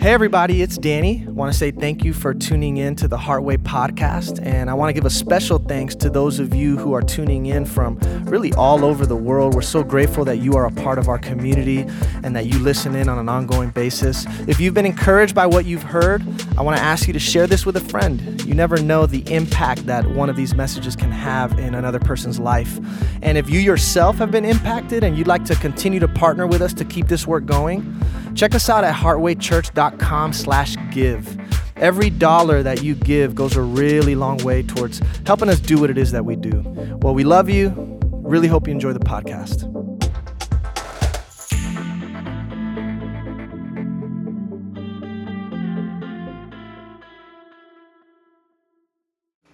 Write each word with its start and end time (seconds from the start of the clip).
Hey, 0.00 0.14
everybody, 0.14 0.62
it's 0.62 0.78
Danny. 0.78 1.26
I 1.26 1.30
want 1.30 1.52
to 1.52 1.58
say 1.58 1.72
thank 1.72 2.04
you 2.04 2.14
for 2.14 2.32
tuning 2.32 2.78
in 2.78 2.96
to 2.96 3.06
the 3.06 3.18
Heartway 3.18 3.58
podcast. 3.58 4.42
And 4.42 4.70
I 4.70 4.72
want 4.72 4.88
to 4.88 4.94
give 4.94 5.04
a 5.04 5.10
special 5.10 5.58
thanks 5.58 5.94
to 5.96 6.08
those 6.08 6.38
of 6.38 6.54
you 6.54 6.78
who 6.78 6.94
are 6.94 7.02
tuning 7.02 7.44
in 7.44 7.66
from 7.66 7.98
really 8.30 8.52
all 8.54 8.84
over 8.84 9.04
the 9.04 9.16
world. 9.16 9.54
We're 9.54 9.62
so 9.62 9.82
grateful 9.82 10.24
that 10.24 10.38
you 10.38 10.54
are 10.54 10.66
a 10.66 10.70
part 10.70 10.98
of 10.98 11.08
our 11.08 11.18
community 11.18 11.84
and 12.22 12.34
that 12.36 12.46
you 12.46 12.58
listen 12.60 12.94
in 12.94 13.08
on 13.08 13.18
an 13.18 13.28
ongoing 13.28 13.70
basis. 13.70 14.24
If 14.46 14.60
you've 14.60 14.74
been 14.74 14.86
encouraged 14.86 15.34
by 15.34 15.46
what 15.46 15.66
you've 15.66 15.82
heard, 15.82 16.22
I 16.56 16.62
want 16.62 16.76
to 16.76 16.82
ask 16.82 17.06
you 17.06 17.12
to 17.12 17.18
share 17.18 17.46
this 17.46 17.66
with 17.66 17.76
a 17.76 17.80
friend. 17.80 18.42
You 18.46 18.54
never 18.54 18.80
know 18.80 19.06
the 19.06 19.28
impact 19.32 19.86
that 19.86 20.08
one 20.08 20.30
of 20.30 20.36
these 20.36 20.54
messages 20.54 20.94
can 20.94 21.10
have 21.10 21.58
in 21.58 21.74
another 21.74 21.98
person's 21.98 22.38
life. 22.38 22.78
And 23.22 23.36
if 23.36 23.50
you 23.50 23.58
yourself 23.58 24.16
have 24.16 24.30
been 24.30 24.44
impacted 24.44 25.02
and 25.02 25.18
you'd 25.18 25.26
like 25.26 25.44
to 25.46 25.56
continue 25.56 26.00
to 26.00 26.08
partner 26.08 26.46
with 26.46 26.62
us 26.62 26.72
to 26.74 26.84
keep 26.84 27.08
this 27.08 27.26
work 27.26 27.46
going, 27.46 28.00
check 28.34 28.54
us 28.54 28.68
out 28.68 28.84
at 28.84 28.94
heartwaychurch.com 28.94 30.32
slash 30.32 30.76
give. 30.92 31.36
Every 31.76 32.10
dollar 32.10 32.62
that 32.62 32.82
you 32.82 32.94
give 32.94 33.34
goes 33.34 33.56
a 33.56 33.62
really 33.62 34.14
long 34.14 34.36
way 34.38 34.62
towards 34.62 35.00
helping 35.26 35.48
us 35.48 35.58
do 35.58 35.80
what 35.80 35.90
it 35.90 35.98
is 35.98 36.12
that 36.12 36.24
we 36.24 36.36
do. 36.36 36.62
Well, 37.00 37.14
we 37.14 37.24
love 37.24 37.48
you. 37.48 37.99
Really 38.30 38.46
hope 38.46 38.68
you 38.68 38.72
enjoy 38.72 38.92
the 38.92 39.00
podcast. 39.00 39.66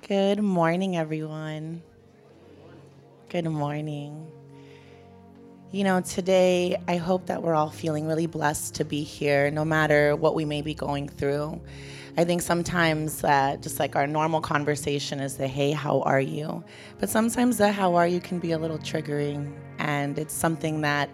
Good 0.06 0.42
morning, 0.42 0.94
everyone. 0.94 1.80
Good 3.30 3.46
morning. 3.46 4.30
You 5.70 5.84
know, 5.84 6.02
today 6.02 6.76
I 6.86 6.98
hope 6.98 7.28
that 7.28 7.42
we're 7.42 7.54
all 7.54 7.70
feeling 7.70 8.06
really 8.06 8.26
blessed 8.26 8.74
to 8.74 8.84
be 8.84 9.04
here, 9.04 9.50
no 9.50 9.64
matter 9.64 10.14
what 10.14 10.34
we 10.34 10.44
may 10.44 10.60
be 10.60 10.74
going 10.74 11.08
through. 11.08 11.62
I 12.18 12.24
think 12.24 12.40
sometimes 12.40 13.22
uh, 13.24 13.58
just 13.60 13.78
like 13.78 13.94
our 13.94 14.06
normal 14.06 14.40
conversation 14.40 15.20
is 15.20 15.36
the 15.36 15.46
hey, 15.46 15.72
how 15.72 16.00
are 16.00 16.20
you? 16.20 16.64
But 16.98 17.10
sometimes 17.10 17.58
the 17.58 17.70
how 17.70 17.94
are 17.94 18.06
you 18.06 18.20
can 18.20 18.38
be 18.38 18.52
a 18.52 18.58
little 18.58 18.78
triggering, 18.78 19.52
and 19.78 20.18
it's 20.18 20.32
something 20.32 20.80
that 20.80 21.10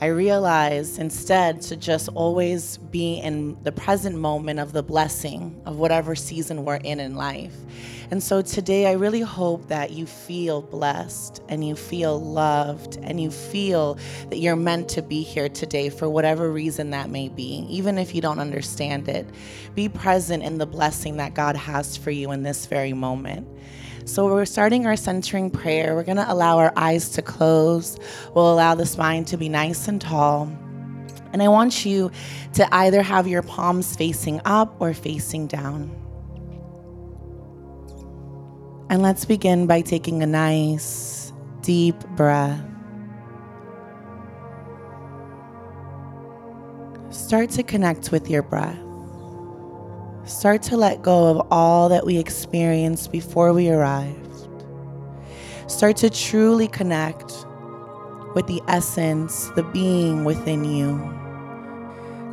I 0.00 0.06
realized 0.06 1.00
instead 1.00 1.60
to 1.62 1.76
just 1.76 2.08
always 2.10 2.78
be 2.78 3.14
in 3.18 3.60
the 3.64 3.72
present 3.72 4.16
moment 4.16 4.60
of 4.60 4.72
the 4.72 4.82
blessing 4.82 5.60
of 5.66 5.76
whatever 5.76 6.14
season 6.14 6.64
we're 6.64 6.76
in 6.76 7.00
in 7.00 7.16
life. 7.16 7.56
And 8.12 8.22
so 8.22 8.40
today, 8.40 8.86
I 8.86 8.92
really 8.92 9.22
hope 9.22 9.66
that 9.68 9.90
you 9.90 10.06
feel 10.06 10.62
blessed 10.62 11.42
and 11.48 11.66
you 11.66 11.74
feel 11.74 12.18
loved 12.20 12.98
and 13.02 13.20
you 13.20 13.32
feel 13.32 13.98
that 14.30 14.38
you're 14.38 14.56
meant 14.56 14.88
to 14.90 15.02
be 15.02 15.22
here 15.22 15.48
today 15.48 15.90
for 15.90 16.08
whatever 16.08 16.50
reason 16.50 16.90
that 16.90 17.10
may 17.10 17.28
be, 17.28 17.66
even 17.68 17.98
if 17.98 18.14
you 18.14 18.22
don't 18.22 18.38
understand 18.38 19.08
it. 19.08 19.26
Be 19.74 19.88
present 19.88 20.44
in 20.44 20.58
the 20.58 20.66
blessing 20.66 21.16
that 21.16 21.34
God 21.34 21.56
has 21.56 21.96
for 21.96 22.12
you 22.12 22.30
in 22.30 22.44
this 22.44 22.66
very 22.66 22.92
moment. 22.92 23.48
So, 24.08 24.24
we're 24.24 24.46
starting 24.46 24.86
our 24.86 24.96
centering 24.96 25.50
prayer. 25.50 25.94
We're 25.94 26.02
going 26.02 26.16
to 26.16 26.32
allow 26.32 26.56
our 26.56 26.72
eyes 26.76 27.10
to 27.10 27.20
close. 27.20 27.98
We'll 28.34 28.50
allow 28.50 28.74
the 28.74 28.86
spine 28.86 29.26
to 29.26 29.36
be 29.36 29.50
nice 29.50 29.86
and 29.86 30.00
tall. 30.00 30.50
And 31.34 31.42
I 31.42 31.48
want 31.48 31.84
you 31.84 32.10
to 32.54 32.74
either 32.74 33.02
have 33.02 33.28
your 33.28 33.42
palms 33.42 33.94
facing 33.94 34.40
up 34.46 34.74
or 34.80 34.94
facing 34.94 35.46
down. 35.46 35.90
And 38.88 39.02
let's 39.02 39.26
begin 39.26 39.66
by 39.66 39.82
taking 39.82 40.22
a 40.22 40.26
nice, 40.26 41.30
deep 41.60 41.98
breath. 42.16 42.64
Start 47.10 47.50
to 47.50 47.62
connect 47.62 48.10
with 48.10 48.30
your 48.30 48.42
breath. 48.42 48.87
Start 50.28 50.60
to 50.64 50.76
let 50.76 51.00
go 51.00 51.28
of 51.28 51.48
all 51.50 51.88
that 51.88 52.04
we 52.04 52.18
experienced 52.18 53.10
before 53.10 53.54
we 53.54 53.70
arrived. 53.70 54.46
Start 55.68 55.96
to 55.96 56.10
truly 56.10 56.68
connect 56.68 57.32
with 58.34 58.46
the 58.46 58.60
essence, 58.68 59.48
the 59.56 59.62
being 59.62 60.26
within 60.26 60.64
you. 60.64 60.96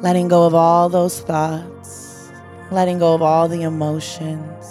Letting 0.02 0.28
go 0.28 0.46
of 0.46 0.54
all 0.54 0.90
those 0.90 1.22
thoughts, 1.22 2.30
letting 2.70 3.00
go 3.00 3.14
of 3.14 3.22
all 3.22 3.48
the 3.48 3.62
emotions, 3.62 4.66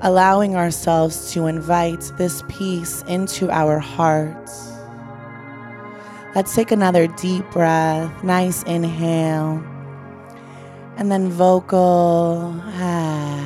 allowing 0.00 0.56
ourselves 0.56 1.32
to 1.34 1.46
invite 1.46 2.02
this 2.18 2.42
peace 2.48 3.02
into 3.06 3.48
our 3.48 3.78
hearts. 3.78 4.72
Let's 6.34 6.52
take 6.52 6.72
another 6.72 7.06
deep 7.06 7.48
breath, 7.52 8.24
nice 8.24 8.64
inhale 8.64 9.77
and 10.98 11.12
then 11.12 11.30
vocal. 11.30 12.54
Ah. 12.74 13.44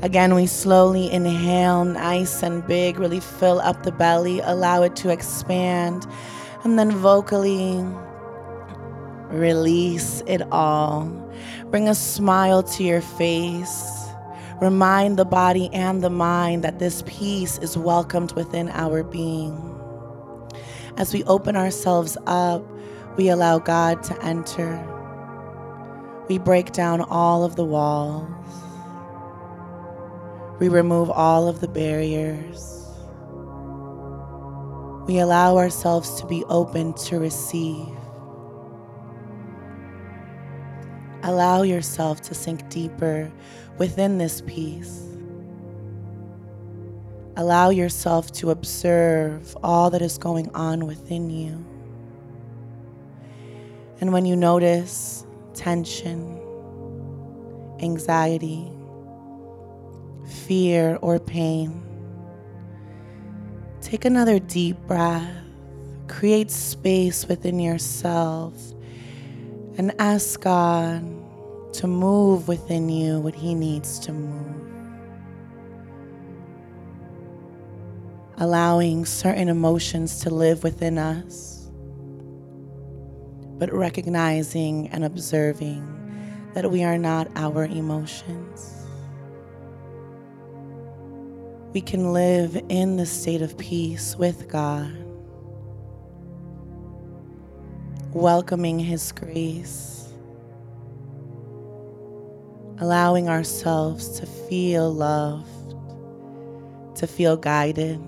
Again, 0.00 0.34
we 0.34 0.46
slowly 0.46 1.10
inhale, 1.12 1.84
nice 1.84 2.42
and 2.42 2.66
big, 2.66 2.98
really 2.98 3.20
fill 3.20 3.60
up 3.60 3.82
the 3.82 3.92
belly, 3.92 4.40
allow 4.40 4.82
it 4.82 4.96
to 4.96 5.10
expand, 5.10 6.06
and 6.64 6.78
then 6.78 6.90
vocally 6.90 7.84
release 9.28 10.22
it 10.26 10.40
all. 10.50 11.04
Bring 11.70 11.88
a 11.88 11.94
smile 11.94 12.62
to 12.62 12.82
your 12.82 13.02
face. 13.02 14.06
Remind 14.60 15.18
the 15.18 15.24
body 15.24 15.68
and 15.74 16.02
the 16.02 16.10
mind 16.10 16.64
that 16.64 16.78
this 16.78 17.02
peace 17.06 17.58
is 17.58 17.76
welcomed 17.76 18.32
within 18.32 18.70
our 18.70 19.02
being. 19.02 19.56
As 20.96 21.12
we 21.12 21.22
open 21.24 21.56
ourselves 21.56 22.16
up, 22.26 22.64
we 23.18 23.28
allow 23.30 23.58
God 23.58 24.04
to 24.04 24.24
enter. 24.24 24.80
We 26.28 26.38
break 26.38 26.70
down 26.70 27.00
all 27.00 27.42
of 27.42 27.56
the 27.56 27.64
walls. 27.64 28.30
We 30.60 30.68
remove 30.68 31.10
all 31.10 31.48
of 31.48 31.60
the 31.60 31.66
barriers. 31.66 32.86
We 35.08 35.18
allow 35.18 35.56
ourselves 35.56 36.20
to 36.20 36.26
be 36.26 36.44
open 36.44 36.94
to 36.94 37.18
receive. 37.18 37.88
Allow 41.24 41.62
yourself 41.62 42.20
to 42.22 42.34
sink 42.34 42.68
deeper 42.68 43.32
within 43.78 44.18
this 44.18 44.42
peace. 44.42 45.02
Allow 47.36 47.70
yourself 47.70 48.30
to 48.34 48.50
observe 48.50 49.56
all 49.64 49.90
that 49.90 50.02
is 50.02 50.18
going 50.18 50.50
on 50.54 50.86
within 50.86 51.30
you. 51.30 51.64
And 54.00 54.12
when 54.12 54.24
you 54.24 54.36
notice 54.36 55.26
tension, 55.54 56.40
anxiety, 57.80 58.70
fear, 60.46 60.98
or 61.02 61.18
pain, 61.18 61.82
take 63.80 64.04
another 64.04 64.38
deep 64.38 64.76
breath. 64.86 65.28
Create 66.06 66.50
space 66.50 67.26
within 67.28 67.60
yourself 67.60 68.54
and 69.76 69.92
ask 69.98 70.40
God 70.40 71.04
to 71.74 71.86
move 71.86 72.48
within 72.48 72.88
you 72.88 73.20
what 73.20 73.34
He 73.34 73.54
needs 73.54 73.98
to 74.00 74.12
move. 74.12 74.56
Allowing 78.38 79.04
certain 79.04 79.48
emotions 79.48 80.20
to 80.20 80.30
live 80.30 80.62
within 80.62 80.96
us 80.98 81.57
but 83.58 83.72
recognizing 83.72 84.88
and 84.88 85.04
observing 85.04 85.84
that 86.54 86.70
we 86.70 86.84
are 86.84 86.98
not 86.98 87.28
our 87.36 87.64
emotions. 87.64 88.74
We 91.72 91.82
can 91.82 92.12
live 92.12 92.60
in 92.68 92.96
the 92.96 93.06
state 93.06 93.42
of 93.42 93.58
peace 93.58 94.16
with 94.16 94.48
God, 94.48 94.96
welcoming 98.12 98.78
His 98.78 99.12
grace, 99.12 100.08
allowing 102.78 103.28
ourselves 103.28 104.18
to 104.18 104.26
feel 104.26 104.92
loved, 104.92 105.74
to 106.96 107.06
feel 107.06 107.36
guided 107.36 108.00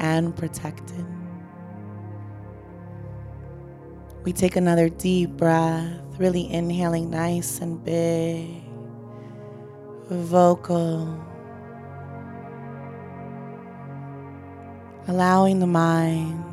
and 0.00 0.36
protected. 0.36 1.05
We 4.26 4.32
take 4.32 4.56
another 4.56 4.88
deep 4.88 5.30
breath, 5.36 6.00
really 6.18 6.52
inhaling 6.52 7.10
nice 7.10 7.60
and 7.60 7.82
big, 7.84 8.60
vocal. 10.10 11.16
Allowing 15.06 15.60
the 15.60 15.68
mind 15.68 16.44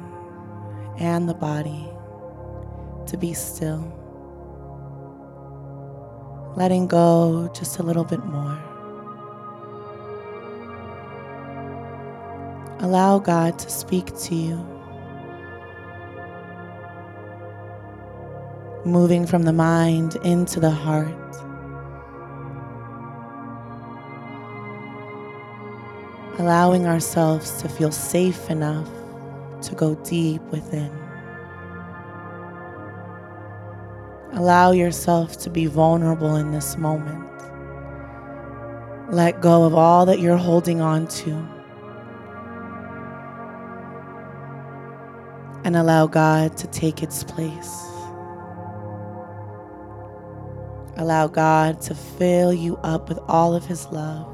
and 0.99 1.27
the 1.27 1.33
body 1.33 1.89
to 3.07 3.17
be 3.17 3.33
still. 3.33 3.91
Letting 6.55 6.85
go 6.85 7.51
just 7.55 7.79
a 7.79 7.83
little 7.83 8.03
bit 8.03 8.23
more. 8.23 8.59
Allow 12.81 13.17
God 13.17 13.57
to 13.57 13.69
speak 13.71 14.15
to 14.15 14.35
you. 14.35 14.72
Moving 18.85 19.25
from 19.25 19.43
the 19.43 19.53
mind 19.53 20.17
into 20.23 20.59
the 20.59 20.69
heart. 20.69 21.07
Allowing 26.39 26.85
ourselves 26.85 27.61
to 27.61 27.69
feel 27.69 27.91
safe 27.91 28.49
enough 28.49 28.89
to 29.61 29.75
go 29.75 29.95
deep 30.03 30.41
within. 30.51 30.91
Allow 34.33 34.71
yourself 34.71 35.37
to 35.39 35.49
be 35.49 35.67
vulnerable 35.67 36.35
in 36.35 36.51
this 36.51 36.75
moment. 36.77 37.29
Let 39.09 39.41
go 39.41 39.63
of 39.63 39.75
all 39.75 40.05
that 40.07 40.19
you're 40.19 40.37
holding 40.37 40.81
on 40.81 41.07
to. 41.07 41.31
And 45.63 45.77
allow 45.77 46.07
God 46.07 46.57
to 46.57 46.67
take 46.67 47.03
its 47.03 47.23
place. 47.23 47.92
Allow 51.03 51.27
God 51.27 51.81
to 51.81 51.95
fill 51.95 52.53
you 52.53 52.77
up 52.77 53.09
with 53.09 53.19
all 53.27 53.53
of 53.53 53.65
His 53.65 53.87
love. 53.87 54.25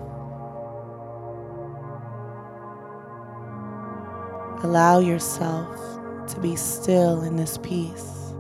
Allow 4.64 5.00
yourself 5.00 5.76
to 6.28 6.40
be 6.40 6.56
still 6.56 7.24
in 7.24 7.38
this 7.38 7.58
peace, 7.58 8.36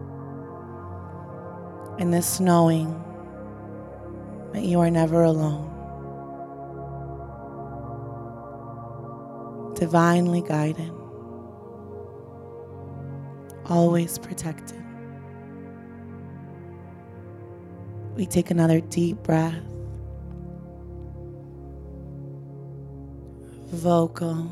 in 1.98 2.12
this 2.12 2.40
knowing 2.40 3.04
that 4.54 4.62
you 4.62 4.80
are 4.80 4.92
never 4.92 5.24
alone. 5.24 5.66
Divinely 9.74 10.44
guided, 10.44 10.92
always 13.66 14.20
protected. 14.20 14.79
We 18.20 18.26
take 18.26 18.52
another 18.52 18.82
deep 18.82 19.24
breath. 19.24 19.56
Vocal. 23.72 24.52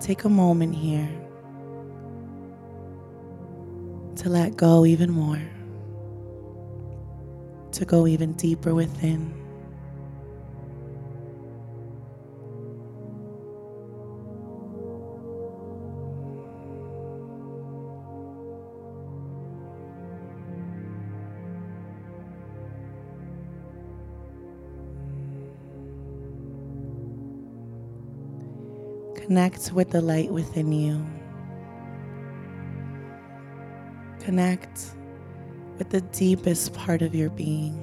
Take 0.00 0.24
a 0.24 0.30
moment 0.30 0.74
here 0.74 1.10
to 4.16 4.30
let 4.30 4.56
go 4.56 4.86
even 4.86 5.10
more, 5.10 5.42
to 7.72 7.84
go 7.84 8.06
even 8.06 8.32
deeper 8.32 8.74
within. 8.74 9.39
Connect 29.30 29.70
with 29.70 29.90
the 29.90 30.00
light 30.00 30.32
within 30.32 30.72
you. 30.72 31.06
Connect 34.18 34.86
with 35.78 35.90
the 35.90 36.00
deepest 36.00 36.74
part 36.74 37.00
of 37.00 37.14
your 37.14 37.30
being, 37.30 37.78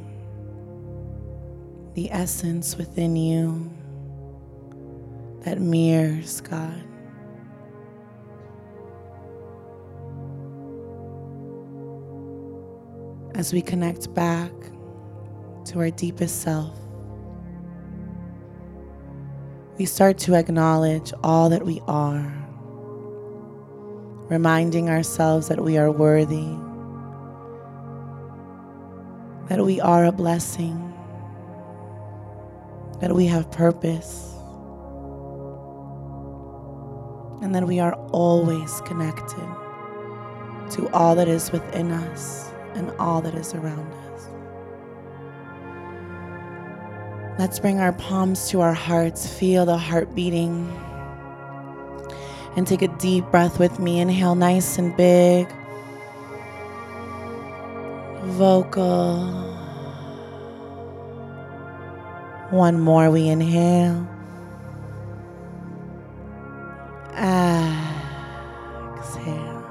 the 1.94 2.12
essence 2.12 2.76
within 2.76 3.16
you 3.16 3.72
that 5.44 5.62
mirrors 5.62 6.42
God. 6.42 6.84
As 13.36 13.54
we 13.54 13.62
connect 13.62 14.14
back 14.14 14.52
to 15.68 15.80
our 15.80 15.92
deepest 15.92 16.42
self, 16.42 16.78
we 19.77 19.85
start 19.85 20.18
to 20.18 20.33
acknowledge 20.33 21.13
all 21.24 21.50
that 21.50 21.63
we 21.63 21.81
are, 21.88 22.33
reminding 24.27 24.89
ourselves 24.89 25.50
that 25.50 25.63
we 25.63 25.77
are 25.77 25.91
worthy, 25.91 26.47
that 29.50 29.63
we 29.63 29.79
are 29.79 30.06
a 30.06 30.12
blessing, 30.12 30.75
that 33.01 33.13
we 33.13 33.27
have 33.27 33.51
purpose, 33.51 34.33
and 37.44 37.53
that 37.53 37.68
we 37.68 37.79
are 37.79 37.94
always 38.12 38.81
connected 38.81 39.47
to 40.71 40.89
all 40.91 41.13
that 41.13 41.27
is 41.27 41.51
within 41.51 41.91
us 41.91 42.50
and 42.74 42.89
all 42.97 43.21
that 43.21 43.35
is 43.35 43.53
around 43.53 43.94
us. 43.94 44.06
Let's 47.39 47.60
bring 47.60 47.80
our 47.80 47.94
palms 47.94 48.50
to 48.50 48.62
our 48.62 48.74
hearts, 48.74 49.31
feel 49.31 49.68
the 49.68 49.78
heart 49.78 50.16
beating. 50.16 50.68
And 52.56 52.66
take 52.66 52.81
a 52.81 52.88
deep 52.88 53.25
breath 53.25 53.60
with 53.60 53.78
me. 53.78 54.00
Inhale 54.00 54.34
nice 54.34 54.80
and 54.80 54.98
big. 54.98 55.48
Vocal. 58.24 59.28
One 62.50 62.80
more, 62.80 63.12
we 63.12 63.28
inhale. 63.28 64.07
Exhale. 68.98 69.63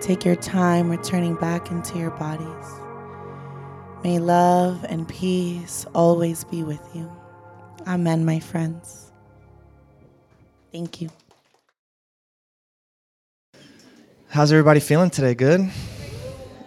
Take 0.00 0.24
your 0.24 0.36
time 0.36 0.88
returning 0.88 1.34
back 1.34 1.72
into 1.72 1.98
your 1.98 2.10
bodies. 2.12 2.81
May 4.02 4.18
love 4.18 4.84
and 4.88 5.08
peace 5.08 5.86
always 5.94 6.42
be 6.42 6.64
with 6.64 6.80
you. 6.92 7.08
Amen, 7.86 8.24
my 8.24 8.40
friends. 8.40 9.12
Thank 10.72 11.00
you. 11.00 11.08
How's 14.28 14.50
everybody 14.50 14.80
feeling 14.80 15.10
today? 15.10 15.34
Good? 15.34 15.70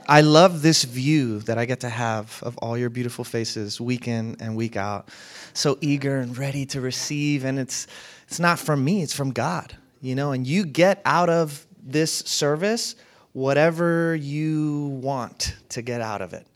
I 0.07 0.21
love 0.21 0.61
this 0.61 0.85
view 0.85 1.39
that 1.41 1.57
I 1.57 1.65
get 1.65 1.81
to 1.81 1.89
have 1.89 2.41
of 2.41 2.57
all 2.59 2.77
your 2.77 2.89
beautiful 2.89 3.25
faces 3.25 3.81
week 3.81 4.07
in 4.07 4.37
and 4.39 4.55
week 4.55 4.77
out. 4.77 5.09
So 5.53 5.77
eager 5.81 6.19
and 6.19 6.37
ready 6.37 6.65
to 6.67 6.79
receive 6.79 7.43
and 7.43 7.59
it's 7.59 7.87
it's 8.29 8.39
not 8.39 8.59
from 8.59 8.85
me, 8.85 9.03
it's 9.03 9.13
from 9.13 9.31
God, 9.31 9.75
you 9.99 10.15
know, 10.15 10.31
and 10.31 10.47
you 10.47 10.65
get 10.65 11.01
out 11.03 11.29
of 11.29 11.67
this 11.83 12.13
service 12.13 12.95
whatever 13.33 14.15
you 14.15 14.99
want 15.01 15.57
to 15.67 15.81
get 15.81 15.99
out 15.99 16.21
of 16.21 16.33
it 16.33 16.47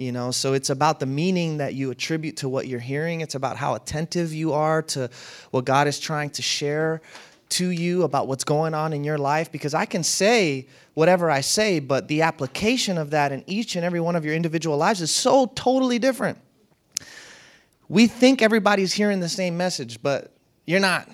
you 0.00 0.12
know? 0.12 0.30
So 0.30 0.54
it's 0.54 0.70
about 0.70 0.98
the 0.98 1.06
meaning 1.06 1.58
that 1.58 1.74
you 1.74 1.90
attribute 1.90 2.38
to 2.38 2.48
what 2.48 2.66
you're 2.66 2.80
hearing. 2.80 3.20
It's 3.20 3.34
about 3.34 3.56
how 3.56 3.74
attentive 3.74 4.32
you 4.32 4.54
are 4.54 4.82
to 4.82 5.10
what 5.50 5.64
god 5.66 5.86
is 5.86 6.00
trying 6.00 6.30
to 6.30 6.42
share 6.42 7.02
to 7.50 7.68
you 7.68 8.04
about 8.04 8.28
what's 8.28 8.44
going 8.44 8.74
on 8.74 8.92
in 8.92 9.04
your 9.04 9.18
life. 9.18 9.52
Because 9.52 9.74
i 9.74 9.84
can 9.84 10.02
say 10.02 10.66
whatever 10.94 11.30
i 11.30 11.40
say 11.40 11.80
but 11.80 12.08
the 12.08 12.22
application 12.22 12.96
of 12.96 13.10
that 13.10 13.30
in 13.30 13.44
each 13.46 13.76
and 13.76 13.84
every 13.84 14.00
one 14.00 14.16
of 14.16 14.24
your 14.24 14.34
individual 14.34 14.76
lives 14.76 15.02
is 15.02 15.10
so 15.10 15.46
totally 15.54 15.98
different. 15.98 16.38
We 17.88 18.06
think 18.06 18.40
everybody's 18.40 18.94
hearing 18.94 19.20
the 19.20 19.28
same 19.28 19.56
message 19.56 20.02
but 20.02 20.32
you're 20.66 20.80
not. 20.80 21.08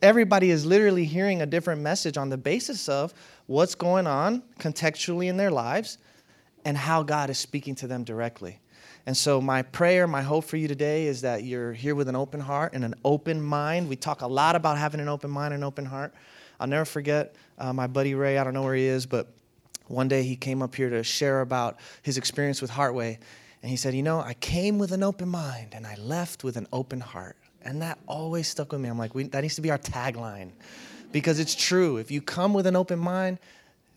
Everybody 0.00 0.50
is 0.50 0.64
literally 0.64 1.04
hearing 1.04 1.42
a 1.42 1.46
different 1.46 1.82
message 1.82 2.16
on 2.16 2.28
the 2.30 2.36
basis 2.36 2.88
of 2.88 3.12
what's 3.46 3.74
going 3.74 4.06
on 4.06 4.42
contextually 4.58 5.26
in 5.26 5.36
their 5.36 5.50
lives 5.50 5.98
and 6.64 6.76
how 6.76 7.02
God 7.02 7.30
is 7.30 7.38
speaking 7.38 7.74
to 7.76 7.86
them 7.86 8.04
directly. 8.04 8.60
And 9.06 9.16
so, 9.16 9.40
my 9.40 9.62
prayer, 9.62 10.06
my 10.06 10.22
hope 10.22 10.44
for 10.44 10.56
you 10.56 10.66
today 10.66 11.06
is 11.06 11.20
that 11.22 11.44
you're 11.44 11.72
here 11.72 11.94
with 11.94 12.08
an 12.08 12.16
open 12.16 12.40
heart 12.40 12.72
and 12.72 12.84
an 12.84 12.94
open 13.04 13.40
mind. 13.40 13.88
We 13.88 13.96
talk 13.96 14.22
a 14.22 14.26
lot 14.26 14.56
about 14.56 14.78
having 14.78 15.00
an 15.00 15.08
open 15.08 15.30
mind 15.30 15.52
and 15.52 15.62
an 15.62 15.66
open 15.66 15.84
heart. 15.84 16.14
I'll 16.58 16.66
never 16.66 16.86
forget 16.86 17.34
uh, 17.58 17.72
my 17.72 17.86
buddy 17.86 18.14
Ray, 18.14 18.38
I 18.38 18.44
don't 18.44 18.54
know 18.54 18.62
where 18.62 18.74
he 18.74 18.84
is, 18.84 19.04
but 19.04 19.28
one 19.88 20.08
day 20.08 20.22
he 20.22 20.36
came 20.36 20.62
up 20.62 20.74
here 20.74 20.88
to 20.88 21.02
share 21.02 21.42
about 21.42 21.78
his 22.02 22.16
experience 22.16 22.62
with 22.62 22.70
Heartway. 22.70 23.18
And 23.62 23.70
he 23.70 23.76
said, 23.76 23.94
You 23.94 24.02
know, 24.02 24.20
I 24.20 24.34
came 24.34 24.78
with 24.78 24.92
an 24.92 25.02
open 25.02 25.28
mind 25.28 25.74
and 25.74 25.86
I 25.86 25.96
left 25.96 26.44
with 26.44 26.56
an 26.56 26.66
open 26.72 27.00
heart. 27.00 27.36
And 27.62 27.82
that 27.82 27.98
always 28.06 28.48
stuck 28.48 28.72
with 28.72 28.80
me. 28.80 28.88
I'm 28.88 28.98
like, 28.98 29.12
that 29.12 29.40
needs 29.40 29.54
to 29.56 29.62
be 29.62 29.70
our 29.70 29.78
tagline 29.78 30.50
because 31.12 31.38
it's 31.38 31.54
true. 31.54 31.96
If 31.96 32.10
you 32.10 32.20
come 32.20 32.52
with 32.52 32.66
an 32.66 32.76
open 32.76 32.98
mind, 32.98 33.38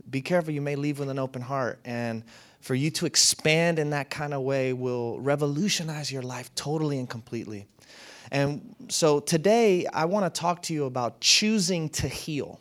be 0.09 0.21
careful, 0.21 0.53
you 0.53 0.61
may 0.61 0.75
leave 0.75 0.99
with 0.99 1.09
an 1.09 1.19
open 1.19 1.41
heart. 1.41 1.79
And 1.83 2.23
for 2.59 2.75
you 2.75 2.91
to 2.91 3.05
expand 3.05 3.79
in 3.79 3.91
that 3.91 4.09
kind 4.09 4.33
of 4.33 4.41
way 4.41 4.73
will 4.73 5.19
revolutionize 5.19 6.11
your 6.11 6.23
life 6.23 6.53
totally 6.55 6.99
and 6.99 7.09
completely. 7.09 7.67
And 8.31 8.75
so 8.89 9.19
today, 9.19 9.85
I 9.87 10.05
want 10.05 10.33
to 10.33 10.39
talk 10.39 10.61
to 10.63 10.73
you 10.73 10.85
about 10.85 11.21
choosing 11.21 11.89
to 11.89 12.07
heal. 12.07 12.59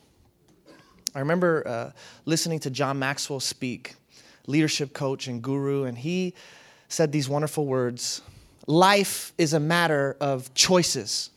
I 1.15 1.21
remember 1.21 1.67
uh, 1.67 1.91
listening 2.25 2.61
to 2.61 2.71
John 2.71 2.99
Maxwell 2.99 3.41
speak, 3.41 3.95
leadership 4.47 4.93
coach 4.93 5.27
and 5.27 5.43
guru, 5.43 5.85
and 5.85 5.97
he 5.97 6.35
said 6.89 7.11
these 7.11 7.29
wonderful 7.29 7.67
words 7.67 8.23
Life 8.69 9.33
is 9.39 9.53
a 9.53 9.61
matter 9.61 10.17
of 10.21 10.53
choices, 10.55 11.31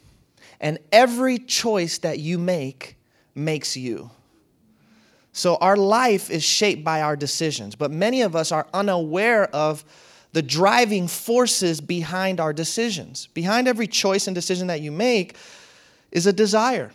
and 0.59 0.79
every 0.91 1.37
choice 1.37 1.99
that 1.99 2.19
you 2.19 2.37
make 2.37 2.97
makes 3.35 3.77
you. 3.77 4.09
So 5.31 5.55
our 5.57 5.77
life 5.77 6.29
is 6.29 6.43
shaped 6.43 6.83
by 6.83 7.01
our 7.01 7.15
decisions, 7.15 7.75
but 7.75 7.91
many 7.91 8.21
of 8.21 8.35
us 8.35 8.51
are 8.51 8.67
unaware 8.73 9.45
of 9.55 9.85
the 10.33 10.41
driving 10.41 11.07
forces 11.07 11.81
behind 11.81 12.39
our 12.39 12.53
decisions. 12.53 13.27
Behind 13.27 13.67
every 13.67 13.87
choice 13.87 14.27
and 14.27 14.35
decision 14.35 14.67
that 14.67 14.81
you 14.81 14.91
make 14.91 15.35
is 16.11 16.27
a 16.27 16.33
desire. 16.33 16.91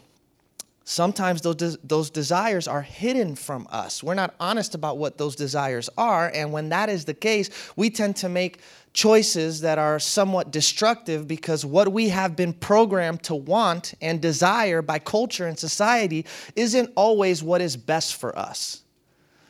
Sometimes 0.87 1.41
those, 1.41 1.57
de- 1.57 1.79
those 1.83 2.11
desires 2.11 2.69
are 2.69 2.83
hidden 2.83 3.37
from 3.37 3.67
us. 3.71 4.03
We're 4.03 4.15
not 4.15 4.35
honest 4.39 4.75
about 4.75 4.99
what 4.99 5.17
those 5.17 5.35
desires 5.35 5.89
are. 5.97 6.31
And 6.35 6.53
when 6.53 6.69
that 6.69 6.91
is 6.91 7.07
the 7.07 7.15
case, 7.15 7.49
we 7.75 7.89
tend 7.89 8.17
to 8.17 8.29
make 8.29 8.61
choices 8.93 9.63
that 9.63 9.79
are 9.79 9.99
somewhat 9.99 10.51
destructive 10.51 11.27
because 11.27 11.65
what 11.65 11.91
we 11.91 12.11
have 12.11 12.37
been 12.37 12.53
programmed 12.53 13.23
to 13.25 13.35
want 13.35 13.95
and 14.03 14.21
desire 14.21 14.83
by 14.83 14.99
culture 14.99 15.47
and 15.47 15.59
society 15.59 16.27
isn't 16.55 16.93
always 16.97 17.43
what 17.43 17.63
is 17.63 17.79
best 17.79 18.17
for 18.17 18.39
us. 18.39 18.83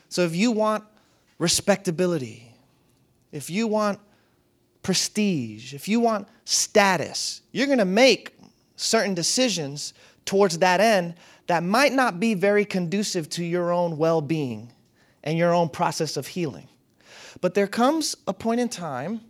So 0.08 0.22
if 0.22 0.36
you 0.36 0.52
want 0.52 0.84
respectability, 1.38 2.54
if 3.32 3.50
you 3.50 3.66
want 3.66 3.98
prestige, 4.84 5.74
if 5.74 5.88
you 5.88 5.98
want 5.98 6.28
status, 6.44 7.42
you're 7.50 7.66
going 7.66 7.78
to 7.78 7.84
make 7.84 8.38
certain 8.76 9.14
decisions 9.14 9.94
towards 10.24 10.58
that 10.58 10.80
end 10.80 11.14
that 11.46 11.62
might 11.62 11.92
not 11.92 12.18
be 12.18 12.34
very 12.34 12.64
conducive 12.64 13.28
to 13.30 13.44
your 13.44 13.72
own 13.72 13.98
well 13.98 14.20
being 14.20 14.72
and 15.22 15.38
your 15.38 15.54
own 15.54 15.68
process 15.68 16.16
of 16.16 16.26
healing. 16.26 16.68
But 17.40 17.54
there 17.54 17.66
comes 17.66 18.16
a 18.26 18.32
point 18.32 18.60
in 18.60 18.68
time 18.68 19.20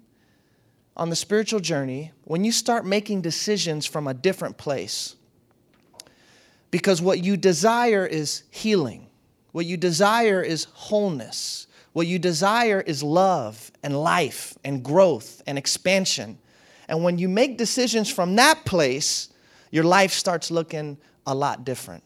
on 0.96 1.10
the 1.10 1.16
spiritual 1.16 1.60
journey 1.60 2.12
when 2.24 2.44
you 2.44 2.52
start 2.52 2.86
making 2.86 3.22
decisions 3.22 3.86
from 3.86 4.06
a 4.06 4.14
different 4.14 4.56
place. 4.56 5.16
Because 6.70 7.00
what 7.00 7.22
you 7.22 7.36
desire 7.36 8.06
is 8.06 8.44
healing, 8.50 9.06
what 9.52 9.66
you 9.66 9.76
desire 9.76 10.42
is 10.42 10.64
wholeness, 10.72 11.66
what 11.92 12.06
you 12.08 12.18
desire 12.18 12.80
is 12.80 13.02
love 13.02 13.70
and 13.82 13.96
life 13.96 14.58
and 14.64 14.82
growth 14.82 15.42
and 15.46 15.56
expansion. 15.56 16.38
And 16.88 17.04
when 17.04 17.18
you 17.18 17.28
make 17.28 17.56
decisions 17.56 18.10
from 18.10 18.36
that 18.36 18.64
place, 18.64 19.28
your 19.74 19.82
life 19.82 20.12
starts 20.12 20.52
looking 20.52 20.96
a 21.26 21.34
lot 21.34 21.64
different. 21.64 22.04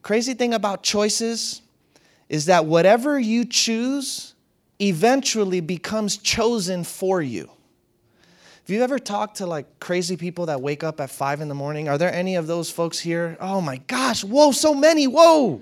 Crazy 0.00 0.32
thing 0.32 0.54
about 0.54 0.82
choices 0.82 1.60
is 2.30 2.46
that 2.46 2.64
whatever 2.64 3.18
you 3.18 3.44
choose 3.44 4.34
eventually 4.80 5.60
becomes 5.60 6.16
chosen 6.16 6.84
for 6.84 7.20
you. 7.20 7.50
Have 8.66 8.74
you 8.74 8.82
ever 8.82 8.98
talked 8.98 9.36
to 9.36 9.46
like 9.46 9.66
crazy 9.80 10.16
people 10.16 10.46
that 10.46 10.62
wake 10.62 10.82
up 10.82 10.98
at 10.98 11.10
five 11.10 11.42
in 11.42 11.48
the 11.48 11.54
morning? 11.54 11.90
Are 11.90 11.98
there 11.98 12.10
any 12.10 12.36
of 12.36 12.46
those 12.46 12.70
folks 12.70 12.98
here? 12.98 13.36
Oh 13.38 13.60
my 13.60 13.76
gosh, 13.86 14.24
whoa, 14.24 14.52
so 14.52 14.72
many, 14.72 15.06
whoa. 15.06 15.60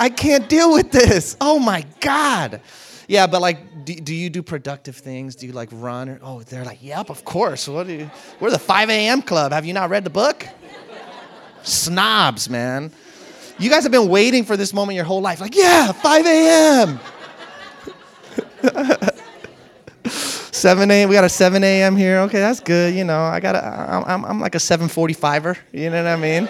I 0.00 0.08
can't 0.08 0.48
deal 0.48 0.72
with 0.72 0.90
this. 0.90 1.36
Oh 1.40 1.60
my 1.60 1.86
God. 2.00 2.60
Yeah, 3.08 3.26
but 3.26 3.40
like, 3.40 3.84
do, 3.84 3.94
do 3.94 4.14
you 4.14 4.30
do 4.30 4.42
productive 4.42 4.96
things? 4.96 5.34
Do 5.36 5.46
you 5.46 5.52
like 5.52 5.68
run? 5.72 6.08
Or, 6.08 6.20
oh, 6.22 6.42
they're 6.42 6.64
like, 6.64 6.82
yep, 6.82 7.10
of 7.10 7.24
course. 7.24 7.68
What 7.68 7.86
do 7.86 7.92
you, 7.92 8.10
we're 8.40 8.50
the 8.50 8.58
5 8.58 8.90
a.m. 8.90 9.22
club. 9.22 9.52
Have 9.52 9.64
you 9.64 9.72
not 9.72 9.90
read 9.90 10.04
the 10.04 10.10
book? 10.10 10.46
Snobs, 11.62 12.48
man. 12.48 12.92
You 13.58 13.70
guys 13.70 13.82
have 13.82 13.92
been 13.92 14.08
waiting 14.08 14.44
for 14.44 14.56
this 14.56 14.72
moment 14.72 14.96
your 14.96 15.04
whole 15.04 15.20
life. 15.20 15.40
Like, 15.40 15.54
yeah, 15.54 15.92
5 15.92 16.26
a.m. 16.26 17.00
7 20.62 20.90
a.m. 20.90 21.08
We 21.08 21.14
got 21.14 21.24
a 21.24 21.28
7 21.28 21.62
a.m. 21.62 21.96
here. 21.96 22.18
Okay, 22.20 22.38
that's 22.38 22.60
good. 22.60 22.94
You 22.94 23.04
know, 23.04 23.20
I 23.20 23.40
got 23.40 23.56
a, 23.56 23.64
I'm, 24.06 24.24
I'm 24.24 24.40
like 24.40 24.54
a 24.54 24.58
745er. 24.58 25.56
You 25.72 25.90
know 25.90 26.02
what 26.02 26.10
I 26.10 26.16
mean? 26.16 26.48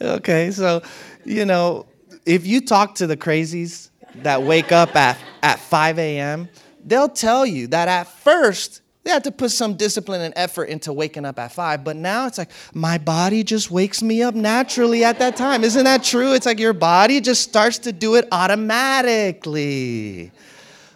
okay, 0.00 0.50
so, 0.50 0.82
you 1.24 1.44
know, 1.44 1.86
if 2.28 2.46
you 2.46 2.60
talk 2.60 2.96
to 2.96 3.06
the 3.06 3.16
crazies 3.16 3.88
that 4.16 4.42
wake 4.42 4.70
up 4.70 4.94
at, 4.94 5.18
at 5.42 5.58
5 5.58 5.98
a.m., 5.98 6.48
they'll 6.84 7.08
tell 7.08 7.46
you 7.46 7.66
that 7.68 7.88
at 7.88 8.06
first 8.06 8.82
they 9.02 9.10
had 9.10 9.24
to 9.24 9.32
put 9.32 9.50
some 9.50 9.74
discipline 9.74 10.20
and 10.20 10.34
effort 10.36 10.64
into 10.64 10.92
waking 10.92 11.24
up 11.24 11.38
at 11.38 11.52
5, 11.52 11.82
but 11.82 11.96
now 11.96 12.26
it's 12.26 12.36
like 12.36 12.50
my 12.74 12.98
body 12.98 13.42
just 13.42 13.70
wakes 13.70 14.02
me 14.02 14.22
up 14.22 14.34
naturally 14.34 15.04
at 15.04 15.18
that 15.20 15.36
time. 15.36 15.64
Isn't 15.64 15.84
that 15.84 16.04
true? 16.04 16.34
It's 16.34 16.44
like 16.44 16.58
your 16.58 16.74
body 16.74 17.22
just 17.22 17.42
starts 17.42 17.78
to 17.78 17.92
do 17.92 18.16
it 18.16 18.28
automatically. 18.30 20.30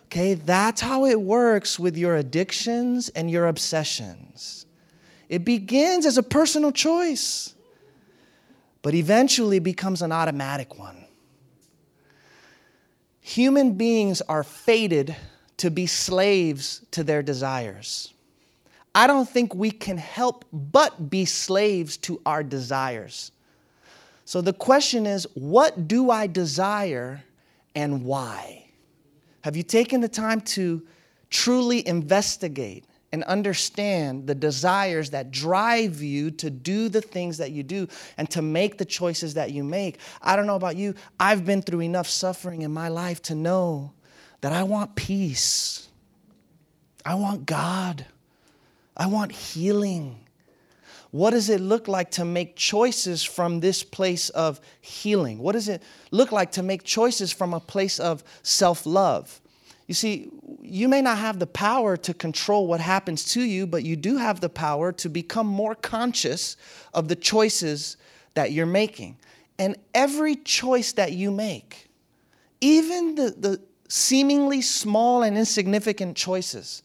Okay, 0.07 0.35
that's 0.35 0.83
how 0.83 1.07
it 1.07 1.19
works 1.19 1.79
with 1.79 1.97
your 1.97 2.17
addictions 2.17 3.09
and 3.09 3.31
your 3.31 3.47
obsessions. 3.47 4.67
It 5.31 5.47
begins 5.47 6.05
as 6.05 6.19
a 6.19 6.23
personal 6.23 6.73
choice, 6.73 7.55
but 8.83 8.95
eventually 8.95 9.61
becomes 9.61 10.03
an 10.03 10.13
automatic 10.13 10.79
one. 10.79 11.02
Human 13.23 13.75
beings 13.75 14.21
are 14.23 14.43
fated 14.43 15.17
to 15.59 15.71
be 15.71 15.87
slaves 15.87 16.85
to 16.91 17.05
their 17.05 17.23
desires. 17.23 18.13
I 18.95 19.07
don't 19.07 19.29
think 19.29 19.55
we 19.55 19.71
can 19.71 19.97
help 19.97 20.45
but 20.53 21.09
be 21.09 21.25
slaves 21.25 21.97
to 21.99 22.21
our 22.27 22.43
desires. 22.43 23.31
So 24.25 24.41
the 24.41 24.53
question 24.53 25.07
is 25.07 25.27
what 25.35 25.87
do 25.87 26.11
I 26.11 26.27
desire 26.27 27.23
and 27.75 28.05
why? 28.05 28.67
Have 29.43 29.57
you 29.57 29.63
taken 29.63 30.01
the 30.01 30.09
time 30.09 30.41
to 30.41 30.83
truly 31.31 31.87
investigate 31.87 32.85
and 33.13 33.23
understand 33.25 34.27
the 34.27 34.35
desires 34.35 35.11
that 35.11 35.31
drive 35.31 36.01
you 36.01 36.31
to 36.31 36.51
do 36.51 36.89
the 36.89 37.03
things 37.03 37.39
that 37.39 37.53
you 37.53 37.63
do 37.63 37.87
and 38.17 38.29
to 38.31 38.41
make 38.41 38.79
the 38.79 38.85
choices 38.85 39.35
that 39.35 39.53
you 39.53 39.63
make. 39.63 39.99
I 40.23 40.35
don't 40.35 40.47
know 40.47 40.57
about 40.57 40.77
you, 40.77 40.95
I've 41.21 41.45
been 41.45 41.63
through 41.63 41.83
enough 41.83 42.09
suffering 42.09 42.63
in 42.63 42.73
my 42.73 42.89
life 42.89 43.21
to 43.23 43.35
know 43.35 43.93
that 44.41 44.53
I 44.53 44.63
want 44.63 44.97
peace. 44.97 45.89
I 47.05 47.15
want 47.15 47.47
God. 47.47 48.07
I 48.97 49.07
want 49.07 49.33
healing. 49.33 50.19
What 51.11 51.33
does 51.33 51.51
it 51.51 51.61
look 51.61 51.89
like 51.89 52.11
to 52.13 52.25
make 52.25 52.57
choices 52.57 53.23
from 53.23 53.61
this 53.61 53.83
place 53.83 54.31
of 54.31 54.61
healing? 54.81 55.39
What 55.39 55.53
does 55.53 55.69
it 55.69 55.83
look 56.11 56.33
like 56.33 56.53
to 56.53 56.63
make 56.63 56.85
choices 56.85 57.31
from 57.31 57.53
a 57.53 57.61
place 57.61 58.01
of 58.01 58.25
self 58.43 58.87
love? 58.87 59.42
You 59.93 59.95
see, 59.95 60.31
you 60.63 60.89
may 60.89 61.03
not 61.03 61.19
have 61.19 61.39
the 61.39 61.47
power 61.47 61.99
to 61.99 62.15
control 62.15 62.67
what 62.67 62.81
happens 62.81 63.27
to 63.35 63.43
you, 63.43 63.67
but 63.67 63.85
you 63.85 63.95
do 63.95 64.17
have 64.17 64.41
the 64.41 64.49
power 64.49 64.91
to 64.91 65.11
become 65.11 65.47
more 65.47 65.75
conscious 65.75 66.57
of 66.95 67.09
the 67.09 67.15
choices 67.15 67.99
that 68.33 68.53
you're 68.53 68.65
making. 68.65 69.19
And 69.59 69.77
every 69.93 70.37
choice 70.37 70.93
that 70.93 71.13
you 71.13 71.31
make, 71.31 71.91
even 72.63 73.17
the, 73.17 73.35
the 73.39 73.61
seemingly 73.87 74.63
small 74.63 75.25
and 75.25 75.37
insignificant 75.37 76.17
choices, 76.17 76.83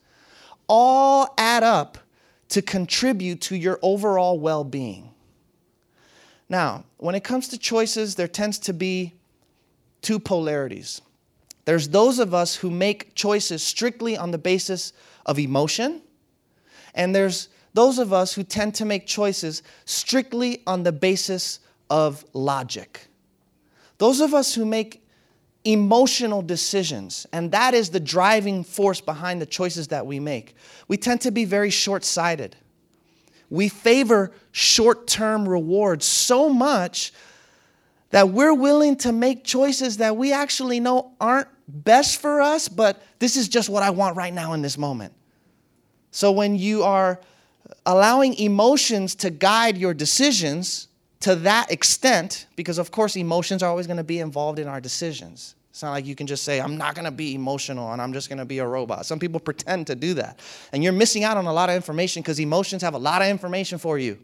all 0.67 1.33
add 1.37 1.63
up 1.63 1.97
to 2.49 2.61
contribute 2.61 3.39
to 3.43 3.55
your 3.55 3.79
overall 3.81 4.37
well 4.37 4.65
being. 4.65 5.11
Now, 6.49 6.83
when 6.97 7.15
it 7.15 7.23
comes 7.23 7.47
to 7.47 7.57
choices, 7.57 8.15
there 8.15 8.27
tends 8.27 8.59
to 8.59 8.73
be 8.73 9.13
two 10.01 10.19
polarities. 10.19 11.01
There's 11.67 11.89
those 11.89 12.19
of 12.19 12.33
us 12.33 12.55
who 12.55 12.71
make 12.71 13.13
choices 13.13 13.61
strictly 13.61 14.15
on 14.15 14.31
the 14.31 14.37
basis 14.37 14.93
of 15.25 15.37
emotion, 15.37 16.01
and 16.95 17.13
there's 17.13 17.49
those 17.73 17.99
of 17.99 18.13
us 18.13 18.31
who 18.31 18.43
tend 18.43 18.73
to 18.75 18.85
make 18.85 19.05
choices 19.05 19.63
strictly 19.83 20.63
on 20.65 20.83
the 20.83 20.93
basis 20.93 21.59
of 21.89 22.23
logic. 22.31 23.09
Those 23.97 24.21
of 24.21 24.33
us 24.33 24.55
who 24.55 24.65
make 24.65 25.05
emotional 25.65 26.41
decisions, 26.41 27.27
and 27.33 27.51
that 27.51 27.73
is 27.73 27.89
the 27.89 27.99
driving 27.99 28.63
force 28.63 29.01
behind 29.01 29.41
the 29.41 29.45
choices 29.45 29.89
that 29.89 30.07
we 30.07 30.21
make, 30.21 30.55
we 30.87 30.95
tend 30.95 31.19
to 31.19 31.31
be 31.31 31.43
very 31.43 31.69
short 31.69 32.05
sighted. 32.05 32.55
We 33.49 33.67
favor 33.67 34.31
short 34.53 35.05
term 35.05 35.49
rewards 35.49 36.05
so 36.05 36.47
much 36.47 37.11
that 38.11 38.29
we're 38.29 38.53
willing 38.53 38.95
to 38.97 39.11
make 39.11 39.43
choices 39.43 39.97
that 39.97 40.15
we 40.15 40.31
actually 40.31 40.79
know 40.79 41.11
aren't 41.19 41.47
best 41.67 42.21
for 42.21 42.41
us, 42.41 42.69
but 42.69 43.01
this 43.19 43.35
is 43.35 43.47
just 43.47 43.69
what 43.69 43.83
I 43.83 43.89
want 43.89 44.15
right 44.15 44.33
now 44.33 44.53
in 44.53 44.61
this 44.61 44.77
moment. 44.77 45.13
So 46.11 46.31
when 46.31 46.55
you 46.55 46.83
are 46.83 47.19
allowing 47.85 48.33
emotions 48.35 49.15
to 49.15 49.29
guide 49.29 49.77
your 49.77 49.93
decisions 49.93 50.87
to 51.19 51.35
that 51.35 51.71
extent, 51.71 52.47
because 52.55 52.77
of 52.77 52.91
course 52.91 53.15
emotions 53.15 53.61
are 53.63 53.69
always 53.69 53.87
going 53.87 53.97
to 53.97 54.03
be 54.03 54.19
involved 54.19 54.59
in 54.59 54.67
our 54.67 54.79
decisions. 54.79 55.55
It's 55.71 55.83
not 55.83 55.91
like 55.91 56.05
you 56.05 56.15
can 56.15 56.25
just 56.25 56.43
say, 56.43 56.59
I'm 56.59 56.77
not 56.77 56.95
going 56.95 57.05
to 57.05 57.11
be 57.11 57.35
emotional 57.35 57.91
and 57.91 58.01
I'm 58.01 58.13
just 58.13 58.29
going 58.29 58.39
to 58.39 58.45
be 58.45 58.59
a 58.59 58.65
robot. 58.65 59.05
Some 59.05 59.19
people 59.19 59.39
pretend 59.39 59.87
to 59.87 59.95
do 59.95 60.15
that. 60.15 60.39
And 60.71 60.83
you're 60.83 60.93
missing 60.93 61.23
out 61.23 61.37
on 61.37 61.45
a 61.45 61.53
lot 61.53 61.69
of 61.69 61.75
information 61.75 62.23
because 62.23 62.39
emotions 62.39 62.81
have 62.81 62.95
a 62.95 62.97
lot 62.97 63.21
of 63.21 63.27
information 63.27 63.77
for 63.77 63.99
you. 63.99 64.17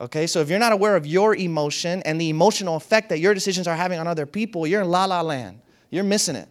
Okay, 0.00 0.26
so 0.26 0.40
if 0.40 0.48
you're 0.48 0.58
not 0.58 0.72
aware 0.72 0.96
of 0.96 1.06
your 1.06 1.36
emotion 1.36 2.02
and 2.06 2.18
the 2.18 2.30
emotional 2.30 2.76
effect 2.76 3.10
that 3.10 3.18
your 3.18 3.34
decisions 3.34 3.68
are 3.68 3.76
having 3.76 3.98
on 3.98 4.06
other 4.06 4.24
people, 4.24 4.66
you're 4.66 4.80
in 4.80 4.88
la 4.88 5.04
la 5.04 5.20
land. 5.20 5.60
You're 5.90 6.04
missing 6.04 6.36
it. 6.36 6.48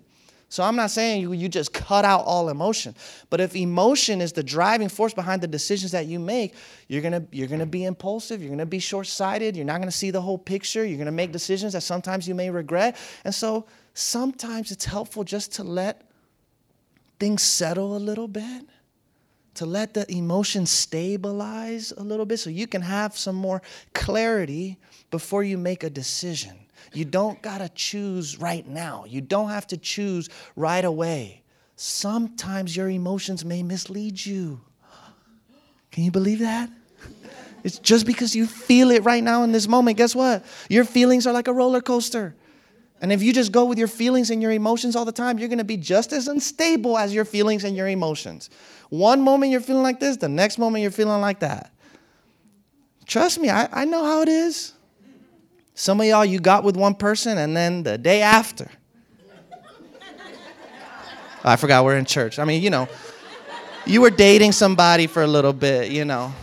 So 0.49 0.63
I'm 0.63 0.75
not 0.75 0.91
saying 0.91 1.21
you, 1.21 1.33
you 1.33 1.47
just 1.47 1.73
cut 1.73 2.05
out 2.05 2.25
all 2.25 2.49
emotion. 2.49 2.95
But 3.29 3.39
if 3.39 3.55
emotion 3.55 4.19
is 4.19 4.33
the 4.33 4.43
driving 4.43 4.89
force 4.89 5.13
behind 5.13 5.41
the 5.41 5.47
decisions 5.47 5.91
that 5.91 6.05
you 6.07 6.19
make, 6.19 6.55
you're 6.87 7.01
gonna 7.01 7.23
you're 7.31 7.47
gonna 7.47 7.65
be 7.67 7.85
impulsive, 7.85 8.41
you're 8.41 8.49
gonna 8.49 8.65
be 8.65 8.79
short-sighted, 8.79 9.55
you're 9.55 9.65
not 9.65 9.79
gonna 9.79 9.91
see 9.91 10.11
the 10.11 10.21
whole 10.21 10.37
picture, 10.37 10.85
you're 10.85 10.97
gonna 10.97 11.11
make 11.11 11.31
decisions 11.31 11.73
that 11.73 11.81
sometimes 11.81 12.27
you 12.27 12.35
may 12.35 12.49
regret. 12.49 12.97
And 13.25 13.33
so 13.33 13.65
sometimes 13.93 14.71
it's 14.71 14.85
helpful 14.85 15.23
just 15.23 15.53
to 15.53 15.63
let 15.63 16.09
things 17.19 17.43
settle 17.43 17.95
a 17.95 17.99
little 17.99 18.27
bit 18.27 18.63
to 19.59 19.65
let 19.65 19.93
the 19.93 20.09
emotions 20.09 20.69
stabilize 20.69 21.91
a 21.97 22.01
little 22.01 22.25
bit 22.25 22.37
so 22.37 22.49
you 22.49 22.65
can 22.65 22.81
have 22.81 23.17
some 23.17 23.35
more 23.35 23.61
clarity 23.93 24.77
before 25.11 25.43
you 25.43 25.57
make 25.57 25.83
a 25.83 25.89
decision. 25.89 26.57
You 26.93 27.03
don't 27.03 27.41
got 27.41 27.57
to 27.57 27.67
choose 27.67 28.39
right 28.39 28.65
now. 28.65 29.03
You 29.05 29.19
don't 29.19 29.49
have 29.49 29.67
to 29.67 29.77
choose 29.77 30.29
right 30.55 30.85
away. 30.85 31.41
Sometimes 31.75 32.73
your 32.73 32.89
emotions 32.89 33.43
may 33.43 33.61
mislead 33.61 34.25
you. 34.25 34.61
Can 35.91 36.05
you 36.05 36.11
believe 36.11 36.39
that? 36.39 36.69
It's 37.61 37.79
just 37.79 38.05
because 38.05 38.33
you 38.33 38.47
feel 38.47 38.91
it 38.91 39.03
right 39.03 39.21
now 39.21 39.43
in 39.43 39.51
this 39.51 39.67
moment. 39.67 39.97
Guess 39.97 40.15
what? 40.15 40.45
Your 40.69 40.85
feelings 40.85 41.27
are 41.27 41.33
like 41.33 41.49
a 41.49 41.53
roller 41.53 41.81
coaster. 41.81 42.33
And 43.01 43.13
if 43.13 43.23
you 43.23 43.31
just 43.31 43.51
go 43.51 43.65
with 43.65 43.77
your 43.77 43.87
feelings 43.87 44.29
and 44.29 44.41
your 44.41 44.51
emotions 44.51 44.95
all 44.95 45.05
the 45.05 45.11
time, 45.11 45.39
you're 45.39 45.47
going 45.47 45.59
to 45.59 45.63
be 45.63 45.77
just 45.77 46.11
as 46.11 46.27
unstable 46.27 46.97
as 46.97 47.13
your 47.13 47.25
feelings 47.25 47.63
and 47.63 47.75
your 47.75 47.87
emotions. 47.87 48.49
One 48.89 49.21
moment 49.21 49.51
you're 49.51 49.61
feeling 49.61 49.83
like 49.83 49.99
this, 49.99 50.17
the 50.17 50.27
next 50.27 50.57
moment 50.57 50.81
you're 50.81 50.91
feeling 50.91 51.21
like 51.21 51.39
that. 51.39 51.71
Trust 53.05 53.39
me, 53.39 53.49
I, 53.49 53.69
I 53.71 53.85
know 53.85 54.03
how 54.03 54.21
it 54.21 54.29
is. 54.29 54.73
Some 55.75 56.01
of 56.01 56.07
y'all, 56.07 56.25
you 56.25 56.39
got 56.39 56.65
with 56.65 56.75
one 56.75 56.93
person, 56.93 57.37
and 57.37 57.55
then 57.55 57.83
the 57.83 57.97
day 57.97 58.21
after, 58.21 58.69
I 61.41 61.55
forgot 61.55 61.85
we're 61.85 61.95
in 61.95 62.03
church. 62.03 62.37
I 62.37 62.43
mean, 62.43 62.61
you 62.61 62.69
know, 62.69 62.89
you 63.85 64.01
were 64.01 64.09
dating 64.09 64.51
somebody 64.51 65.07
for 65.07 65.23
a 65.23 65.27
little 65.27 65.53
bit, 65.53 65.89
you 65.89 66.03
know. 66.03 66.33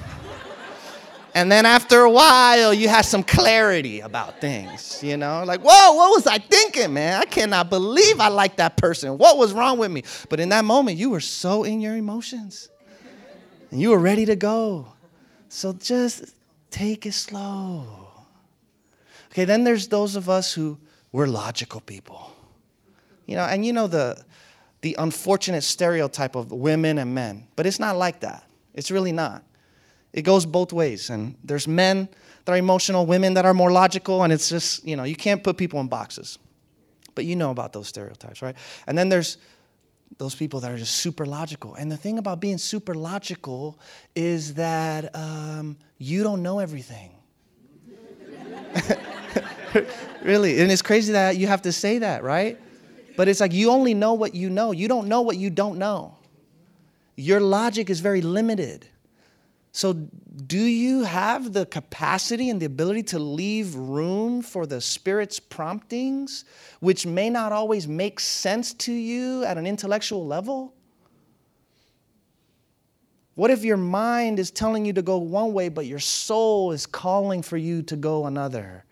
And 1.37 1.53
then 1.53 1.67
after 1.67 2.01
a 2.01 2.11
while, 2.11 2.73
you 2.73 2.89
have 2.89 3.05
some 3.05 3.23
clarity 3.23 4.01
about 4.01 4.41
things, 4.41 5.03
you 5.03 5.19
know? 5.19 5.45
Like, 5.45 5.61
whoa, 5.61 5.93
what 5.93 6.09
was 6.17 6.27
I 6.27 6.39
thinking, 6.39 6.95
man? 6.95 7.21
I 7.21 7.27
cannot 7.27 7.69
believe 7.69 8.21
I 8.21 8.29
like 8.29 8.57
that 8.57 8.79
person. 8.79 9.19
What 9.19 9.37
was 9.37 9.53
wrong 9.53 9.77
with 9.77 9.91
me? 9.91 10.03
But 10.31 10.41
in 10.41 10.49
that 10.49 10.65
moment, 10.65 10.97
you 10.97 11.11
were 11.11 11.21
so 11.21 11.65
in 11.65 11.83
your 11.83 11.95
emotions 11.95 12.71
and 13.71 13.79
you 13.79 13.91
were 13.91 13.99
ready 13.99 14.25
to 14.25 14.35
go. 14.35 14.95
So 15.51 15.75
just 15.75 16.35
take 16.71 17.05
it 17.05 17.13
slow. 17.13 17.85
Okay, 19.31 19.45
then 19.45 19.63
there's 19.63 19.89
those 19.89 20.17
of 20.17 20.31
us 20.31 20.55
who 20.55 20.79
we're 21.13 21.27
logical 21.27 21.83
people. 21.83 22.33
You 23.27 23.37
know, 23.37 23.45
and 23.45 23.63
you 23.63 23.75
know 23.75 23.89
the 23.89 24.25
the 24.81 24.97
unfortunate 24.99 25.65
stereotype 25.65 26.35
of 26.35 26.51
women 26.51 26.97
and 26.97 27.15
men, 27.15 27.47
but 27.57 27.67
it's 27.67 27.79
not 27.79 27.97
like 27.97 28.21
that. 28.21 28.45
It's 28.73 28.91
really 28.91 29.13
not. 29.13 29.45
It 30.17 30.23
goes 30.23 30.47
both 30.47 30.73
ways. 30.73 31.11
And 31.11 31.37
there's 31.45 31.69
men 31.69 32.09
that 32.45 32.53
are 32.53 32.57
emotional, 32.57 33.05
women 33.07 33.35
that 33.35 33.45
are 33.45 33.55
more 33.55 33.71
logical, 33.71 34.25
and 34.25 34.33
it's 34.33 34.49
just, 34.49 34.85
you 34.85 34.97
know, 34.97 35.05
you 35.05 35.15
can't 35.15 35.45
put 35.45 35.59
people 35.59 35.79
in 35.79 35.89
boxes. 35.89 36.39
But 37.15 37.27
you 37.27 37.37
know 37.37 37.51
about 37.51 37.73
those 37.75 37.87
stereotypes, 37.87 38.41
right? 38.41 38.57
And 38.87 38.97
then 38.97 39.11
there's 39.11 39.37
those 40.17 40.35
people 40.35 40.61
that 40.61 40.73
are 40.73 40.79
just 40.79 40.97
super 40.97 41.27
logical. 41.27 41.75
And 41.75 41.93
the 41.93 41.97
thing 41.99 42.19
about 42.19 42.41
being 42.41 42.57
super 42.57 42.95
logical 42.95 43.79
is 44.15 44.55
that 44.55 45.15
um, 45.15 45.77
you 45.99 46.23
don't 46.23 46.43
know 46.43 46.61
everything. 46.61 47.11
really. 50.23 50.61
And 50.61 50.73
it's 50.73 50.83
crazy 50.83 51.13
that 51.13 51.37
you 51.37 51.47
have 51.47 51.63
to 51.63 51.73
say 51.73 51.99
that, 51.99 52.23
right? 52.23 52.59
But 53.17 53.29
it's 53.29 53.41
like 53.41 53.53
you 53.53 53.71
only 53.71 53.93
know 53.93 54.15
what 54.15 54.35
you 54.35 54.49
know. 54.49 54.73
You 54.73 54.89
don't 54.89 55.09
know 55.09 55.21
what 55.21 55.37
you 55.37 55.51
don't 55.51 55.79
know. 55.79 56.17
Your 57.17 57.41
logic 57.41 57.91
is 57.91 58.01
very 58.01 58.23
limited. 58.23 58.87
So, 59.77 59.93
do 59.93 60.59
you 60.59 61.03
have 61.03 61.53
the 61.53 61.67
capacity 61.67 62.49
and 62.49 62.59
the 62.59 62.65
ability 62.65 63.03
to 63.03 63.19
leave 63.19 63.75
room 63.75 64.41
for 64.41 64.65
the 64.65 64.81
Spirit's 64.81 65.39
promptings, 65.39 66.47
which 66.81 67.05
may 67.05 67.29
not 67.29 67.53
always 67.53 67.87
make 67.87 68.19
sense 68.19 68.73
to 68.73 68.93
you 68.95 69.45
at 69.45 69.59
an 69.59 69.67
intellectual 69.67 70.27
level? 70.27 70.73
What 73.35 73.51
if 73.51 73.67
your 73.67 73.77
mind 73.77 74.39
is 74.39 74.51
telling 74.51 74.87
you 74.87 74.95
to 74.95 75.03
go 75.03 75.19
one 75.19 75.53
way, 75.53 75.69
but 75.69 75.85
your 75.85 75.99
soul 75.99 76.73
is 76.73 76.87
calling 76.87 77.43
for 77.43 77.59
you 77.59 77.83
to 77.83 77.97
go 77.97 78.25
another? 78.25 78.83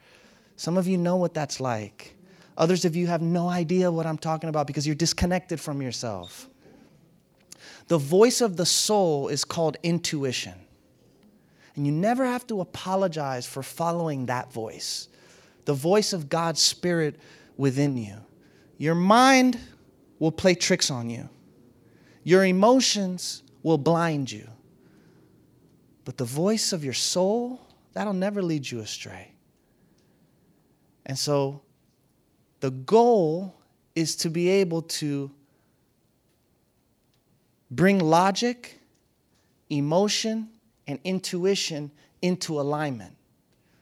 Some 0.57 0.77
of 0.77 0.87
you 0.87 0.99
know 0.99 1.17
what 1.17 1.33
that's 1.33 1.61
like. 1.61 2.15
Others 2.59 2.85
of 2.85 2.95
you 2.95 3.07
have 3.07 3.23
no 3.23 3.49
idea 3.49 3.91
what 3.91 4.05
I'm 4.05 4.19
talking 4.19 4.51
about 4.51 4.67
because 4.67 4.87
you're 4.87 4.95
disconnected 4.95 5.59
from 5.59 5.81
yourself. 5.81 6.47
The 7.89 7.97
voice 7.97 8.43
of 8.43 8.59
the 8.59 8.67
soul 8.67 9.29
is 9.29 9.47
called 9.47 9.79
intuition. 9.83 10.57
And 11.77 11.87
you 11.87 11.93
never 11.93 12.25
have 12.25 12.47
to 12.49 12.61
apologize 12.61 13.47
for 13.47 13.63
following 13.63 14.27
that 14.27 14.53
voice, 14.53 15.09
the 15.65 15.75
voice 15.75 16.13
of 16.13 16.29
God's 16.29 16.61
Spirit 16.61 17.17
within 17.57 17.97
you. 17.97 18.17
Your 18.79 18.95
mind 18.95 19.59
will 20.19 20.33
play 20.33 20.55
tricks 20.55 20.91
on 20.91 21.11
you, 21.11 21.29
your 22.23 22.45
emotions 22.45 23.43
will 23.63 23.79
blind 23.79 24.31
you. 24.31 24.49
But 26.05 26.19
the 26.19 26.25
voice 26.25 26.73
of 26.73 26.85
your 26.85 26.93
soul, 26.93 27.67
that'll 27.95 28.13
never 28.13 28.43
lead 28.43 28.71
you 28.71 28.81
astray. 28.81 29.33
And 31.07 31.19
so 31.19 31.63
the 32.61 32.71
goal 32.71 33.55
is 33.95 34.17
to 34.17 34.31
be 34.31 34.49
able 34.49 34.83
to 34.83 35.31
bring 37.71 37.99
logic, 37.99 38.81
emotion, 39.71 40.51
and 40.87 40.99
intuition 41.05 41.91
into 42.23 42.61
alignment 42.61 43.17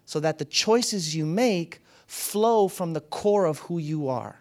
so 0.04 0.20
that 0.20 0.38
the 0.38 0.44
choices 0.44 1.14
you 1.14 1.24
make 1.24 1.80
flow 2.06 2.68
from 2.68 2.92
the 2.92 3.00
core 3.00 3.46
of 3.46 3.58
who 3.60 3.78
you 3.78 4.08
are. 4.08 4.36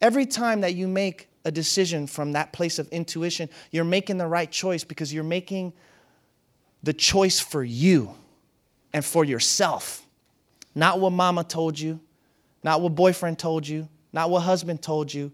Every 0.00 0.26
time 0.26 0.60
that 0.60 0.74
you 0.74 0.86
make 0.86 1.28
a 1.44 1.50
decision 1.50 2.06
from 2.06 2.32
that 2.32 2.52
place 2.52 2.78
of 2.78 2.88
intuition, 2.88 3.48
you're 3.70 3.84
making 3.84 4.18
the 4.18 4.26
right 4.26 4.50
choice 4.50 4.84
because 4.84 5.12
you're 5.12 5.24
making 5.24 5.72
the 6.82 6.92
choice 6.92 7.40
for 7.40 7.64
you 7.64 8.14
and 8.92 9.04
for 9.04 9.24
yourself. 9.24 10.06
Not 10.74 11.00
what 11.00 11.10
mama 11.10 11.44
told 11.44 11.78
you, 11.78 12.00
not 12.62 12.80
what 12.80 12.94
boyfriend 12.94 13.38
told 13.38 13.66
you, 13.66 13.88
not 14.12 14.30
what 14.30 14.40
husband 14.40 14.82
told 14.82 15.12
you, 15.12 15.32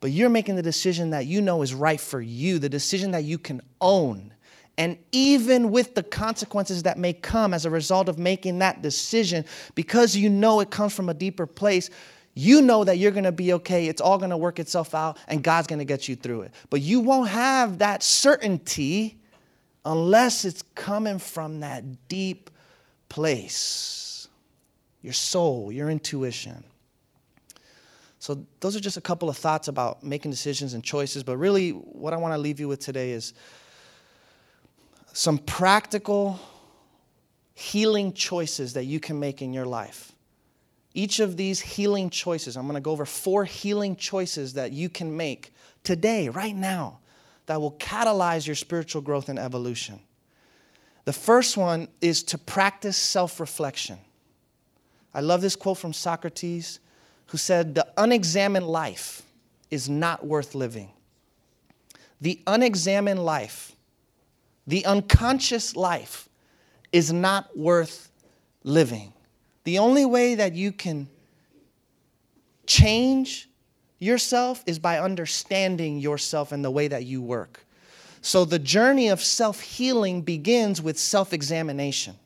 but 0.00 0.10
you're 0.10 0.30
making 0.30 0.56
the 0.56 0.62
decision 0.62 1.10
that 1.10 1.26
you 1.26 1.40
know 1.40 1.62
is 1.62 1.74
right 1.74 2.00
for 2.00 2.20
you, 2.20 2.58
the 2.58 2.68
decision 2.68 3.12
that 3.12 3.24
you 3.24 3.38
can 3.38 3.60
own 3.80 4.32
and 4.78 4.96
even 5.12 5.70
with 5.70 5.94
the 5.94 6.02
consequences 6.02 6.82
that 6.84 6.98
may 6.98 7.12
come 7.12 7.52
as 7.52 7.64
a 7.64 7.70
result 7.70 8.08
of 8.08 8.18
making 8.18 8.60
that 8.60 8.82
decision, 8.82 9.44
because 9.74 10.16
you 10.16 10.30
know 10.30 10.60
it 10.60 10.70
comes 10.70 10.94
from 10.94 11.08
a 11.08 11.14
deeper 11.14 11.46
place, 11.46 11.90
you 12.34 12.62
know 12.62 12.82
that 12.84 12.96
you're 12.96 13.10
going 13.10 13.24
to 13.24 13.32
be 13.32 13.52
okay. 13.52 13.86
It's 13.88 14.00
all 14.00 14.16
going 14.16 14.30
to 14.30 14.36
work 14.36 14.58
itself 14.58 14.94
out, 14.94 15.18
and 15.28 15.42
God's 15.42 15.66
going 15.66 15.80
to 15.80 15.84
get 15.84 16.08
you 16.08 16.16
through 16.16 16.42
it. 16.42 16.54
But 16.70 16.80
you 16.80 17.00
won't 17.00 17.28
have 17.28 17.78
that 17.78 18.02
certainty 18.02 19.18
unless 19.84 20.44
it's 20.44 20.62
coming 20.74 21.18
from 21.18 21.60
that 21.60 22.08
deep 22.08 22.50
place 23.08 24.28
your 25.02 25.12
soul, 25.12 25.72
your 25.72 25.90
intuition. 25.90 26.62
So, 28.20 28.46
those 28.60 28.76
are 28.76 28.80
just 28.80 28.96
a 28.96 29.00
couple 29.00 29.28
of 29.28 29.36
thoughts 29.36 29.66
about 29.66 30.04
making 30.04 30.30
decisions 30.30 30.74
and 30.74 30.84
choices. 30.84 31.24
But 31.24 31.38
really, 31.38 31.70
what 31.70 32.12
I 32.12 32.16
want 32.16 32.34
to 32.34 32.38
leave 32.38 32.60
you 32.60 32.68
with 32.68 32.78
today 32.78 33.10
is 33.10 33.34
some 35.12 35.38
practical 35.38 36.40
healing 37.54 38.12
choices 38.12 38.72
that 38.74 38.84
you 38.84 38.98
can 38.98 39.18
make 39.20 39.42
in 39.42 39.52
your 39.52 39.66
life. 39.66 40.12
Each 40.94 41.20
of 41.20 41.36
these 41.36 41.60
healing 41.60 42.10
choices, 42.10 42.56
I'm 42.56 42.64
going 42.64 42.74
to 42.74 42.80
go 42.80 42.90
over 42.90 43.06
four 43.06 43.44
healing 43.44 43.96
choices 43.96 44.54
that 44.54 44.72
you 44.72 44.88
can 44.88 45.16
make 45.16 45.54
today, 45.84 46.28
right 46.28 46.54
now, 46.54 46.98
that 47.46 47.60
will 47.60 47.72
catalyze 47.72 48.46
your 48.46 48.56
spiritual 48.56 49.02
growth 49.02 49.28
and 49.28 49.38
evolution. 49.38 50.00
The 51.04 51.12
first 51.12 51.56
one 51.56 51.88
is 52.00 52.22
to 52.24 52.38
practice 52.38 52.96
self 52.96 53.40
reflection. 53.40 53.98
I 55.14 55.20
love 55.20 55.40
this 55.40 55.56
quote 55.56 55.78
from 55.78 55.92
Socrates, 55.92 56.78
who 57.26 57.38
said, 57.38 57.74
The 57.74 57.86
unexamined 57.96 58.66
life 58.66 59.22
is 59.70 59.88
not 59.88 60.24
worth 60.24 60.54
living. 60.54 60.90
The 62.20 62.40
unexamined 62.46 63.24
life 63.24 63.74
the 64.66 64.84
unconscious 64.86 65.76
life 65.76 66.28
is 66.92 67.12
not 67.12 67.56
worth 67.56 68.10
living. 68.64 69.12
The 69.64 69.78
only 69.78 70.04
way 70.04 70.34
that 70.34 70.54
you 70.54 70.72
can 70.72 71.08
change 72.66 73.48
yourself 73.98 74.62
is 74.66 74.78
by 74.78 74.98
understanding 74.98 75.98
yourself 75.98 76.52
and 76.52 76.64
the 76.64 76.70
way 76.70 76.88
that 76.88 77.04
you 77.04 77.22
work. 77.22 77.64
So 78.20 78.44
the 78.44 78.58
journey 78.58 79.08
of 79.08 79.22
self 79.22 79.60
healing 79.60 80.22
begins 80.22 80.80
with 80.80 80.98
self 80.98 81.32
examination. 81.32 82.16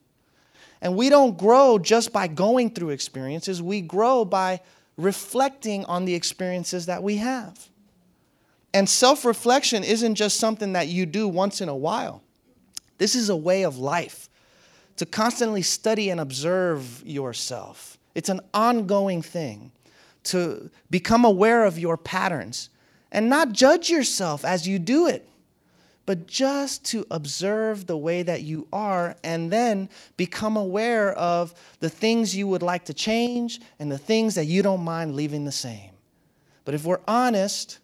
And 0.82 0.94
we 0.94 1.08
don't 1.08 1.38
grow 1.38 1.78
just 1.78 2.12
by 2.12 2.28
going 2.28 2.70
through 2.70 2.90
experiences, 2.90 3.62
we 3.62 3.80
grow 3.80 4.24
by 4.24 4.60
reflecting 4.96 5.84
on 5.86 6.04
the 6.04 6.14
experiences 6.14 6.86
that 6.86 7.02
we 7.02 7.16
have. 7.16 7.68
And 8.74 8.88
self 8.88 9.24
reflection 9.24 9.84
isn't 9.84 10.16
just 10.16 10.38
something 10.38 10.74
that 10.74 10.88
you 10.88 11.06
do 11.06 11.28
once 11.28 11.60
in 11.60 11.68
a 11.68 11.76
while, 11.76 12.22
this 12.98 13.14
is 13.14 13.28
a 13.28 13.36
way 13.36 13.62
of 13.62 13.78
life 13.78 14.28
to 14.96 15.06
constantly 15.06 15.62
study 15.62 16.10
and 16.10 16.20
observe 16.20 17.02
yourself. 17.06 17.98
It's 18.14 18.28
an 18.28 18.40
ongoing 18.54 19.22
thing 19.22 19.72
to 20.24 20.70
become 20.90 21.24
aware 21.24 21.64
of 21.64 21.78
your 21.78 21.96
patterns 21.96 22.70
and 23.12 23.28
not 23.28 23.52
judge 23.52 23.90
yourself 23.90 24.44
as 24.44 24.66
you 24.66 24.78
do 24.78 25.06
it, 25.06 25.28
but 26.06 26.26
just 26.26 26.84
to 26.86 27.06
observe 27.10 27.86
the 27.86 27.96
way 27.96 28.22
that 28.22 28.42
you 28.42 28.66
are 28.72 29.16
and 29.22 29.50
then 29.50 29.88
become 30.16 30.56
aware 30.56 31.12
of 31.12 31.54
the 31.80 31.90
things 31.90 32.34
you 32.34 32.48
would 32.48 32.62
like 32.62 32.84
to 32.86 32.94
change 32.94 33.60
and 33.78 33.92
the 33.92 33.98
things 33.98 34.34
that 34.34 34.46
you 34.46 34.62
don't 34.62 34.82
mind 34.82 35.14
leaving 35.14 35.44
the 35.44 35.52
same. 35.52 35.90
But 36.64 36.74
if 36.74 36.84
we're 36.84 37.00
honest, 37.06 37.78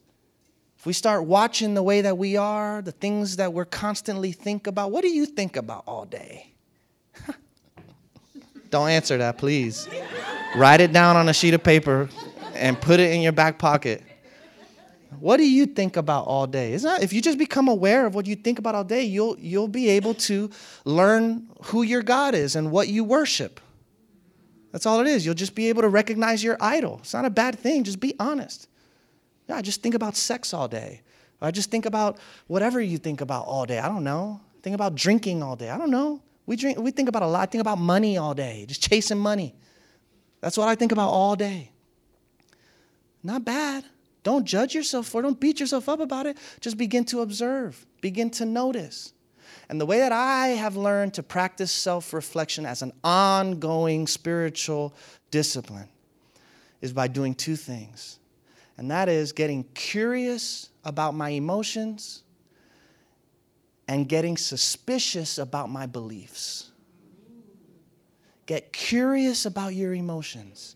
if 0.82 0.86
we 0.86 0.92
start 0.92 1.26
watching 1.26 1.74
the 1.74 1.82
way 1.84 2.00
that 2.00 2.18
we 2.18 2.36
are, 2.36 2.82
the 2.82 2.90
things 2.90 3.36
that 3.36 3.52
we're 3.52 3.64
constantly 3.64 4.32
think 4.32 4.66
about, 4.66 4.90
what 4.90 5.02
do 5.02 5.08
you 5.10 5.26
think 5.26 5.56
about 5.56 5.84
all 5.86 6.04
day? 6.04 6.52
Don't 8.70 8.88
answer 8.88 9.16
that, 9.18 9.38
please. 9.38 9.88
Write 10.56 10.80
it 10.80 10.92
down 10.92 11.16
on 11.16 11.28
a 11.28 11.32
sheet 11.32 11.54
of 11.54 11.62
paper 11.62 12.08
and 12.56 12.80
put 12.80 12.98
it 12.98 13.12
in 13.12 13.20
your 13.20 13.30
back 13.30 13.60
pocket. 13.60 14.02
What 15.20 15.36
do 15.36 15.48
you 15.48 15.66
think 15.66 15.96
about 15.96 16.26
all 16.26 16.48
day? 16.48 16.72
Is 16.72 16.82
that 16.82 17.00
if 17.00 17.12
you 17.12 17.22
just 17.22 17.38
become 17.38 17.68
aware 17.68 18.04
of 18.04 18.16
what 18.16 18.26
you 18.26 18.34
think 18.34 18.58
about 18.58 18.74
all 18.74 18.82
day, 18.82 19.04
you'll 19.04 19.38
you'll 19.38 19.68
be 19.68 19.88
able 19.90 20.14
to 20.14 20.50
learn 20.84 21.48
who 21.66 21.82
your 21.84 22.02
God 22.02 22.34
is 22.34 22.56
and 22.56 22.72
what 22.72 22.88
you 22.88 23.04
worship. 23.04 23.60
That's 24.72 24.84
all 24.84 24.98
it 24.98 25.06
is. 25.06 25.24
You'll 25.24 25.36
just 25.36 25.54
be 25.54 25.68
able 25.68 25.82
to 25.82 25.88
recognize 25.88 26.42
your 26.42 26.56
idol. 26.60 26.98
It's 27.02 27.14
not 27.14 27.24
a 27.24 27.30
bad 27.30 27.56
thing. 27.56 27.84
Just 27.84 28.00
be 28.00 28.16
honest. 28.18 28.66
Yeah, 29.48 29.56
I 29.56 29.62
just 29.62 29.82
think 29.82 29.94
about 29.94 30.16
sex 30.16 30.54
all 30.54 30.68
day. 30.68 31.02
I 31.40 31.50
just 31.50 31.70
think 31.70 31.86
about 31.86 32.18
whatever 32.46 32.80
you 32.80 32.98
think 32.98 33.20
about 33.20 33.46
all 33.46 33.66
day. 33.66 33.78
I 33.78 33.88
don't 33.88 34.04
know. 34.04 34.40
Think 34.62 34.74
about 34.74 34.94
drinking 34.94 35.42
all 35.42 35.56
day. 35.56 35.70
I 35.70 35.78
don't 35.78 35.90
know. 35.90 36.22
We 36.46 36.56
drink. 36.56 36.78
We 36.78 36.90
think 36.92 37.08
about 37.08 37.22
a 37.22 37.26
lot. 37.26 37.42
I 37.42 37.46
think 37.46 37.60
about 37.60 37.78
money 37.78 38.16
all 38.16 38.34
day. 38.34 38.64
Just 38.68 38.88
chasing 38.88 39.18
money. 39.18 39.54
That's 40.40 40.56
what 40.56 40.68
I 40.68 40.74
think 40.74 40.92
about 40.92 41.08
all 41.08 41.34
day. 41.36 41.70
Not 43.22 43.44
bad. 43.44 43.84
Don't 44.22 44.44
judge 44.44 44.74
yourself 44.74 45.08
for 45.08 45.20
it. 45.20 45.22
Don't 45.24 45.38
beat 45.38 45.58
yourself 45.58 45.88
up 45.88 46.00
about 46.00 46.26
it. 46.26 46.36
Just 46.60 46.76
begin 46.76 47.04
to 47.06 47.20
observe, 47.20 47.86
begin 48.00 48.30
to 48.30 48.44
notice. 48.44 49.12
And 49.68 49.80
the 49.80 49.86
way 49.86 49.98
that 49.98 50.12
I 50.12 50.48
have 50.48 50.76
learned 50.76 51.14
to 51.14 51.22
practice 51.22 51.72
self 51.72 52.12
reflection 52.12 52.66
as 52.66 52.82
an 52.82 52.92
ongoing 53.02 54.06
spiritual 54.06 54.94
discipline 55.30 55.88
is 56.80 56.92
by 56.92 57.08
doing 57.08 57.34
two 57.34 57.56
things. 57.56 58.18
And 58.82 58.90
that 58.90 59.08
is 59.08 59.30
getting 59.30 59.62
curious 59.74 60.68
about 60.84 61.14
my 61.14 61.28
emotions 61.28 62.24
and 63.86 64.08
getting 64.08 64.36
suspicious 64.36 65.38
about 65.38 65.70
my 65.70 65.86
beliefs. 65.86 66.72
Get 68.44 68.72
curious 68.72 69.46
about 69.46 69.76
your 69.76 69.94
emotions 69.94 70.74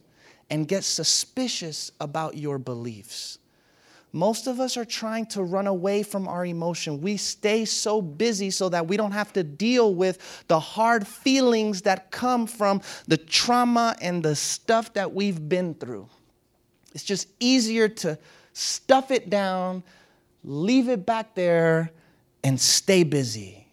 and 0.51 0.69
get 0.69 0.85
suspicious 0.85 1.91
about 2.01 2.37
your 2.37 2.61
beliefs. 2.61 3.39
Most 4.13 4.47
of 4.47 4.61
us 4.61 4.77
are 4.77 4.85
trying 4.85 5.27
to 5.27 5.43
run 5.43 5.67
away 5.67 6.05
from 6.05 6.29
our 6.29 6.47
emotion. 6.47 7.01
We 7.01 7.17
stay 7.17 7.65
so 7.65 8.01
busy 8.01 8.53
so 8.53 8.69
that 8.69 8.87
we 8.87 8.97
don't 8.97 9.11
have 9.11 9.33
to 9.33 9.43
deal 9.43 9.97
with 9.97 10.45
the 10.47 10.61
hard 10.61 11.09
feelings 11.09 11.83
that 11.83 12.13
come 12.13 12.47
from 12.47 12.83
the 13.09 13.17
trauma 13.17 13.97
and 14.01 14.23
the 14.23 14.37
stuff 14.37 14.95
that 14.95 15.13
we've 15.13 15.49
been 15.49 15.75
through. 15.75 16.09
It's 16.97 17.05
just 17.05 17.29
easier 17.41 17.91
to 17.91 18.19
stuff 18.55 19.11
it 19.11 19.29
down, 19.29 19.83
leave 20.43 20.89
it 20.89 21.05
back 21.05 21.35
there, 21.35 21.91
and 22.43 22.59
stay 22.59 23.05
busy. 23.05 23.67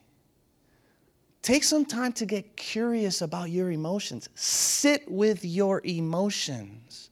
Take 1.41 1.63
some 1.63 1.85
time 1.85 2.11
to 2.13 2.25
get 2.25 2.57
curious 2.57 3.21
about 3.21 3.49
your 3.49 3.71
emotions. 3.71 4.27
Sit 4.35 5.09
with 5.09 5.45
your 5.45 5.79
emotions. 5.85 7.11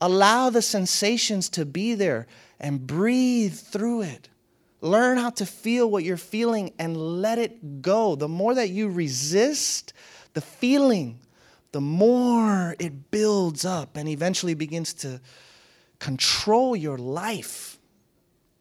Allow 0.00 0.50
the 0.50 0.62
sensations 0.62 1.48
to 1.48 1.66
be 1.66 1.96
there 1.96 2.28
and 2.60 2.86
breathe 2.86 3.54
through 3.54 4.02
it. 4.02 4.28
Learn 4.82 5.18
how 5.18 5.30
to 5.30 5.44
feel 5.44 5.90
what 5.90 6.04
you're 6.04 6.16
feeling 6.16 6.74
and 6.78 6.96
let 6.96 7.38
it 7.38 7.82
go. 7.82 8.14
The 8.14 8.28
more 8.28 8.54
that 8.54 8.70
you 8.70 8.88
resist 8.88 9.94
the 10.32 10.40
feeling, 10.40 11.18
the 11.72 11.80
more 11.80 12.74
it 12.78 13.10
builds 13.10 13.64
up 13.64 13.96
and 13.96 14.08
eventually 14.08 14.54
begins 14.54 14.92
to 14.94 15.20
control 15.98 16.74
your 16.74 16.98
life, 16.98 17.78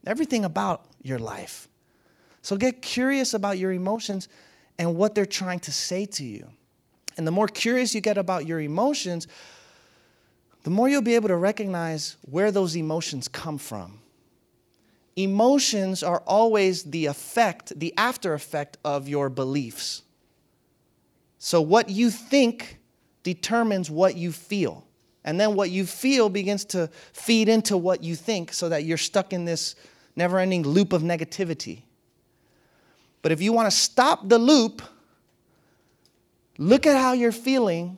everything 0.06 0.46
about 0.46 0.86
your 1.02 1.20
life. 1.20 1.68
So 2.42 2.56
get 2.56 2.82
curious 2.82 3.34
about 3.34 3.58
your 3.58 3.72
emotions 3.72 4.30
and 4.78 4.96
what 4.96 5.16
they're 5.16 5.26
trying 5.26 5.60
to 5.62 5.72
say 5.72 6.06
to 6.06 6.24
you. 6.24 6.48
And 7.18 7.26
the 7.26 7.32
more 7.32 7.48
curious 7.48 7.94
you 7.94 8.02
get 8.02 8.18
about 8.18 8.46
your 8.46 8.62
emotions, 8.62 9.28
the 10.64 10.70
more 10.70 10.88
you'll 10.88 11.02
be 11.02 11.16
able 11.16 11.28
to 11.30 11.36
recognize 11.36 12.18
where 12.22 12.52
those 12.52 12.76
emotions 12.76 13.28
come 13.28 13.58
from. 13.58 14.00
Emotions 15.16 16.02
are 16.02 16.24
always 16.26 16.84
the 16.84 17.08
effect, 17.08 17.78
the 17.78 17.94
after 17.98 18.34
effect 18.34 18.78
of 18.86 19.10
your 19.10 19.30
beliefs. 19.30 20.04
So, 21.40 21.62
what 21.62 21.90
you 21.90 22.10
think 22.10 22.79
determines 23.24 23.90
what 23.90 24.16
you 24.16 24.32
feel. 24.32 24.86
And 25.24 25.40
then 25.40 25.56
what 25.56 25.70
you 25.70 25.86
feel 25.86 26.30
begins 26.30 26.66
to 26.66 26.90
feed 27.14 27.50
into 27.50 27.78
what 27.78 28.04
you 28.04 28.16
think 28.16 28.54
so 28.54 28.70
that 28.70 28.86
you're 28.86 28.98
stuck 28.98 29.34
in 29.34 29.46
this 29.46 29.76
never 30.16 30.40
ending 30.40 30.64
loop 30.64 30.94
of 30.94 31.02
negativity. 31.02 31.84
But 33.22 33.32
if 33.32 33.42
you 33.42 33.52
want 33.54 33.70
to 33.70 33.76
stop 33.76 34.28
the 34.28 34.40
loop, 34.40 34.82
look 36.58 36.88
at 36.88 36.96
how 36.96 37.14
you're 37.14 37.32
feeling 37.32 37.98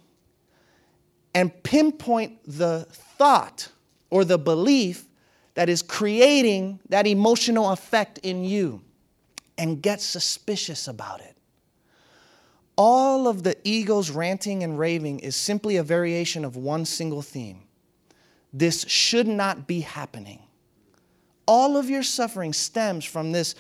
and 1.34 1.52
pinpoint 1.64 2.40
the 2.46 2.88
thought 2.90 3.70
or 4.10 4.26
the 4.26 4.38
belief 4.38 5.06
that 5.54 5.70
is 5.70 5.82
creating 5.82 6.80
that 6.90 7.08
emotional 7.08 7.72
effect 7.72 8.18
in 8.20 8.44
you 8.44 8.82
and 9.58 9.82
get 9.82 10.02
suspicious 10.02 10.88
about 10.88 11.22
it. 11.22 11.38
All 12.84 13.28
of 13.28 13.44
the 13.44 13.56
ego's 13.64 14.10
ranting 14.10 14.64
and 14.64 14.80
raving 14.80 15.20
is 15.20 15.36
simply 15.36 15.78
a 15.78 15.84
variation 15.84 16.44
of 16.44 16.56
one 16.56 16.84
single 16.86 17.22
theme. 17.22 17.62
This 18.52 18.88
should 18.88 19.28
not 19.28 19.68
be 19.68 19.82
happening. 19.82 20.40
All 21.46 21.78
of 21.78 21.92
your 21.92 22.02
suffering 22.02 22.54
stems 22.54 23.06
from 23.06 23.34
this 23.34 23.54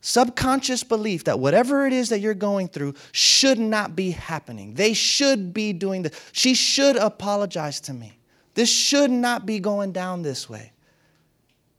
subconscious 0.00 0.84
belief 0.84 1.24
that 1.24 1.40
whatever 1.40 1.88
it 1.88 1.92
is 1.92 2.10
that 2.10 2.20
you're 2.20 2.34
going 2.34 2.68
through 2.68 2.94
should 3.10 3.58
not 3.58 3.96
be 3.96 4.12
happening. 4.12 4.74
They 4.74 4.92
should 4.92 5.52
be 5.52 5.72
doing 5.72 6.02
this. 6.02 6.30
She 6.30 6.54
should 6.54 6.94
apologize 6.94 7.80
to 7.80 7.92
me. 7.92 8.16
This 8.54 8.70
should 8.70 9.10
not 9.10 9.44
be 9.44 9.58
going 9.58 9.90
down 9.90 10.22
this 10.22 10.48
way. 10.48 10.70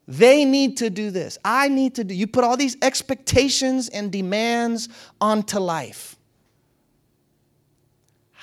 They 0.06 0.43
need 0.43 0.76
to 0.80 0.89
do 0.89 1.12
this. 1.12 1.38
I 1.46 1.69
need 1.69 1.96
to 1.96 2.04
do. 2.04 2.13
You 2.13 2.28
put 2.28 2.43
all 2.43 2.58
these 2.58 2.76
expectations 2.82 3.88
and 3.88 4.12
demands 4.12 4.89
onto 5.22 5.60
life. 5.60 6.17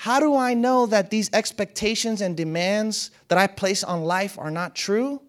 How 0.01 0.19
do 0.19 0.35
I 0.35 0.55
know 0.55 0.87
that 0.87 1.11
these 1.11 1.29
expectations 1.31 2.21
and 2.21 2.35
demands 2.35 3.11
that 3.27 3.37
I 3.37 3.45
place 3.45 3.83
on 3.83 4.03
life 4.03 4.35
are 4.39 4.49
not 4.49 4.73
true? 4.73 5.21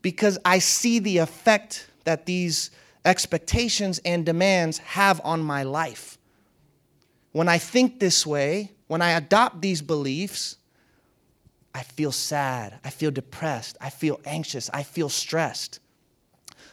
Because 0.00 0.38
I 0.44 0.60
see 0.60 1.00
the 1.00 1.18
effect 1.18 1.90
that 2.04 2.24
these 2.24 2.70
expectations 3.04 4.00
and 4.04 4.24
demands 4.24 4.78
have 4.78 5.20
on 5.24 5.40
my 5.40 5.64
life. 5.64 6.18
When 7.32 7.48
I 7.48 7.58
think 7.58 7.98
this 7.98 8.24
way, 8.24 8.70
when 8.86 9.02
I 9.02 9.10
adopt 9.10 9.60
these 9.60 9.82
beliefs, 9.82 10.58
I 11.74 11.82
feel 11.82 12.12
sad, 12.12 12.78
I 12.84 12.90
feel 12.90 13.10
depressed, 13.10 13.76
I 13.80 13.90
feel 13.90 14.20
anxious, 14.24 14.70
I 14.72 14.84
feel 14.84 15.08
stressed. 15.08 15.80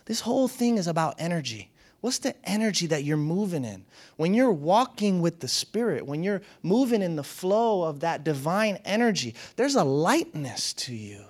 This 0.05 0.19
whole 0.19 0.47
thing 0.47 0.77
is 0.77 0.85
about 0.85 1.15
energy. 1.17 1.71
What's 2.03 2.17
the 2.17 2.35
energy 2.43 2.87
that 2.87 3.05
you're 3.05 3.15
moving 3.15 3.63
in? 3.63 3.85
When 4.17 4.33
you're 4.33 4.51
walking 4.51 5.21
with 5.21 5.39
the 5.39 5.47
Spirit, 5.47 6.05
when 6.05 6.21
you're 6.21 6.41
moving 6.61 7.01
in 7.01 7.15
the 7.15 7.23
flow 7.23 7.83
of 7.83 8.01
that 8.01 8.25
divine 8.25 8.77
energy, 8.83 9.35
there's 9.55 9.75
a 9.75 9.85
lightness 9.85 10.73
to 10.73 10.93
you. 10.93 11.23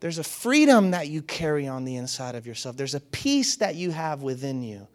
There's 0.00 0.16
a 0.16 0.24
freedom 0.24 0.92
that 0.92 1.08
you 1.08 1.20
carry 1.20 1.68
on 1.68 1.84
the 1.84 1.96
inside 1.96 2.34
of 2.34 2.46
yourself. 2.46 2.78
There's 2.78 2.94
a 2.94 3.00
peace 3.00 3.56
that 3.56 3.74
you 3.74 3.90
have 3.90 4.22
within 4.22 4.62
you. 4.62 4.88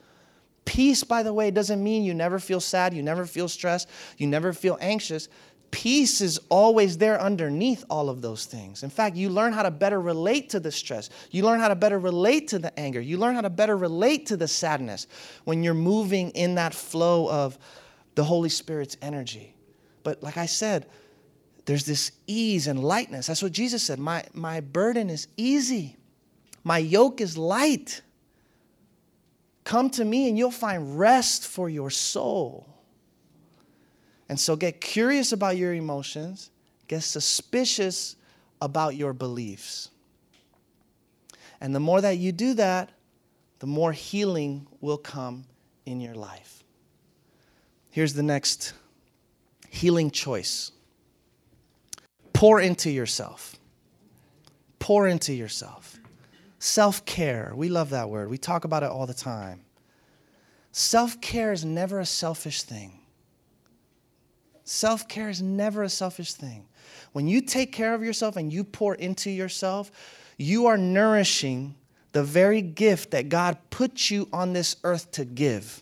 Peace, 0.65 1.03
by 1.03 1.21
the 1.21 1.31
way, 1.31 1.51
doesn't 1.51 1.83
mean 1.83 2.03
you 2.03 2.15
never 2.15 2.39
feel 2.39 2.59
sad, 2.59 2.95
you 2.95 3.03
never 3.03 3.27
feel 3.27 3.47
stressed, 3.47 3.87
you 4.17 4.25
never 4.25 4.53
feel 4.53 4.79
anxious. 4.81 5.29
Peace 5.71 6.21
is 6.21 6.39
always 6.49 6.97
there 6.97 7.19
underneath 7.21 7.85
all 7.89 8.09
of 8.09 8.21
those 8.21 8.45
things. 8.45 8.83
In 8.83 8.89
fact, 8.89 9.15
you 9.15 9.29
learn 9.29 9.53
how 9.53 9.63
to 9.63 9.71
better 9.71 10.01
relate 10.01 10.49
to 10.49 10.59
the 10.59 10.71
stress. 10.71 11.09
You 11.29 11.43
learn 11.43 11.59
how 11.59 11.67
to 11.67 11.75
better 11.75 11.99
relate 11.99 12.47
to 12.49 12.59
the 12.59 12.77
anger. 12.79 12.99
You 12.99 13.17
learn 13.17 13.35
how 13.35 13.41
to 13.41 13.49
better 13.49 13.77
relate 13.77 14.25
to 14.27 14.37
the 14.37 14.47
sadness 14.47 15.05
when 15.43 15.61
you're 15.61 15.73
moving 15.75 16.31
in 16.31 16.55
that 16.55 16.73
flow 16.73 17.29
of 17.29 17.57
the 18.15 18.23
Holy 18.23 18.49
Spirit's 18.49 18.97
energy. 19.01 19.55
But 20.03 20.23
like 20.23 20.37
I 20.37 20.47
said, 20.47 20.87
there's 21.65 21.85
this 21.85 22.11
ease 22.25 22.65
and 22.65 22.83
lightness. 22.83 23.27
That's 23.27 23.43
what 23.43 23.51
Jesus 23.51 23.83
said. 23.83 23.99
My, 23.99 24.25
my 24.33 24.61
burden 24.61 25.09
is 25.09 25.27
easy, 25.37 25.97
my 26.63 26.79
yoke 26.79 27.21
is 27.21 27.37
light. 27.37 28.01
Come 29.65 29.91
to 29.91 30.03
me 30.03 30.27
and 30.27 30.35
you'll 30.35 30.49
find 30.49 30.97
rest 30.97 31.45
for 31.45 31.69
your 31.69 31.91
soul. 31.91 32.78
And 34.29 34.39
so 34.39 34.55
get 34.55 34.79
curious 34.79 35.31
about 35.31 35.57
your 35.57 35.73
emotions, 35.73 36.51
get 36.87 37.01
suspicious 37.01 38.15
about 38.61 38.95
your 38.95 39.11
beliefs. 39.11 39.89
And 41.59 41.75
the 41.75 41.79
more 41.79 41.99
that 41.99 42.17
you 42.17 42.31
do 42.31 42.53
that, 42.53 42.91
the 43.57 43.67
more 43.67 43.91
healing 43.91 44.67
will 44.79 44.97
come 44.97 45.45
in 45.85 45.99
your 45.99 46.15
life. 46.15 46.63
Here's 47.89 48.13
the 48.13 48.23
next 48.23 48.73
healing 49.69 50.11
choice 50.11 50.71
pour 52.31 52.61
into 52.61 52.89
yourself. 52.89 53.57
Pour 54.77 55.07
into 55.07 55.33
yourself. 55.33 55.99
Self 56.59 57.03
care, 57.05 57.51
we 57.55 57.67
love 57.67 57.89
that 57.89 58.09
word. 58.09 58.29
We 58.29 58.37
talk 58.37 58.63
about 58.63 58.83
it 58.83 58.89
all 58.89 59.07
the 59.07 59.13
time. 59.13 59.61
Self 60.71 61.19
care 61.19 61.51
is 61.51 61.65
never 61.65 61.99
a 61.99 62.05
selfish 62.05 62.63
thing. 62.63 62.98
Self 64.71 65.07
care 65.07 65.29
is 65.29 65.41
never 65.41 65.81
a 65.81 65.89
selfish 65.89 66.33
thing. 66.33 66.63
When 67.13 67.27
you 67.27 67.41
take 67.41 67.71
care 67.71 67.95
of 67.95 68.03
yourself 68.03 68.35
and 68.35 68.53
you 68.53 68.63
pour 68.63 68.93
into 68.93 69.31
yourself, 69.31 69.89
you 70.37 70.67
are 70.67 70.77
nourishing 70.77 71.73
the 72.11 72.23
very 72.23 72.61
gift 72.61 73.09
that 73.09 73.29
God 73.29 73.57
put 73.71 74.11
you 74.11 74.29
on 74.31 74.53
this 74.53 74.75
earth 74.83 75.09
to 75.13 75.25
give. 75.25 75.81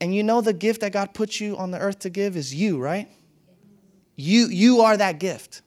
And 0.00 0.14
you 0.14 0.22
know 0.22 0.40
the 0.40 0.54
gift 0.54 0.80
that 0.80 0.92
God 0.92 1.12
put 1.12 1.38
you 1.38 1.54
on 1.58 1.70
the 1.70 1.78
earth 1.78 1.98
to 1.98 2.08
give 2.08 2.34
is 2.34 2.54
you, 2.54 2.78
right? 2.78 3.10
You, 4.16 4.46
you 4.46 4.80
are 4.80 4.96
that 4.96 5.20
gift. 5.20 5.60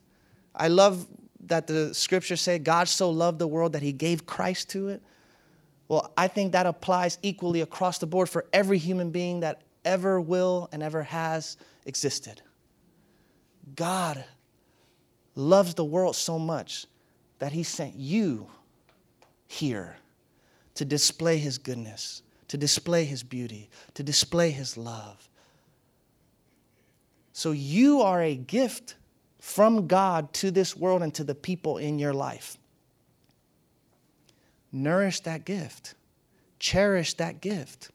I 0.52 0.66
love 0.66 1.06
that 1.46 1.68
the 1.68 1.94
scriptures 1.94 2.40
say 2.40 2.58
God 2.58 2.88
so 2.88 3.08
loved 3.08 3.38
the 3.38 3.46
world 3.46 3.74
that 3.74 3.82
he 3.82 3.92
gave 3.92 4.26
Christ 4.26 4.70
to 4.70 4.88
it. 4.88 5.00
Well, 5.86 6.12
I 6.16 6.26
think 6.26 6.50
that 6.54 6.66
applies 6.66 7.18
equally 7.22 7.60
across 7.60 7.98
the 7.98 8.06
board 8.08 8.28
for 8.28 8.46
every 8.52 8.78
human 8.78 9.12
being 9.12 9.40
that 9.40 9.62
ever 9.84 10.20
will 10.20 10.68
and 10.72 10.82
ever 10.82 11.04
has 11.04 11.56
existed. 11.86 12.42
God 13.74 14.24
loves 15.34 15.74
the 15.74 15.84
world 15.84 16.16
so 16.16 16.38
much 16.38 16.86
that 17.38 17.52
he 17.52 17.62
sent 17.62 17.94
you 17.94 18.48
here 19.46 19.96
to 20.74 20.84
display 20.84 21.38
his 21.38 21.58
goodness, 21.58 22.22
to 22.48 22.56
display 22.56 23.04
his 23.04 23.22
beauty, 23.22 23.70
to 23.94 24.02
display 24.02 24.50
his 24.50 24.76
love. 24.76 25.28
So 27.32 27.52
you 27.52 28.00
are 28.00 28.22
a 28.22 28.36
gift 28.36 28.94
from 29.40 29.86
God 29.86 30.32
to 30.34 30.50
this 30.50 30.76
world 30.76 31.02
and 31.02 31.12
to 31.14 31.24
the 31.24 31.34
people 31.34 31.78
in 31.78 31.98
your 31.98 32.14
life. 32.14 32.56
Nourish 34.72 35.20
that 35.20 35.44
gift, 35.44 35.94
cherish 36.58 37.14
that 37.14 37.40
gift, 37.40 37.90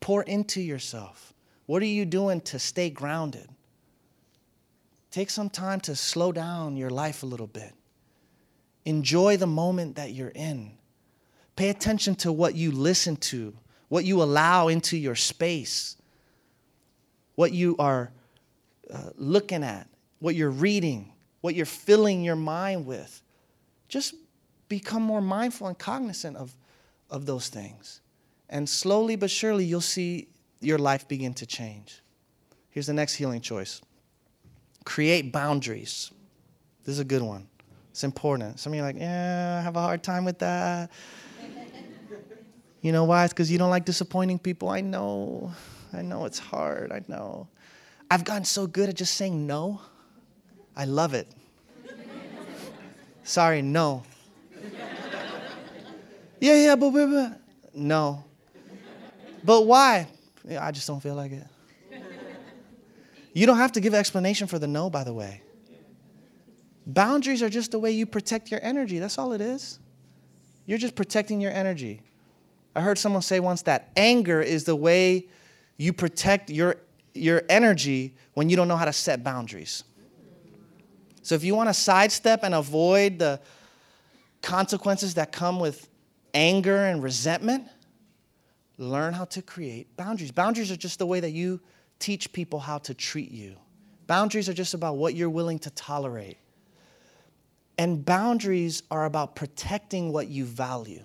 pour 0.00 0.22
into 0.22 0.60
yourself. 0.60 1.31
What 1.72 1.80
are 1.80 1.86
you 1.86 2.04
doing 2.04 2.42
to 2.42 2.58
stay 2.58 2.90
grounded? 2.90 3.48
Take 5.10 5.30
some 5.30 5.48
time 5.48 5.80
to 5.80 5.96
slow 5.96 6.30
down 6.30 6.76
your 6.76 6.90
life 6.90 7.22
a 7.22 7.26
little 7.26 7.46
bit. 7.46 7.72
Enjoy 8.84 9.38
the 9.38 9.46
moment 9.46 9.96
that 9.96 10.12
you're 10.12 10.34
in. 10.34 10.72
Pay 11.56 11.70
attention 11.70 12.14
to 12.16 12.30
what 12.30 12.54
you 12.54 12.72
listen 12.72 13.16
to, 13.16 13.56
what 13.88 14.04
you 14.04 14.22
allow 14.22 14.68
into 14.68 14.98
your 14.98 15.14
space, 15.14 15.96
what 17.36 17.52
you 17.52 17.74
are 17.78 18.12
uh, 18.92 19.08
looking 19.16 19.64
at, 19.64 19.88
what 20.18 20.34
you're 20.34 20.50
reading, 20.50 21.10
what 21.40 21.54
you're 21.54 21.64
filling 21.64 22.22
your 22.22 22.36
mind 22.36 22.84
with. 22.84 23.22
Just 23.88 24.14
become 24.68 25.02
more 25.02 25.22
mindful 25.22 25.68
and 25.68 25.78
cognizant 25.78 26.36
of, 26.36 26.54
of 27.08 27.24
those 27.24 27.48
things. 27.48 28.02
And 28.50 28.68
slowly 28.68 29.16
but 29.16 29.30
surely, 29.30 29.64
you'll 29.64 29.80
see 29.80 30.28
your 30.62 30.78
life 30.78 31.08
begin 31.08 31.34
to 31.34 31.46
change. 31.46 32.00
Here's 32.70 32.86
the 32.86 32.94
next 32.94 33.14
healing 33.14 33.40
choice 33.40 33.80
create 34.84 35.32
boundaries. 35.32 36.10
This 36.84 36.94
is 36.94 36.98
a 36.98 37.04
good 37.04 37.22
one. 37.22 37.46
It's 37.90 38.04
important. 38.04 38.58
Some 38.58 38.72
of 38.72 38.76
you 38.76 38.82
are 38.82 38.86
like, 38.86 38.98
yeah, 38.98 39.58
I 39.60 39.62
have 39.62 39.76
a 39.76 39.80
hard 39.80 40.02
time 40.02 40.24
with 40.24 40.38
that. 40.40 40.90
you 42.80 42.90
know 42.90 43.04
why? 43.04 43.24
It's 43.24 43.32
because 43.32 43.50
you 43.50 43.58
don't 43.58 43.70
like 43.70 43.84
disappointing 43.84 44.38
people. 44.38 44.70
I 44.70 44.80
know. 44.80 45.52
I 45.92 46.02
know 46.02 46.24
it's 46.24 46.38
hard. 46.38 46.90
I 46.90 47.02
know. 47.06 47.48
I've 48.10 48.24
gotten 48.24 48.44
so 48.44 48.66
good 48.66 48.88
at 48.88 48.96
just 48.96 49.14
saying 49.14 49.46
no. 49.46 49.80
I 50.74 50.86
love 50.86 51.14
it. 51.14 51.28
Sorry, 53.24 53.62
no. 53.62 54.02
yeah, 56.40 56.54
yeah, 56.54 56.76
but, 56.76 56.90
but, 56.90 57.06
but. 57.06 57.40
No. 57.74 58.24
But 59.44 59.66
why? 59.66 60.08
I 60.48 60.72
just 60.72 60.86
don't 60.86 61.00
feel 61.00 61.14
like 61.14 61.32
it. 61.32 61.46
You 63.32 63.46
don't 63.46 63.56
have 63.56 63.72
to 63.72 63.80
give 63.80 63.94
explanation 63.94 64.46
for 64.46 64.58
the 64.58 64.66
no, 64.66 64.90
by 64.90 65.04
the 65.04 65.12
way. 65.12 65.42
Boundaries 66.86 67.42
are 67.42 67.48
just 67.48 67.70
the 67.70 67.78
way 67.78 67.92
you 67.92 68.06
protect 68.06 68.50
your 68.50 68.60
energy. 68.62 68.98
That's 68.98 69.16
all 69.18 69.32
it 69.32 69.40
is. 69.40 69.78
You're 70.66 70.78
just 70.78 70.94
protecting 70.94 71.40
your 71.40 71.52
energy. 71.52 72.02
I 72.74 72.80
heard 72.80 72.98
someone 72.98 73.22
say 73.22 73.40
once 73.40 73.62
that 73.62 73.90
anger 73.96 74.40
is 74.40 74.64
the 74.64 74.76
way 74.76 75.28
you 75.76 75.92
protect 75.92 76.50
your, 76.50 76.76
your 77.14 77.42
energy 77.48 78.14
when 78.34 78.48
you 78.48 78.56
don't 78.56 78.68
know 78.68 78.76
how 78.76 78.84
to 78.84 78.92
set 78.92 79.22
boundaries. 79.22 79.84
So 81.22 81.34
if 81.34 81.44
you 81.44 81.54
want 81.54 81.68
to 81.68 81.74
sidestep 81.74 82.40
and 82.42 82.54
avoid 82.54 83.18
the 83.18 83.40
consequences 84.42 85.14
that 85.14 85.30
come 85.30 85.60
with 85.60 85.88
anger 86.34 86.86
and 86.86 87.02
resentment, 87.02 87.68
learn 88.78 89.14
how 89.14 89.24
to 89.26 89.42
create 89.42 89.96
boundaries. 89.96 90.30
Boundaries 90.30 90.70
are 90.70 90.76
just 90.76 90.98
the 90.98 91.06
way 91.06 91.20
that 91.20 91.30
you 91.30 91.60
teach 91.98 92.32
people 92.32 92.58
how 92.58 92.78
to 92.78 92.94
treat 92.94 93.30
you. 93.30 93.56
Boundaries 94.06 94.48
are 94.48 94.54
just 94.54 94.74
about 94.74 94.96
what 94.96 95.14
you're 95.14 95.30
willing 95.30 95.58
to 95.60 95.70
tolerate. 95.70 96.38
And 97.78 98.04
boundaries 98.04 98.82
are 98.90 99.04
about 99.04 99.36
protecting 99.36 100.12
what 100.12 100.28
you 100.28 100.44
value. 100.44 101.02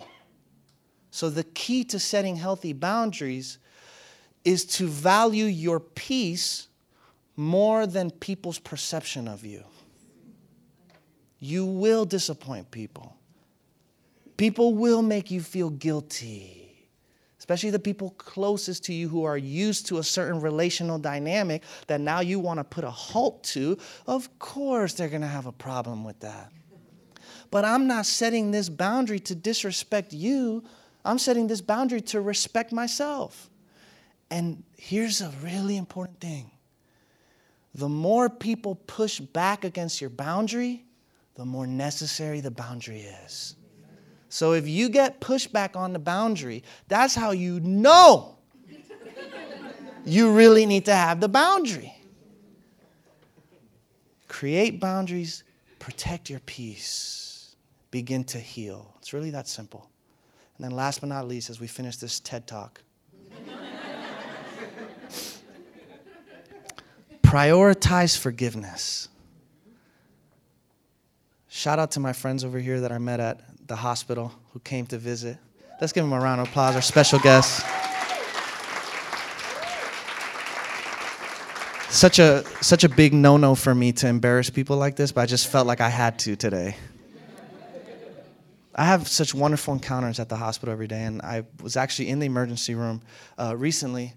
So, 1.12 1.30
the 1.30 1.44
key 1.44 1.84
to 1.86 2.00
setting 2.00 2.36
healthy 2.36 2.74
boundaries 2.74 3.58
is 4.44 4.66
to 4.66 4.88
value 4.88 5.46
your 5.46 5.80
peace 5.80 6.68
more 7.36 7.88
than 7.88 8.12
people's 8.12 8.60
perception 8.60 9.28
of 9.28 9.46
you. 9.46 9.64
You 11.40 11.66
will 11.66 12.06
disappoint 12.06 12.72
people. 12.72 13.16
People 14.36 14.74
will 14.76 15.02
make 15.02 15.32
you 15.32 15.42
feel 15.42 15.70
guilty 15.70 16.67
especially 17.48 17.70
the 17.70 17.80
people 17.80 18.10
closest 18.18 18.84
to 18.84 18.94
you 18.94 19.08
who 19.08 19.24
are 19.24 19.38
used 19.38 19.88
to 19.88 20.00
a 20.00 20.04
certain 20.04 20.42
relational 20.42 21.00
dynamic 21.00 21.64
that 21.88 22.02
now 22.02 22.20
you 22.20 22.42
want 22.42 22.60
to 22.60 22.64
put 22.66 22.84
a 22.84 22.90
halt 22.90 23.42
to, 23.42 23.78
of 24.06 24.38
course 24.38 24.96
they're 24.96 25.08
going 25.08 25.22
to 25.22 25.28
have 25.28 25.46
a 25.46 25.52
problem 25.54 26.04
with 26.04 26.20
that. 26.20 26.52
But 27.50 27.64
I'm 27.64 27.88
not 27.88 28.06
setting 28.06 28.52
this 28.52 28.68
boundary 28.68 29.20
to 29.22 29.34
disrespect 29.34 30.12
you. 30.12 30.62
I'm 31.06 31.18
setting 31.18 31.48
this 31.48 31.62
boundary 31.62 32.02
to 32.02 32.20
respect 32.20 32.74
myself. 32.74 33.50
And 34.30 34.62
here's 34.76 35.22
a 35.22 35.32
really 35.42 35.78
important 35.78 36.20
thing 36.20 36.52
the 37.74 37.88
more 37.88 38.30
people 38.30 38.76
push 38.76 39.22
back 39.22 39.64
against 39.64 40.02
your 40.02 40.10
boundary, 40.10 40.84
the 41.36 41.46
more 41.46 41.66
necessary 41.66 42.42
the 42.42 42.52
boundary 42.52 43.04
is. 43.24 43.56
So 44.30 44.54
if 44.54 44.68
you 44.68 44.90
get 44.90 45.22
pushback 45.22 45.76
on 45.76 45.94
the 45.94 46.00
boundary, 46.00 46.64
that's 46.88 47.16
how 47.16 47.32
you 47.32 47.60
know 47.62 48.38
you 50.06 50.32
really 50.32 50.66
need 50.66 50.86
to 50.86 50.96
have 50.96 51.20
the 51.20 51.30
boundary. 51.30 51.94
Create 54.28 54.80
boundaries, 54.80 55.44
protect 55.80 56.30
your 56.30 56.40
peace, 56.42 57.56
begin 57.92 58.24
to 58.26 58.40
heal. 58.40 58.94
It's 59.00 59.14
really 59.14 59.32
that 59.32 59.48
simple. 59.48 59.90
And 60.58 60.66
then, 60.66 60.72
last 60.72 61.02
but 61.02 61.10
not 61.10 61.28
least, 61.28 61.50
as 61.50 61.60
we 61.60 61.68
finish 61.68 61.98
this 61.98 62.20
TED 62.20 62.48
talk, 62.48 62.82
prioritize 67.22 68.18
forgiveness. 68.18 69.10
Shout 71.48 71.80
out 71.80 71.92
to 71.92 72.00
my 72.00 72.14
friends 72.14 72.44
over 72.44 72.60
here 72.60 72.82
that 72.82 72.92
I 72.92 72.98
met 72.98 73.20
at 73.20 73.42
the 73.68 73.76
hospital 73.76 74.32
who 74.54 74.60
came 74.60 74.86
to 74.88 74.98
visit. 74.98 75.38
Let's 75.80 75.94
give 75.94 76.04
them 76.04 76.14
a 76.14 76.20
round 76.20 76.42
of 76.42 76.48
applause, 76.48 76.76
our 76.76 76.82
special 76.82 77.20
guest. 77.20 77.66
Such 81.90 82.20
a, 82.20 82.44
such 82.62 82.84
a 82.84 82.90
big 82.90 83.14
no 83.14 83.38
no 83.38 83.56
for 83.56 83.74
me 83.74 83.92
to 83.94 84.08
embarrass 84.08 84.50
people 84.50 84.78
like 84.78 84.96
this, 84.96 85.12
but 85.12 85.22
I 85.22 85.26
just 85.26 85.48
felt 85.48 85.68
like 85.68 85.82
I 85.82 85.90
had 85.90 86.20
to 86.20 86.36
today. 86.36 86.76
I 88.76 88.86
have 88.86 89.08
such 89.08 89.34
wonderful 89.34 89.74
encounters 89.74 90.20
at 90.20 90.30
the 90.30 90.36
hospital 90.36 90.72
every 90.72 90.88
day, 90.88 91.04
and 91.04 91.22
I 91.24 91.46
was 91.64 91.76
actually 91.76 92.10
in 92.10 92.20
the 92.20 92.28
emergency 92.28 92.76
room 92.76 93.02
uh, 93.40 93.56
recently, 93.58 94.14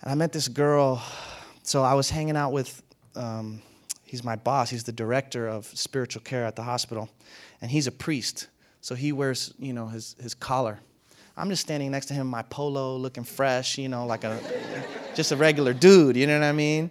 and 0.00 0.12
I 0.12 0.14
met 0.14 0.32
this 0.32 0.46
girl. 0.46 1.02
So 1.64 1.82
I 1.82 1.94
was 1.94 2.10
hanging 2.10 2.36
out 2.36 2.52
with, 2.52 2.82
um, 3.16 3.62
he's 4.04 4.22
my 4.22 4.36
boss. 4.36 4.70
He's 4.70 4.84
the 4.84 4.92
director 4.92 5.48
of 5.48 5.66
spiritual 5.66 6.22
care 6.22 6.44
at 6.44 6.54
the 6.54 6.62
hospital, 6.62 7.08
and 7.60 7.70
he's 7.70 7.88
a 7.88 7.92
priest. 7.92 8.46
So 8.84 8.94
he 8.94 9.12
wears, 9.12 9.54
you 9.58 9.72
know, 9.72 9.86
his, 9.86 10.14
his 10.20 10.34
collar. 10.34 10.78
I'm 11.38 11.48
just 11.48 11.62
standing 11.62 11.90
next 11.90 12.04
to 12.06 12.14
him, 12.14 12.26
my 12.26 12.42
polo, 12.42 12.98
looking 12.98 13.24
fresh, 13.24 13.78
you 13.78 13.88
know, 13.88 14.04
like 14.04 14.24
a 14.24 14.38
just 15.14 15.32
a 15.32 15.36
regular 15.36 15.72
dude. 15.72 16.18
You 16.18 16.26
know 16.26 16.38
what 16.38 16.44
I 16.44 16.52
mean? 16.52 16.90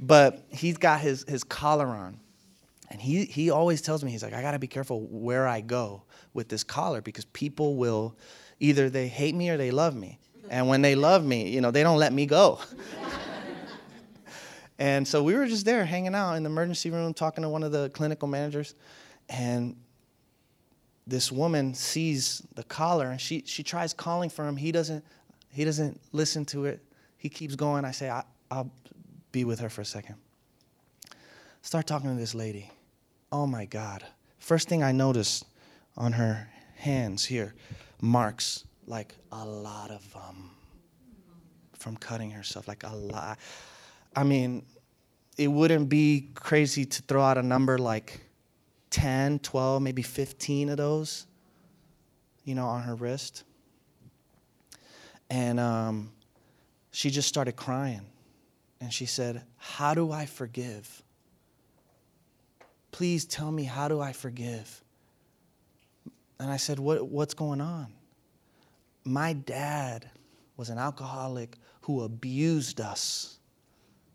But 0.00 0.42
he's 0.48 0.78
got 0.78 1.00
his 1.00 1.26
his 1.28 1.44
collar 1.44 1.88
on, 1.88 2.18
and 2.90 3.02
he 3.02 3.26
he 3.26 3.50
always 3.50 3.82
tells 3.82 4.02
me 4.02 4.12
he's 4.12 4.22
like, 4.22 4.32
I 4.32 4.40
gotta 4.40 4.58
be 4.58 4.66
careful 4.66 5.02
where 5.10 5.46
I 5.46 5.60
go 5.60 6.04
with 6.32 6.48
this 6.48 6.64
collar 6.64 7.02
because 7.02 7.26
people 7.26 7.76
will 7.76 8.16
either 8.58 8.88
they 8.88 9.06
hate 9.06 9.34
me 9.34 9.50
or 9.50 9.58
they 9.58 9.70
love 9.70 9.94
me. 9.94 10.18
And 10.48 10.68
when 10.68 10.80
they 10.80 10.94
love 10.94 11.22
me, 11.22 11.50
you 11.50 11.60
know, 11.60 11.70
they 11.70 11.82
don't 11.82 11.98
let 11.98 12.14
me 12.14 12.24
go. 12.24 12.60
and 14.78 15.06
so 15.06 15.22
we 15.22 15.34
were 15.34 15.46
just 15.46 15.66
there 15.66 15.84
hanging 15.84 16.14
out 16.14 16.32
in 16.32 16.44
the 16.44 16.48
emergency 16.48 16.88
room 16.88 17.12
talking 17.12 17.42
to 17.42 17.50
one 17.50 17.62
of 17.62 17.72
the 17.72 17.90
clinical 17.90 18.26
managers 18.26 18.74
and 19.28 19.76
this 21.06 21.30
woman 21.30 21.74
sees 21.74 22.42
the 22.54 22.64
collar 22.64 23.10
and 23.10 23.20
she, 23.20 23.42
she 23.46 23.62
tries 23.62 23.92
calling 23.92 24.28
for 24.28 24.46
him. 24.46 24.56
He 24.56 24.72
doesn't, 24.72 25.04
he 25.52 25.64
doesn't 25.64 26.00
listen 26.12 26.44
to 26.46 26.64
it. 26.64 26.82
He 27.16 27.28
keeps 27.28 27.54
going. 27.54 27.84
I 27.84 27.92
say, 27.92 28.10
I, 28.10 28.24
I'll 28.50 28.70
be 29.32 29.44
with 29.44 29.60
her 29.60 29.68
for 29.68 29.82
a 29.82 29.84
second. 29.84 30.16
Start 31.62 31.86
talking 31.86 32.10
to 32.10 32.16
this 32.16 32.34
lady. 32.34 32.70
Oh 33.30 33.46
my 33.46 33.64
God. 33.64 34.04
First 34.38 34.68
thing 34.68 34.82
I 34.82 34.92
noticed 34.92 35.44
on 35.96 36.12
her 36.12 36.48
hands 36.76 37.24
here, 37.24 37.54
marks 38.00 38.64
like 38.86 39.14
a 39.32 39.44
lot 39.44 39.90
of 39.90 40.04
um, 40.14 40.50
from 41.72 41.96
cutting 41.96 42.30
herself, 42.30 42.68
like 42.68 42.82
a 42.84 42.94
lot. 42.94 43.38
I 44.14 44.24
mean, 44.24 44.64
it 45.36 45.48
wouldn't 45.48 45.88
be 45.88 46.30
crazy 46.34 46.84
to 46.84 47.02
throw 47.02 47.22
out 47.22 47.38
a 47.38 47.42
number 47.42 47.78
like 47.78 48.20
10, 48.96 49.40
12, 49.40 49.82
maybe 49.82 50.00
15 50.00 50.70
of 50.70 50.78
those, 50.78 51.26
you 52.44 52.54
know, 52.54 52.64
on 52.64 52.80
her 52.80 52.94
wrist. 52.94 53.44
And 55.28 55.60
um, 55.60 56.12
she 56.92 57.10
just 57.10 57.28
started 57.28 57.56
crying. 57.56 58.06
And 58.80 58.90
she 58.90 59.04
said, 59.04 59.42
How 59.58 59.92
do 59.92 60.12
I 60.12 60.24
forgive? 60.24 61.02
Please 62.90 63.26
tell 63.26 63.52
me, 63.52 63.64
how 63.64 63.86
do 63.86 64.00
I 64.00 64.12
forgive? 64.12 64.82
And 66.40 66.50
I 66.50 66.56
said, 66.56 66.78
what, 66.78 67.06
What's 67.06 67.34
going 67.34 67.60
on? 67.60 67.92
My 69.04 69.34
dad 69.34 70.08
was 70.56 70.70
an 70.70 70.78
alcoholic 70.78 71.58
who 71.82 72.02
abused 72.02 72.80
us, 72.80 73.40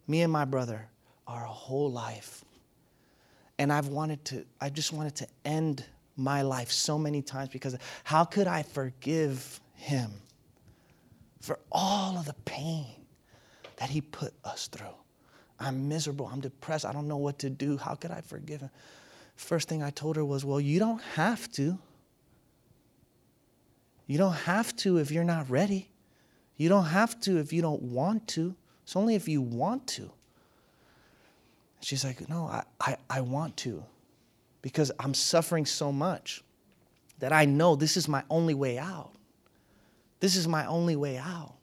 me 0.08 0.24
and 0.24 0.34
my 0.34 0.46
brother, 0.46 0.89
our 1.28 1.46
whole 1.46 1.91
life. 1.91 2.44
And 3.62 3.71
I've 3.71 3.89
wanted 3.89 4.26
to, 4.26 4.43
I 4.60 4.71
just 4.71 4.91
wanted 4.91 5.13
to 5.17 5.28
end 5.45 5.86
my 6.17 6.41
life 6.41 6.71
so 6.71 6.97
many 6.97 7.21
times 7.21 7.50
because 7.50 7.78
how 8.04 8.26
could 8.26 8.47
I 8.47 8.63
forgive 8.63 9.60
him 9.76 10.10
for 11.41 11.60
all 11.71 12.17
of 12.17 12.26
the 12.26 12.34
pain 12.43 12.88
that 13.76 13.88
he 13.88 14.02
put 14.02 14.34
us 14.43 14.65
through? 14.65 14.95
I'm 15.60 15.88
miserable. 15.88 16.28
I'm 16.34 16.39
depressed. 16.39 16.88
I 16.88 16.91
don't 16.91 17.08
know 17.08 17.17
what 17.17 17.38
to 17.38 17.52
do. 17.52 17.78
How 17.78 17.93
could 17.93 18.10
I 18.10 18.21
forgive 18.21 18.62
him? 18.62 18.71
First 19.36 19.69
thing 19.69 19.84
I 19.84 19.91
told 19.91 20.15
her 20.15 20.26
was, 20.26 20.43
Well, 20.43 20.60
you 20.60 20.80
don't 20.80 21.04
have 21.13 21.52
to. 21.52 21.78
You 24.08 24.17
don't 24.17 24.34
have 24.34 24.76
to 24.78 24.97
if 24.97 25.12
you're 25.12 25.24
not 25.24 25.47
ready. 25.52 25.91
You 26.58 26.67
don't 26.67 26.86
have 26.86 27.21
to 27.21 27.38
if 27.38 27.54
you 27.54 27.62
don't 27.62 27.84
want 27.84 28.28
to. 28.30 28.56
It's 28.82 28.95
only 28.95 29.13
if 29.13 29.28
you 29.28 29.39
want 29.39 29.86
to. 29.89 30.10
She's 31.82 32.04
like, 32.04 32.30
No, 32.30 32.46
I, 32.46 32.63
I, 32.80 32.98
I 33.10 33.22
want 33.22 33.58
to 33.58 33.84
because 34.62 34.91
I'm 35.00 35.13
suffering 35.13 35.65
so 35.65 35.91
much 35.91 36.44
that 37.20 37.34
I 37.34 37.46
know 37.46 37.76
this 37.76 37.98
is 37.98 38.08
my 38.08 38.24
only 38.30 38.54
way 38.54 38.78
out. 38.78 39.12
This 40.20 40.36
is 40.36 40.48
my 40.48 40.65
only 40.65 40.96
way 40.96 41.17
out. 41.17 41.56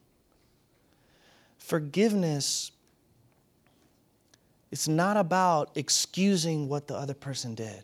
Forgiveness, 1.59 2.73
it's 4.71 4.89
not 4.89 5.17
about 5.17 5.71
excusing 5.77 6.69
what 6.69 6.89
the 6.89 6.95
other 6.95 7.15
person 7.15 7.55
did. 7.55 7.83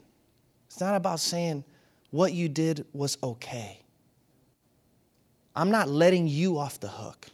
It's 0.66 0.81
not 0.81 0.97
about 0.97 1.20
saying 1.20 1.64
what 2.11 2.33
you 2.33 2.49
did 2.49 2.85
was 2.92 3.18
okay. 3.23 3.81
I'm 5.55 5.70
not 5.70 5.88
letting 5.88 6.27
you 6.27 6.59
off 6.59 6.81
the 6.81 6.88
hook. 6.88 7.27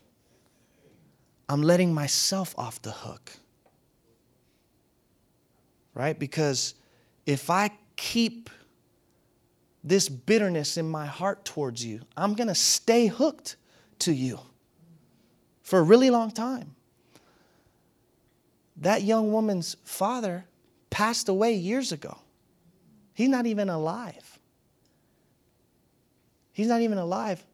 I'm 1.48 1.62
letting 1.62 1.92
myself 1.92 2.54
off 2.58 2.80
the 2.82 2.92
hook. 2.92 3.32
Right? 5.94 6.18
Because 6.18 6.74
if 7.26 7.50
I 7.50 7.70
keep 7.96 8.50
this 9.82 10.08
bitterness 10.08 10.76
in 10.76 10.88
my 10.88 11.06
heart 11.06 11.44
towards 11.44 11.84
you, 11.84 12.00
I'm 12.16 12.34
going 12.34 12.48
to 12.48 12.54
stay 12.54 13.06
hooked 13.06 13.56
to 14.00 14.12
you 14.12 14.40
for 15.62 15.78
a 15.78 15.82
really 15.82 16.10
long 16.10 16.30
time. 16.30 16.74
That 18.76 19.02
young 19.02 19.32
woman's 19.32 19.76
father 19.84 20.46
passed 20.90 21.28
away 21.28 21.54
years 21.54 21.92
ago. 21.92 22.18
He's 23.14 23.28
not 23.28 23.46
even 23.46 23.68
alive. 23.68 24.38
He's 26.52 26.68
not 26.68 26.80
even 26.80 26.98
alive 26.98 27.44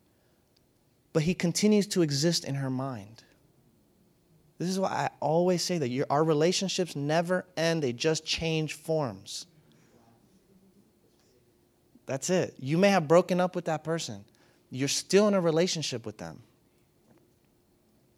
but 1.16 1.22
he 1.22 1.33
continues 1.33 1.87
to 1.87 2.03
exist 2.03 2.44
in 2.44 2.57
her 2.57 2.68
mind. 2.68 3.25
This 4.58 4.68
is 4.68 4.80
why 4.80 4.88
I 4.88 5.10
always 5.20 5.62
say 5.62 5.78
that 5.78 5.88
your, 5.88 6.06
our 6.08 6.24
relationships 6.24 6.96
never 6.96 7.44
end, 7.56 7.82
they 7.82 7.92
just 7.92 8.24
change 8.24 8.74
forms. 8.74 9.46
That's 12.06 12.30
it. 12.30 12.54
You 12.58 12.78
may 12.78 12.88
have 12.88 13.06
broken 13.06 13.40
up 13.40 13.54
with 13.54 13.66
that 13.66 13.84
person, 13.84 14.24
you're 14.70 14.88
still 14.88 15.28
in 15.28 15.34
a 15.34 15.40
relationship 15.40 16.06
with 16.06 16.18
them. 16.18 16.42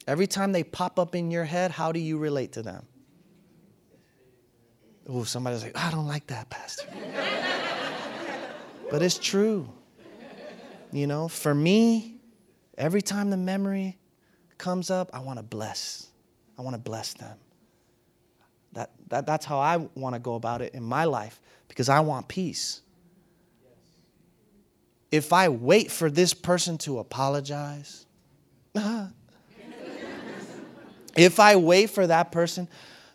Every 0.06 0.26
time 0.26 0.52
they 0.52 0.64
pop 0.64 0.98
up 0.98 1.14
in 1.14 1.30
your 1.30 1.44
head, 1.44 1.70
how 1.70 1.92
do 1.92 2.00
you 2.00 2.18
relate 2.18 2.52
to 2.52 2.62
them? 2.62 2.86
Oh, 5.06 5.24
somebody's 5.24 5.62
like, 5.62 5.76
I 5.76 5.90
don't 5.90 6.06
like 6.06 6.26
that, 6.28 6.48
Pastor. 6.48 6.86
but 8.90 9.02
it's 9.02 9.18
true. 9.18 9.68
You 10.92 11.06
know, 11.06 11.28
for 11.28 11.54
me, 11.54 12.18
Every 12.78 13.02
time 13.02 13.30
the 13.30 13.36
memory 13.36 13.98
comes 14.56 14.88
up, 14.88 15.10
I 15.12 15.18
want 15.18 15.40
to 15.40 15.42
bless. 15.42 16.07
I 16.58 16.62
want 16.62 16.74
to 16.74 16.82
bless 16.82 17.14
them. 17.14 17.36
That, 18.72 18.90
that, 19.08 19.26
that's 19.26 19.46
how 19.46 19.58
I 19.58 19.76
want 19.94 20.14
to 20.14 20.18
go 20.18 20.34
about 20.34 20.60
it 20.60 20.74
in 20.74 20.82
my 20.82 21.04
life 21.04 21.40
because 21.68 21.88
I 21.88 22.00
want 22.00 22.28
peace. 22.28 22.82
If 25.10 25.32
I 25.32 25.48
wait 25.48 25.90
for 25.90 26.10
this 26.10 26.34
person 26.34 26.76
to 26.78 26.98
apologize, 26.98 28.04
if 31.16 31.40
I 31.40 31.56
wait 31.56 31.90
for 31.90 32.06
that 32.06 32.30
person 32.30 32.68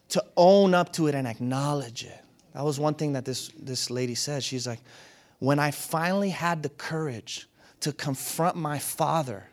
to 0.10 0.23
own 0.36 0.73
up 0.73 0.91
to 0.93 1.08
it 1.08 1.13
and 1.13 1.27
acknowledge 1.27 2.03
it, 2.03 2.19
that 2.53 2.63
was 2.63 2.79
one 2.79 2.95
thing 2.95 3.13
that 3.13 3.25
this, 3.25 3.49
this 3.60 3.89
lady 3.89 4.15
said. 4.15 4.43
She's 4.43 4.65
like, 4.65 4.79
when 5.39 5.60
I 5.60 5.71
finally 5.71 6.29
had 6.29 6.63
the 6.63 6.69
courage 6.69 7.47
to 7.82 7.91
confront 7.91 8.56
my 8.56 8.79
father 8.79 9.49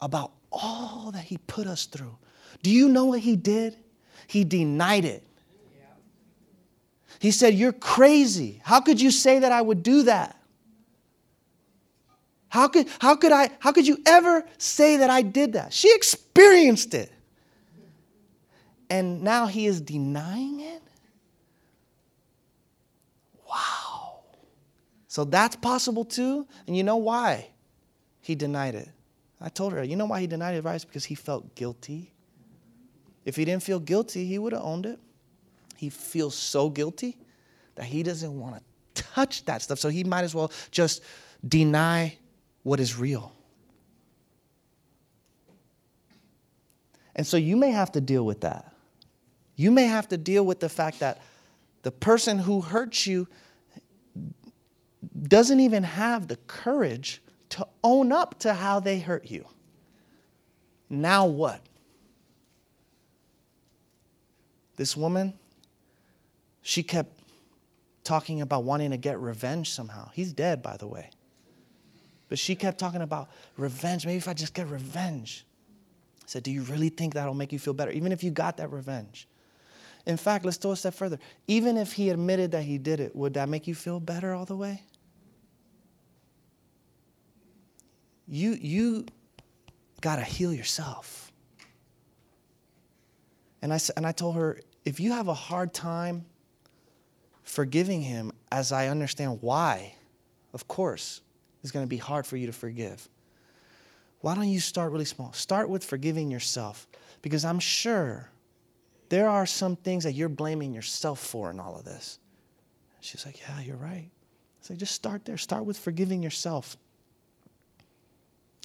about 0.00 0.32
all 0.52 1.10
that 1.12 1.24
he 1.24 1.38
put 1.38 1.66
us 1.66 1.86
through. 1.86 2.16
Do 2.62 2.70
you 2.70 2.88
know 2.88 3.06
what 3.06 3.20
he 3.20 3.36
did? 3.36 3.76
He 4.26 4.44
denied 4.44 5.04
it. 5.04 5.24
He 7.20 7.30
said, 7.30 7.54
You're 7.54 7.72
crazy. 7.72 8.60
How 8.64 8.80
could 8.80 9.00
you 9.00 9.10
say 9.10 9.40
that 9.40 9.52
I 9.52 9.60
would 9.60 9.82
do 9.82 10.04
that? 10.04 10.36
How 12.48 12.68
could, 12.68 12.88
how 12.98 13.14
could 13.14 13.32
I, 13.32 13.50
how 13.58 13.72
could 13.72 13.86
you 13.86 13.98
ever 14.06 14.44
say 14.56 14.98
that 14.98 15.10
I 15.10 15.22
did 15.22 15.52
that? 15.52 15.72
She 15.72 15.94
experienced 15.94 16.94
it. 16.94 17.12
And 18.90 19.22
now 19.22 19.46
he 19.46 19.66
is 19.66 19.82
denying 19.82 20.60
it? 20.60 20.82
Wow. 23.48 24.20
So 25.08 25.24
that's 25.24 25.56
possible 25.56 26.06
too. 26.06 26.46
And 26.66 26.74
you 26.74 26.82
know 26.82 26.96
why 26.96 27.50
he 28.22 28.34
denied 28.34 28.74
it? 28.74 28.88
I 29.40 29.50
told 29.50 29.74
her, 29.74 29.82
you 29.82 29.94
know 29.94 30.06
why 30.06 30.20
he 30.20 30.26
denied 30.26 30.54
advice? 30.54 30.84
Because 30.84 31.04
he 31.04 31.14
felt 31.14 31.54
guilty. 31.54 32.12
If 33.28 33.36
he 33.36 33.44
didn't 33.44 33.62
feel 33.62 33.78
guilty, 33.78 34.24
he 34.24 34.38
would 34.38 34.54
have 34.54 34.62
owned 34.62 34.86
it. 34.86 34.98
He 35.76 35.90
feels 35.90 36.34
so 36.34 36.70
guilty 36.70 37.18
that 37.74 37.84
he 37.84 38.02
doesn't 38.02 38.40
want 38.40 38.56
to 38.94 39.02
touch 39.02 39.44
that 39.44 39.60
stuff. 39.60 39.78
So 39.78 39.90
he 39.90 40.02
might 40.02 40.22
as 40.22 40.34
well 40.34 40.50
just 40.70 41.02
deny 41.46 42.16
what 42.62 42.80
is 42.80 42.96
real. 42.96 43.34
And 47.14 47.26
so 47.26 47.36
you 47.36 47.54
may 47.54 47.70
have 47.70 47.92
to 47.92 48.00
deal 48.00 48.24
with 48.24 48.40
that. 48.40 48.72
You 49.56 49.72
may 49.72 49.84
have 49.84 50.08
to 50.08 50.16
deal 50.16 50.46
with 50.46 50.60
the 50.60 50.70
fact 50.70 51.00
that 51.00 51.20
the 51.82 51.90
person 51.90 52.38
who 52.38 52.62
hurts 52.62 53.06
you 53.06 53.28
doesn't 55.28 55.60
even 55.60 55.82
have 55.82 56.28
the 56.28 56.36
courage 56.46 57.20
to 57.50 57.68
own 57.84 58.10
up 58.10 58.38
to 58.38 58.54
how 58.54 58.80
they 58.80 59.00
hurt 59.00 59.30
you. 59.30 59.44
Now 60.88 61.26
what? 61.26 61.60
This 64.78 64.96
woman, 64.96 65.34
she 66.62 66.84
kept 66.84 67.20
talking 68.04 68.40
about 68.40 68.62
wanting 68.62 68.92
to 68.92 68.96
get 68.96 69.18
revenge 69.18 69.70
somehow. 69.70 70.08
He's 70.14 70.32
dead, 70.32 70.62
by 70.62 70.76
the 70.76 70.86
way. 70.86 71.10
But 72.28 72.38
she 72.38 72.54
kept 72.54 72.78
talking 72.78 73.02
about 73.02 73.28
revenge. 73.56 74.06
Maybe 74.06 74.18
if 74.18 74.28
I 74.28 74.34
just 74.34 74.54
get 74.54 74.68
revenge. 74.68 75.44
I 76.20 76.24
said, 76.26 76.44
Do 76.44 76.52
you 76.52 76.62
really 76.62 76.90
think 76.90 77.14
that'll 77.14 77.34
make 77.34 77.52
you 77.52 77.58
feel 77.58 77.74
better? 77.74 77.90
Even 77.90 78.12
if 78.12 78.22
you 78.22 78.30
got 78.30 78.58
that 78.58 78.70
revenge. 78.70 79.26
In 80.06 80.16
fact, 80.16 80.44
let's 80.44 80.58
go 80.58 80.70
a 80.70 80.76
step 80.76 80.94
further. 80.94 81.18
Even 81.48 81.76
if 81.76 81.92
he 81.92 82.10
admitted 82.10 82.52
that 82.52 82.62
he 82.62 82.78
did 82.78 83.00
it, 83.00 83.16
would 83.16 83.34
that 83.34 83.48
make 83.48 83.66
you 83.66 83.74
feel 83.74 83.98
better 83.98 84.32
all 84.32 84.44
the 84.44 84.56
way? 84.56 84.84
You, 88.28 88.56
you 88.60 89.06
got 90.00 90.16
to 90.16 90.22
heal 90.22 90.52
yourself. 90.52 91.32
And 93.60 93.72
I, 93.72 93.80
and 93.96 94.06
I 94.06 94.12
told 94.12 94.36
her, 94.36 94.60
if 94.84 95.00
you 95.00 95.12
have 95.12 95.28
a 95.28 95.34
hard 95.34 95.72
time 95.72 96.24
forgiving 97.42 98.02
him, 98.02 98.32
as 98.52 98.72
I 98.72 98.88
understand 98.88 99.38
why, 99.40 99.94
of 100.52 100.68
course, 100.68 101.20
it's 101.62 101.72
going 101.72 101.84
to 101.84 101.88
be 101.88 101.96
hard 101.96 102.26
for 102.26 102.36
you 102.36 102.46
to 102.46 102.52
forgive. 102.52 103.08
Why 104.20 104.34
don't 104.34 104.48
you 104.48 104.60
start 104.60 104.92
really 104.92 105.04
small? 105.04 105.32
Start 105.32 105.68
with 105.68 105.84
forgiving 105.84 106.30
yourself 106.30 106.86
because 107.22 107.44
I'm 107.44 107.60
sure 107.60 108.30
there 109.08 109.28
are 109.28 109.46
some 109.46 109.76
things 109.76 110.04
that 110.04 110.12
you're 110.12 110.28
blaming 110.28 110.74
yourself 110.74 111.20
for 111.20 111.50
in 111.50 111.60
all 111.60 111.76
of 111.76 111.84
this. 111.84 112.18
She's 113.00 113.24
like, 113.24 113.40
Yeah, 113.40 113.60
you're 113.60 113.76
right. 113.76 114.08
I 114.10 114.60
said, 114.60 114.78
Just 114.78 114.94
start 114.94 115.24
there. 115.24 115.36
Start 115.36 115.64
with 115.64 115.78
forgiving 115.78 116.22
yourself. 116.22 116.76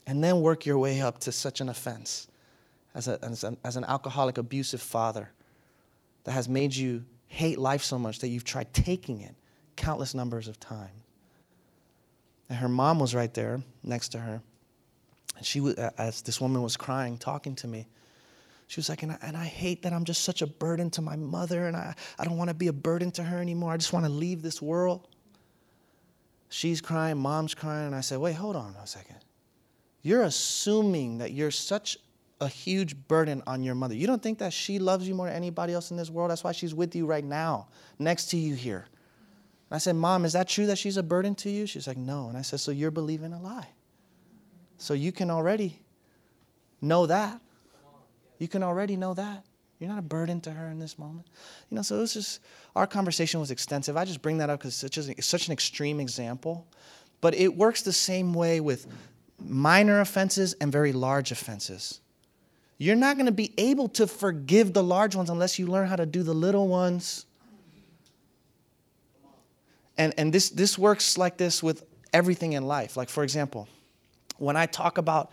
And 0.06 0.24
then 0.24 0.42
work 0.42 0.66
your 0.66 0.78
way 0.78 1.02
up 1.02 1.20
to 1.20 1.32
such 1.32 1.62
an 1.62 1.70
offense 1.70 2.28
as, 2.94 3.08
a, 3.08 3.20
as, 3.24 3.46
as 3.64 3.78
an 3.78 3.86
alcoholic, 3.86 4.38
abusive 4.38 4.82
father 4.82 5.32
that 6.24 6.32
has 6.32 6.48
made 6.48 6.76
you 6.76 7.04
hate 7.28 7.60
life 7.60 7.84
so 7.84 7.98
much 7.98 8.20
that 8.20 8.28
you've 8.28 8.44
tried 8.44 8.74
taking 8.74 9.22
it 9.22 9.36
countless 9.76 10.14
numbers 10.14 10.48
of 10.48 10.60
times. 10.60 10.92
And 12.50 12.58
her 12.58 12.70
mom 12.70 13.00
was 13.00 13.16
right 13.16 13.34
there 13.34 13.62
next 13.84 14.10
to 14.10 14.20
her. 14.20 14.42
And 15.38 15.46
she 15.46 15.60
was, 15.60 15.76
as 15.76 16.22
this 16.22 16.40
woman 16.40 16.62
was 16.62 16.78
crying, 16.78 17.18
talking 17.18 17.56
to 17.56 17.68
me, 17.68 17.88
she 18.68 18.80
was 18.80 18.90
like, 18.90 19.04
and 19.04 19.12
I, 19.12 19.18
and 19.22 19.38
I 19.38 19.46
hate 19.46 19.84
that 19.84 19.94
I'm 19.94 20.06
just 20.06 20.24
such 20.24 20.42
a 20.42 20.48
burden 20.48 20.90
to 20.92 21.02
my 21.02 21.16
mother, 21.16 21.68
and 21.68 21.76
I, 21.76 21.96
I 22.18 22.26
don't 22.26 22.38
want 22.38 22.50
to 22.50 22.54
be 22.54 22.68
a 22.68 22.74
burden 22.74 23.12
to 23.12 23.24
her 23.24 23.40
anymore. 23.40 23.72
I 23.72 23.78
just 23.78 23.94
want 23.94 24.06
to 24.06 24.12
leave 24.12 24.42
this 24.42 24.62
world. 24.62 25.08
She's 26.50 26.82
crying, 26.82 27.18
mom's 27.18 27.54
crying, 27.54 27.88
and 27.88 27.96
I 27.96 28.02
said, 28.02 28.20
wait, 28.20 28.36
hold 28.36 28.56
on 28.56 28.76
a 28.82 28.88
second. 28.88 29.18
You're 30.02 30.24
assuming 30.24 31.20
that 31.20 31.32
you're 31.32 31.52
such 31.52 31.98
a 32.44 32.48
huge 32.48 32.96
burden 33.08 33.42
on 33.48 33.64
your 33.64 33.74
mother. 33.74 33.96
You 33.96 34.06
don't 34.06 34.22
think 34.22 34.40
that 34.40 34.54
she 34.54 34.78
loves 34.78 35.08
you 35.08 35.16
more 35.16 35.28
than 35.28 35.36
anybody 35.36 35.74
else 35.74 35.90
in 35.90 35.98
this 35.98 36.10
world? 36.10 36.30
That's 36.30 36.44
why 36.44 36.52
she's 36.52 36.76
with 36.76 36.96
you 36.96 37.06
right 37.06 37.24
now, 37.24 37.68
next 37.98 38.28
to 38.32 38.38
you 38.38 38.54
here. 38.54 38.86
And 39.70 39.76
I 39.76 39.78
said, 39.80 39.96
Mom, 39.96 40.26
is 40.26 40.34
that 40.34 40.48
true 40.48 40.68
that 40.68 40.78
she's 40.78 40.98
a 40.98 41.04
burden 41.04 41.34
to 41.36 41.50
you? 41.50 41.66
She's 41.66 41.88
like, 41.88 41.98
No. 41.98 42.28
And 42.28 42.38
I 42.38 42.44
said, 42.44 42.60
So 42.60 42.72
you're 42.72 42.92
believing 42.92 43.34
a 43.34 43.42
lie. 43.42 43.70
So 44.78 44.94
you 44.94 45.12
can 45.12 45.32
already 45.32 45.80
know 46.82 47.06
that. 47.08 47.42
You 48.38 48.48
can 48.48 48.62
already 48.62 48.98
know 48.98 49.14
that. 49.14 49.46
You're 49.80 49.90
not 49.90 50.00
a 50.00 50.04
burden 50.04 50.40
to 50.42 50.52
her 50.52 50.68
in 50.68 50.80
this 50.80 51.00
moment. 51.00 51.28
You 51.70 51.76
know, 51.76 51.82
so 51.82 51.98
it 51.98 52.02
was 52.02 52.14
just, 52.14 52.40
our 52.76 52.88
conversation 52.88 53.40
was 53.40 53.52
extensive. 53.52 53.98
I 53.98 54.06
just 54.06 54.22
bring 54.22 54.38
that 54.38 54.50
up 54.50 54.60
because 54.60 54.84
it's, 54.84 54.98
it's 54.98 55.28
such 55.28 55.48
an 55.48 55.54
extreme 55.54 56.00
example. 56.00 56.68
But 57.22 57.36
it 57.36 57.56
works 57.56 57.82
the 57.82 57.94
same 57.94 58.34
way 58.34 58.60
with 58.60 58.88
minor 59.40 60.02
offenses 60.02 60.54
and 60.54 60.72
very 60.72 60.94
large 60.94 61.32
offenses. 61.32 62.02
You're 62.78 62.96
not 62.96 63.16
going 63.16 63.28
to 63.28 63.32
be 63.32 63.54
able 63.58 63.90
to 63.90 64.08
forgive 64.08 64.74
the 64.74 64.84
large 64.84 65.16
ones 65.16 65.30
unless 65.30 65.60
you 65.60 65.68
learn 65.68 65.88
how 65.88 65.96
to 65.96 66.06
do 66.06 66.24
the 66.24 66.34
little 66.34 66.68
ones. 66.68 67.26
And, 69.98 70.14
and 70.18 70.34
this, 70.34 70.50
this 70.50 70.78
works 70.78 71.18
like 71.18 71.38
this 71.38 71.62
with 71.62 71.86
everything 72.12 72.54
in 72.54 72.66
life. 72.66 72.98
Like, 72.98 73.10
for 73.10 73.24
example, 73.24 73.68
when 74.38 74.58
I 74.58 74.66
talk 74.66 74.98
about 74.98 75.32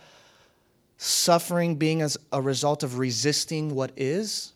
suffering 0.97 1.75
being 1.75 2.01
as 2.01 2.17
a 2.31 2.41
result 2.41 2.83
of 2.83 2.99
resisting 2.99 3.73
what 3.73 3.91
is, 3.97 4.53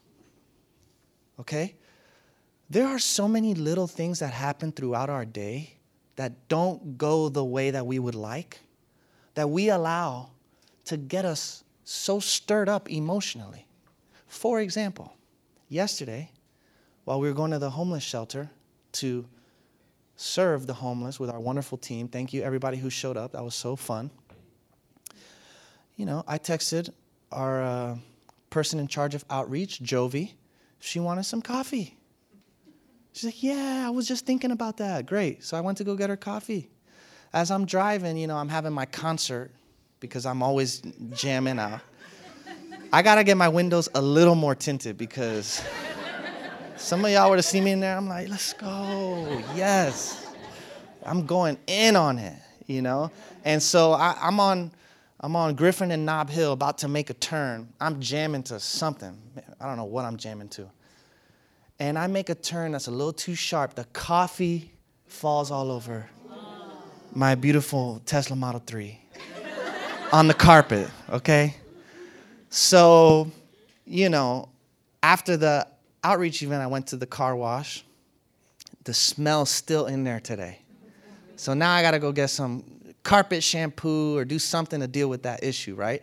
okay, 1.39 1.75
there 2.69 2.88
are 2.88 2.99
so 2.99 3.27
many 3.27 3.55
little 3.55 3.88
things 3.88 4.19
that 4.19 4.31
happen 4.31 4.71
throughout 4.71 5.09
our 5.09 5.25
day 5.25 5.73
that 6.15 6.47
don't 6.47 6.97
go 6.97 7.29
the 7.29 7.43
way 7.43 7.71
that 7.71 7.86
we 7.86 7.99
would 7.99 8.15
like 8.15 8.59
that 9.33 9.49
we 9.49 9.69
allow 9.69 10.29
to 10.86 10.97
get 10.97 11.25
us 11.25 11.64
so 11.86 12.19
stirred 12.19 12.67
up 12.67 12.91
emotionally. 12.91 13.65
For 14.27 14.59
example, 14.59 15.15
yesterday, 15.69 16.31
while 17.05 17.21
we 17.21 17.29
were 17.29 17.33
going 17.33 17.51
to 17.51 17.59
the 17.59 17.69
homeless 17.69 18.03
shelter 18.03 18.49
to 18.93 19.25
serve 20.17 20.67
the 20.67 20.73
homeless 20.73 21.19
with 21.19 21.29
our 21.29 21.39
wonderful 21.39 21.77
team, 21.77 22.09
thank 22.09 22.33
you 22.33 22.41
everybody 22.41 22.77
who 22.77 22.89
showed 22.89 23.15
up. 23.15 23.31
That 23.31 23.43
was 23.43 23.55
so 23.55 23.77
fun. 23.77 24.11
You 25.95 26.05
know, 26.05 26.25
I 26.27 26.38
texted 26.39 26.89
our 27.31 27.63
uh, 27.63 27.97
person 28.49 28.79
in 28.79 28.88
charge 28.88 29.15
of 29.15 29.23
outreach, 29.29 29.81
Jovi, 29.81 30.33
she 30.79 30.99
wanted 30.99 31.23
some 31.23 31.41
coffee. 31.41 31.97
She's 33.13 33.25
like, 33.25 33.43
Yeah, 33.43 33.86
I 33.88 33.89
was 33.89 34.07
just 34.07 34.25
thinking 34.25 34.51
about 34.51 34.77
that. 34.77 35.05
Great. 35.05 35.43
So 35.43 35.55
I 35.57 35.61
went 35.61 35.77
to 35.77 35.83
go 35.83 35.95
get 35.95 36.09
her 36.09 36.17
coffee 36.17 36.69
as 37.33 37.51
I'm 37.51 37.65
driving, 37.65 38.17
you 38.17 38.27
know, 38.27 38.38
I'm 38.38 38.49
having 38.49 38.71
my 38.71 38.86
concert 38.86 39.51
because 40.07 40.25
I'm 40.25 40.41
always 40.41 40.81
jamming 41.13 41.59
out. 41.59 41.81
I 42.93 43.01
gotta 43.01 43.23
get 43.23 43.35
my 43.37 43.49
windows 43.49 43.89
a 43.95 44.01
little 44.01 44.35
more 44.35 44.55
tinted 44.55 44.97
because 44.97 45.61
some 46.77 47.03
of 47.03 47.11
y'all 47.11 47.29
would 47.29 47.37
have 47.37 47.45
seen 47.45 47.63
me 47.63 47.71
in 47.71 47.79
there. 47.79 47.97
I'm 47.97 48.07
like, 48.07 48.29
let's 48.29 48.53
go. 48.53 49.43
Yes. 49.55 50.25
I'm 51.05 51.25
going 51.25 51.57
in 51.67 51.95
on 51.95 52.19
it, 52.19 52.37
you 52.67 52.81
know? 52.81 53.11
And 53.43 53.61
so 53.61 53.93
I, 53.93 54.15
am 54.21 54.39
on 54.39 54.71
I'm 55.19 55.35
on 55.35 55.55
Griffin 55.55 55.91
and 55.91 56.05
Nob 56.05 56.29
Hill 56.29 56.53
about 56.53 56.77
to 56.79 56.87
make 56.87 57.09
a 57.09 57.13
turn. 57.13 57.67
I'm 57.79 57.99
jamming 57.99 58.43
to 58.43 58.59
something. 58.59 59.17
I 59.59 59.65
don't 59.65 59.77
know 59.77 59.85
what 59.85 60.05
I'm 60.05 60.17
jamming 60.17 60.49
to. 60.49 60.69
And 61.79 61.97
I 61.97 62.07
make 62.07 62.29
a 62.29 62.35
turn 62.35 62.73
that's 62.73 62.87
a 62.87 62.91
little 62.91 63.13
too 63.13 63.35
sharp. 63.35 63.75
The 63.75 63.85
coffee 63.85 64.71
falls 65.07 65.51
all 65.51 65.71
over 65.71 66.09
my 67.13 67.33
beautiful 67.33 68.01
Tesla 68.05 68.35
Model 68.35 68.61
3 68.65 68.99
on 70.11 70.27
the 70.27 70.33
carpet, 70.33 70.89
okay? 71.09 71.55
So, 72.49 73.31
you 73.85 74.09
know, 74.09 74.49
after 75.03 75.37
the 75.37 75.67
outreach 76.03 76.41
event, 76.41 76.61
I 76.61 76.67
went 76.67 76.87
to 76.87 76.97
the 76.97 77.05
car 77.05 77.35
wash. 77.35 77.83
The 78.83 78.93
smell's 78.93 79.49
still 79.49 79.87
in 79.87 80.03
there 80.03 80.19
today. 80.19 80.59
So 81.35 81.53
now 81.53 81.73
I 81.73 81.81
gotta 81.81 81.99
go 81.99 82.11
get 82.11 82.29
some 82.29 82.63
carpet 83.03 83.43
shampoo 83.43 84.17
or 84.17 84.25
do 84.25 84.39
something 84.39 84.79
to 84.79 84.87
deal 84.87 85.09
with 85.09 85.23
that 85.23 85.43
issue, 85.43 85.75
right? 85.75 86.01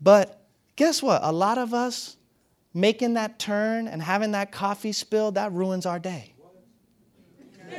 But 0.00 0.40
guess 0.76 1.02
what? 1.02 1.20
A 1.24 1.32
lot 1.32 1.58
of 1.58 1.74
us 1.74 2.16
making 2.74 3.14
that 3.14 3.38
turn 3.38 3.88
and 3.88 4.02
having 4.02 4.32
that 4.32 4.52
coffee 4.52 4.92
spill, 4.92 5.32
that 5.32 5.52
ruins 5.52 5.86
our 5.86 5.98
day. 5.98 6.34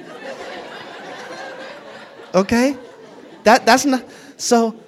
Okay? 2.35 2.75
That, 3.43 3.63
that's 3.63 3.85
not, 3.85 4.03
so 4.37 4.82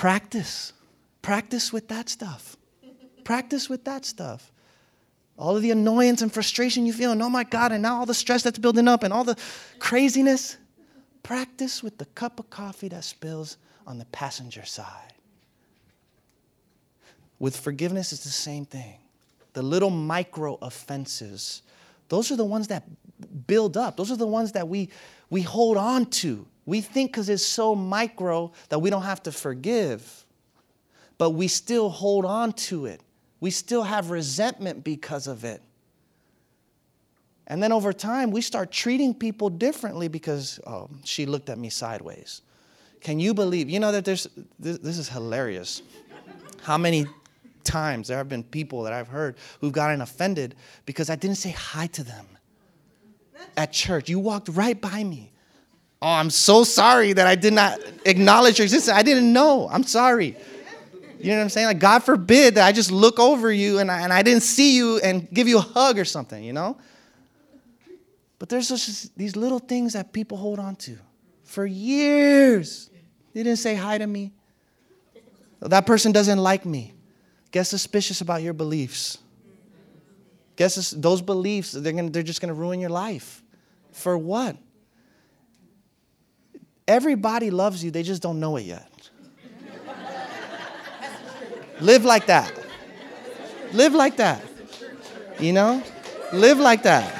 practice. 0.00 0.72
Practice 1.20 1.72
with 1.72 1.88
that 1.88 2.08
stuff. 2.08 2.56
Practice 3.24 3.68
with 3.68 3.84
that 3.84 4.06
stuff. 4.06 4.50
All 5.38 5.56
of 5.56 5.62
the 5.62 5.70
annoyance 5.70 6.22
and 6.22 6.32
frustration 6.32 6.86
you 6.86 6.92
feel, 6.92 7.12
and 7.12 7.22
oh 7.22 7.28
my 7.28 7.44
God, 7.44 7.72
and 7.72 7.82
now 7.82 7.98
all 7.98 8.06
the 8.06 8.14
stress 8.14 8.42
that's 8.42 8.58
building 8.58 8.88
up 8.88 9.02
and 9.02 9.12
all 9.12 9.24
the 9.24 9.36
craziness. 9.78 10.56
Practice 11.22 11.82
with 11.82 11.98
the 11.98 12.06
cup 12.06 12.40
of 12.40 12.48
coffee 12.48 12.88
that 12.88 13.04
spills 13.04 13.58
on 13.86 13.98
the 13.98 14.06
passenger 14.06 14.64
side. 14.64 15.12
With 17.38 17.56
forgiveness, 17.56 18.12
it's 18.12 18.24
the 18.24 18.30
same 18.30 18.64
thing. 18.64 18.98
The 19.52 19.62
little 19.62 19.90
micro 19.90 20.58
offenses 20.62 21.62
those 22.10 22.32
are 22.32 22.36
the 22.36 22.44
ones 22.44 22.66
that 22.68 22.82
build 23.46 23.76
up. 23.76 23.96
Those 23.96 24.10
are 24.10 24.16
the 24.16 24.26
ones 24.26 24.52
that 24.52 24.68
we, 24.68 24.90
we 25.30 25.42
hold 25.42 25.76
on 25.76 26.06
to. 26.06 26.44
We 26.66 26.80
think 26.80 27.12
because 27.12 27.28
it's 27.28 27.44
so 27.44 27.74
micro 27.74 28.52
that 28.68 28.78
we 28.78 28.90
don't 28.90 29.02
have 29.02 29.22
to 29.24 29.32
forgive, 29.32 30.24
but 31.18 31.30
we 31.30 31.48
still 31.48 31.88
hold 31.88 32.24
on 32.24 32.52
to 32.52 32.86
it. 32.86 33.00
We 33.40 33.50
still 33.50 33.82
have 33.82 34.10
resentment 34.10 34.84
because 34.84 35.26
of 35.26 35.44
it. 35.44 35.62
And 37.46 37.62
then 37.62 37.72
over 37.72 37.92
time, 37.92 38.30
we 38.30 38.42
start 38.42 38.70
treating 38.70 39.12
people 39.12 39.50
differently 39.50 40.06
because 40.06 40.60
oh, 40.66 40.88
she 41.04 41.26
looked 41.26 41.50
at 41.50 41.58
me 41.58 41.68
sideways. 41.68 42.42
Can 43.00 43.18
you 43.18 43.34
believe? 43.34 43.68
You 43.68 43.80
know 43.80 43.92
that 43.92 44.04
there's, 44.04 44.28
this, 44.58 44.78
this 44.78 44.98
is 44.98 45.08
hilarious. 45.08 45.82
How 46.62 46.78
many 46.78 47.06
times 47.64 48.08
there 48.08 48.18
have 48.18 48.28
been 48.28 48.44
people 48.44 48.82
that 48.82 48.92
I've 48.92 49.08
heard 49.08 49.36
who've 49.60 49.72
gotten 49.72 50.00
offended 50.00 50.54
because 50.86 51.10
I 51.10 51.16
didn't 51.16 51.36
say 51.36 51.50
hi 51.50 51.86
to 51.88 52.04
them 52.04 52.26
at 53.56 53.72
church. 53.72 54.08
You 54.08 54.18
walked 54.18 54.48
right 54.50 54.80
by 54.80 55.02
me. 55.04 55.29
Oh, 56.02 56.08
I'm 56.08 56.30
so 56.30 56.64
sorry 56.64 57.12
that 57.12 57.26
I 57.26 57.34
did 57.34 57.52
not 57.52 57.78
acknowledge 58.06 58.58
your 58.58 58.64
existence. 58.64 58.96
I 58.96 59.02
didn't 59.02 59.32
know. 59.32 59.68
I'm 59.70 59.84
sorry. 59.84 60.36
You 61.18 61.30
know 61.32 61.36
what 61.36 61.42
I'm 61.42 61.48
saying? 61.50 61.66
Like, 61.66 61.78
God 61.78 62.02
forbid 62.02 62.54
that 62.54 62.66
I 62.66 62.72
just 62.72 62.90
look 62.90 63.18
over 63.20 63.52
you 63.52 63.78
and 63.78 63.90
I, 63.90 64.00
and 64.00 64.12
I 64.12 64.22
didn't 64.22 64.42
see 64.42 64.74
you 64.76 64.98
and 65.00 65.28
give 65.30 65.46
you 65.46 65.58
a 65.58 65.62
hug 65.62 65.98
or 65.98 66.06
something, 66.06 66.42
you 66.42 66.54
know? 66.54 66.78
But 68.38 68.48
there's 68.48 68.68
just 68.68 69.16
these 69.18 69.36
little 69.36 69.58
things 69.58 69.92
that 69.92 70.14
people 70.14 70.38
hold 70.38 70.58
on 70.58 70.76
to 70.76 70.96
for 71.44 71.66
years. 71.66 72.88
They 73.34 73.42
didn't 73.42 73.58
say 73.58 73.74
hi 73.74 73.98
to 73.98 74.06
me. 74.06 74.32
That 75.60 75.84
person 75.84 76.12
doesn't 76.12 76.38
like 76.38 76.64
me. 76.64 76.94
Get 77.50 77.64
suspicious 77.64 78.22
about 78.22 78.42
your 78.42 78.54
beliefs. 78.54 79.18
Guess 80.56 80.92
those 80.92 81.20
beliefs, 81.20 81.72
they're, 81.72 81.92
gonna, 81.92 82.08
they're 82.08 82.22
just 82.22 82.40
going 82.40 82.48
to 82.48 82.54
ruin 82.54 82.80
your 82.80 82.90
life. 82.90 83.42
For 83.92 84.16
what? 84.16 84.56
Everybody 86.90 87.52
loves 87.52 87.84
you, 87.84 87.92
they 87.92 88.02
just 88.02 88.20
don't 88.20 88.40
know 88.40 88.56
it 88.56 88.62
yet. 88.62 89.10
Live 91.80 92.04
like 92.04 92.26
that. 92.26 92.52
Live 93.72 93.94
like 93.94 94.16
that. 94.16 94.44
You 95.38 95.52
know? 95.52 95.84
Live 96.32 96.58
like 96.58 96.82
that. 96.82 97.16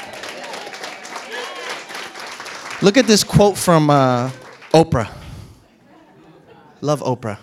Look 2.82 2.96
at 2.96 3.06
this 3.06 3.22
quote 3.22 3.56
from 3.56 3.90
uh, 3.90 4.30
Oprah. 4.74 5.08
Love 6.80 7.00
Oprah. 7.02 7.38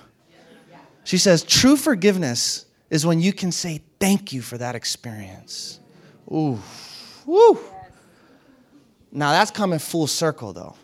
She 1.06 1.18
says, 1.18 1.44
True 1.44 1.78
forgiveness 1.78 2.66
is 2.90 3.06
when 3.06 3.22
you 3.22 3.32
can 3.32 3.54
say 3.54 3.82
thank 4.02 4.34
you 4.34 4.42
for 4.42 4.58
that 4.58 4.76
experience. 4.76 5.80
Ooh, 6.30 6.60
woo. 7.26 7.58
Now 9.14 9.32
that's 9.32 9.50
coming 9.50 9.80
full 9.80 10.08
circle 10.08 10.52
though. 10.52 10.76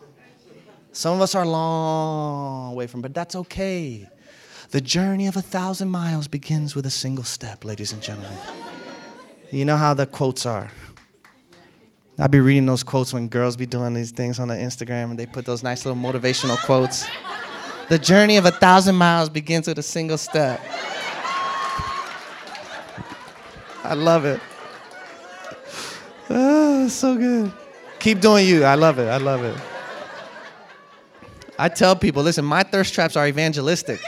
Some 0.93 1.15
of 1.15 1.21
us 1.21 1.33
are 1.33 1.43
long 1.43 2.75
way 2.75 2.85
from, 2.85 3.01
but 3.01 3.15
that's 3.15 3.35
okay. 3.35 4.07
The 4.69 4.79
journey 4.79 5.25
of 5.25 5.35
a 5.35 5.41
thousand 5.41 5.89
miles 5.89 6.27
begins 6.27 6.75
with 6.75 6.85
a 6.85 6.91
single 6.91 7.23
step, 7.23 7.65
ladies 7.65 7.91
and 7.93 8.01
gentlemen. 8.01 8.37
You 9.49 9.65
know 9.65 9.75
how 9.75 9.95
the 9.95 10.05
quotes 10.05 10.45
are. 10.45 10.71
I'd 12.19 12.29
be 12.29 12.39
reading 12.39 12.67
those 12.67 12.83
quotes 12.83 13.11
when 13.11 13.27
girls 13.27 13.55
be 13.57 13.65
doing 13.65 13.95
these 13.95 14.11
things 14.11 14.39
on 14.39 14.47
the 14.47 14.53
Instagram 14.53 15.09
and 15.09 15.17
they 15.17 15.25
put 15.25 15.45
those 15.45 15.63
nice 15.63 15.83
little 15.83 15.99
motivational 15.99 16.63
quotes. 16.63 17.07
The 17.89 17.97
journey 17.97 18.37
of 18.37 18.45
a 18.45 18.51
thousand 18.51 18.95
miles 18.95 19.29
begins 19.29 19.67
with 19.67 19.79
a 19.79 19.83
single 19.83 20.19
step. 20.19 20.61
I 23.83 23.95
love 23.95 24.25
it. 24.25 24.39
Oh, 26.29 26.87
so 26.87 27.17
good. 27.17 27.51
Keep 27.97 28.21
doing 28.21 28.47
you. 28.47 28.63
I 28.63 28.75
love 28.75 28.99
it. 28.99 29.07
I 29.07 29.17
love 29.17 29.43
it. 29.43 29.72
I 31.57 31.69
tell 31.69 31.95
people, 31.95 32.23
listen, 32.23 32.43
my 32.45 32.63
thirst 32.63 32.93
traps 32.93 33.15
are 33.15 33.27
evangelistic. 33.27 34.01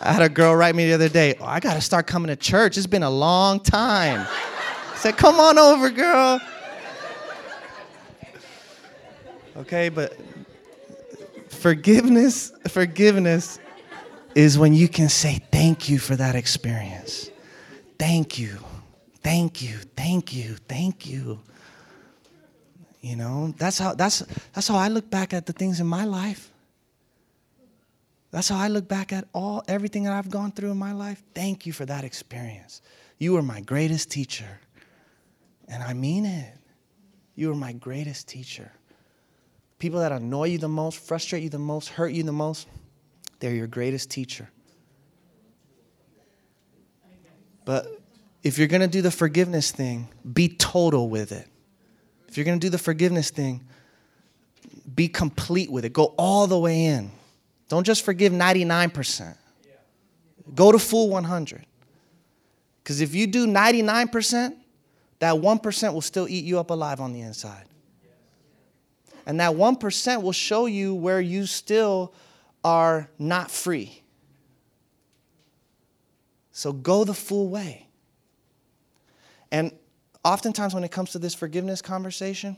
I 0.00 0.12
had 0.12 0.22
a 0.22 0.28
girl 0.28 0.54
write 0.54 0.74
me 0.74 0.86
the 0.86 0.92
other 0.92 1.08
day, 1.08 1.34
oh, 1.40 1.44
I 1.44 1.58
got 1.58 1.74
to 1.74 1.80
start 1.80 2.06
coming 2.06 2.28
to 2.28 2.36
church. 2.36 2.76
It's 2.76 2.86
been 2.86 3.02
a 3.02 3.10
long 3.10 3.60
time. 3.60 4.26
I 4.28 4.96
said, 4.96 5.16
come 5.16 5.40
on 5.40 5.58
over, 5.58 5.90
girl. 5.90 6.40
Okay, 9.56 9.88
but 9.88 10.16
forgiveness, 11.48 12.52
forgiveness 12.68 13.58
is 14.36 14.56
when 14.56 14.72
you 14.72 14.88
can 14.88 15.08
say 15.08 15.40
thank 15.50 15.88
you 15.88 15.98
for 15.98 16.14
that 16.14 16.36
experience. 16.36 17.30
Thank 17.98 18.38
you. 18.38 18.58
Thank 19.22 19.60
you. 19.62 19.78
Thank 19.96 20.32
you. 20.32 20.56
Thank 20.68 21.06
you. 21.06 21.40
You 23.08 23.16
know, 23.16 23.54
that's 23.56 23.78
how 23.78 23.94
that's 23.94 24.18
that's 24.52 24.68
how 24.68 24.76
I 24.76 24.88
look 24.88 25.08
back 25.08 25.32
at 25.32 25.46
the 25.46 25.54
things 25.54 25.80
in 25.80 25.86
my 25.86 26.04
life. 26.04 26.52
That's 28.30 28.50
how 28.50 28.58
I 28.58 28.68
look 28.68 28.86
back 28.86 29.14
at 29.14 29.26
all 29.32 29.62
everything 29.66 30.02
that 30.02 30.12
I've 30.12 30.28
gone 30.28 30.52
through 30.52 30.72
in 30.72 30.76
my 30.76 30.92
life. 30.92 31.22
Thank 31.34 31.64
you 31.64 31.72
for 31.72 31.86
that 31.86 32.04
experience. 32.04 32.82
You 33.16 33.32
were 33.32 33.40
my 33.40 33.62
greatest 33.62 34.10
teacher. 34.10 34.60
And 35.68 35.82
I 35.82 35.94
mean 35.94 36.26
it. 36.26 36.52
You 37.34 37.48
were 37.48 37.54
my 37.54 37.72
greatest 37.72 38.28
teacher. 38.28 38.70
People 39.78 40.00
that 40.00 40.12
annoy 40.12 40.48
you 40.48 40.58
the 40.58 40.68
most, 40.68 40.98
frustrate 40.98 41.42
you 41.42 41.48
the 41.48 41.58
most, 41.58 41.88
hurt 41.88 42.12
you 42.12 42.24
the 42.24 42.32
most, 42.32 42.68
they're 43.40 43.54
your 43.54 43.68
greatest 43.68 44.10
teacher. 44.10 44.50
But 47.64 47.86
if 48.42 48.58
you're 48.58 48.68
going 48.68 48.82
to 48.82 48.86
do 48.88 49.00
the 49.00 49.10
forgiveness 49.10 49.70
thing, 49.70 50.08
be 50.30 50.50
total 50.50 51.08
with 51.08 51.32
it. 51.32 51.48
You're 52.38 52.44
going 52.44 52.60
to 52.60 52.64
do 52.64 52.70
the 52.70 52.78
forgiveness 52.78 53.30
thing, 53.30 53.64
be 54.94 55.08
complete 55.08 55.70
with 55.70 55.84
it. 55.84 55.92
Go 55.92 56.14
all 56.16 56.46
the 56.46 56.58
way 56.58 56.84
in. 56.84 57.10
Don't 57.68 57.84
just 57.84 58.04
forgive 58.04 58.32
99%. 58.32 59.36
Go 60.54 60.72
to 60.72 60.78
full 60.78 61.10
100. 61.10 61.66
Because 62.82 63.00
if 63.00 63.14
you 63.14 63.26
do 63.26 63.46
99%, 63.46 64.54
that 65.18 65.34
1% 65.34 65.92
will 65.92 66.00
still 66.00 66.28
eat 66.28 66.44
you 66.44 66.58
up 66.58 66.70
alive 66.70 67.00
on 67.00 67.12
the 67.12 67.20
inside. 67.20 67.64
And 69.26 69.40
that 69.40 69.52
1% 69.52 70.22
will 70.22 70.32
show 70.32 70.66
you 70.66 70.94
where 70.94 71.20
you 71.20 71.44
still 71.44 72.14
are 72.64 73.10
not 73.18 73.50
free. 73.50 74.02
So 76.52 76.72
go 76.72 77.04
the 77.04 77.14
full 77.14 77.48
way. 77.48 77.88
And 79.50 79.72
oftentimes, 80.24 80.74
when 80.74 80.84
it 80.84 80.90
comes 80.90 81.10
to 81.12 81.18
this 81.18 81.34
forgiveness 81.34 81.82
conversation, 81.82 82.56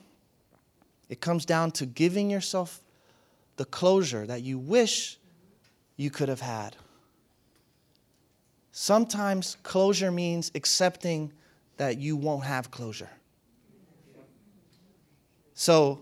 it 1.08 1.20
comes 1.20 1.44
down 1.44 1.72
to 1.72 1.86
giving 1.86 2.30
yourself 2.30 2.80
the 3.56 3.64
closure 3.64 4.26
that 4.26 4.42
you 4.42 4.58
wish 4.58 5.18
you 5.96 6.10
could 6.10 6.28
have 6.28 6.40
had. 6.40 6.76
Sometimes 8.72 9.56
closure 9.62 10.10
means 10.10 10.50
accepting 10.54 11.32
that 11.76 11.98
you 11.98 12.16
won't 12.16 12.44
have 12.44 12.70
closure. 12.70 13.10
So, 15.54 16.00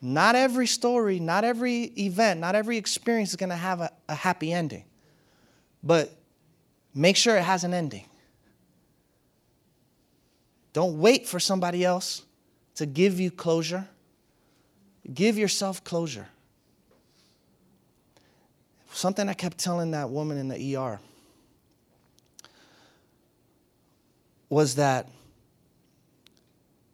not 0.00 0.34
every 0.34 0.66
story, 0.66 1.20
not 1.20 1.44
every 1.44 1.84
event, 1.96 2.40
not 2.40 2.56
every 2.56 2.76
experience 2.76 3.30
is 3.30 3.36
going 3.36 3.50
to 3.50 3.56
have 3.56 3.80
a, 3.80 3.92
a, 4.08 4.14
happy 4.16 4.52
ending. 4.52 4.84
But 5.84 6.12
make 6.92 7.16
sure 7.16 7.36
it 7.36 7.44
has 7.44 7.62
an 7.62 7.72
ending. 7.72 8.06
Don't 10.72 10.98
wait 10.98 11.26
for 11.26 11.38
somebody 11.38 11.84
else 11.84 12.22
to 12.76 12.86
give 12.86 13.20
you 13.20 13.30
closure. 13.30 13.88
Give 15.12 15.36
yourself 15.36 15.84
closure. 15.84 16.28
Something 18.92 19.28
I 19.28 19.34
kept 19.34 19.58
telling 19.58 19.90
that 19.92 20.10
woman 20.10 20.38
in 20.38 20.48
the 20.48 20.76
ER 20.76 21.00
was 24.48 24.74
that 24.74 25.08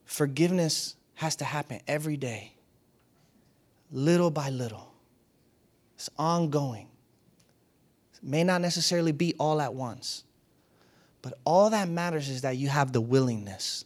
forgiveness 0.05 0.95
has 1.17 1.37
to 1.37 1.45
happen 1.45 1.81
every 1.89 2.17
day 2.17 2.53
little 3.91 4.31
by 4.31 4.51
little. 4.51 4.93
It's 5.97 6.11
ongoing. 6.19 6.87
It 8.15 8.23
may 8.23 8.45
not 8.45 8.61
necessarily 8.61 9.13
be 9.13 9.35
all 9.39 9.61
at 9.61 9.75
once, 9.75 10.25
but 11.29 11.39
all 11.45 11.69
that 11.69 11.91
matters 11.91 12.31
is 12.31 12.41
that 12.41 12.57
you 12.57 12.69
have 12.69 12.91
the 12.91 13.03
willingness. 13.03 13.85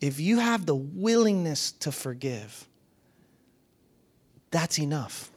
If 0.00 0.18
you 0.18 0.40
have 0.40 0.66
the 0.66 0.74
willingness 0.74 1.70
to 1.72 1.92
forgive, 1.92 2.66
that's 4.50 4.80
enough. 4.80 5.30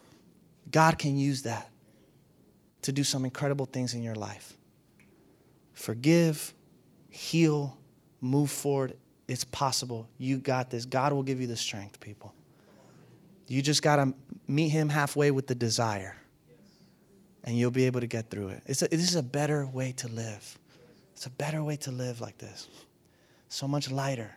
God 0.71 0.97
can 0.97 1.17
use 1.17 1.43
that 1.43 1.69
to 2.81 2.91
do 2.91 3.03
some 3.03 3.25
incredible 3.25 3.67
things 3.67 3.93
in 3.93 4.01
your 4.01 4.15
life. 4.15 4.57
Forgive, 5.73 6.51
heal, 7.09 7.77
move 8.19 8.49
forward. 8.49 8.97
It's 9.27 9.43
possible. 9.43 10.09
You 10.17 10.39
got 10.39 10.71
this. 10.71 10.85
God 10.85 11.13
will 11.13 11.21
give 11.21 11.39
you 11.39 11.45
the 11.45 11.57
strength, 11.57 11.99
people. 11.99 12.33
You 13.47 13.61
just 13.61 13.83
got 13.83 13.97
to 13.97 14.15
meet 14.47 14.69
Him 14.69 14.89
halfway 14.89 15.29
with 15.29 15.45
the 15.45 15.53
desire, 15.53 16.15
and 17.43 17.55
you'll 17.55 17.69
be 17.69 17.85
able 17.85 17.99
to 17.99 18.07
get 18.07 18.31
through 18.31 18.47
it. 18.47 18.63
It's 18.65 18.81
a, 18.81 18.87
this 18.87 19.07
is 19.07 19.15
a 19.15 19.21
better 19.21 19.67
way 19.67 19.91
to 19.97 20.07
live. 20.07 20.57
It's 21.21 21.27
a 21.27 21.29
better 21.29 21.63
way 21.63 21.75
to 21.75 21.91
live 21.91 22.19
like 22.19 22.39
this. 22.39 22.67
So 23.47 23.67
much 23.67 23.91
lighter. 23.91 24.31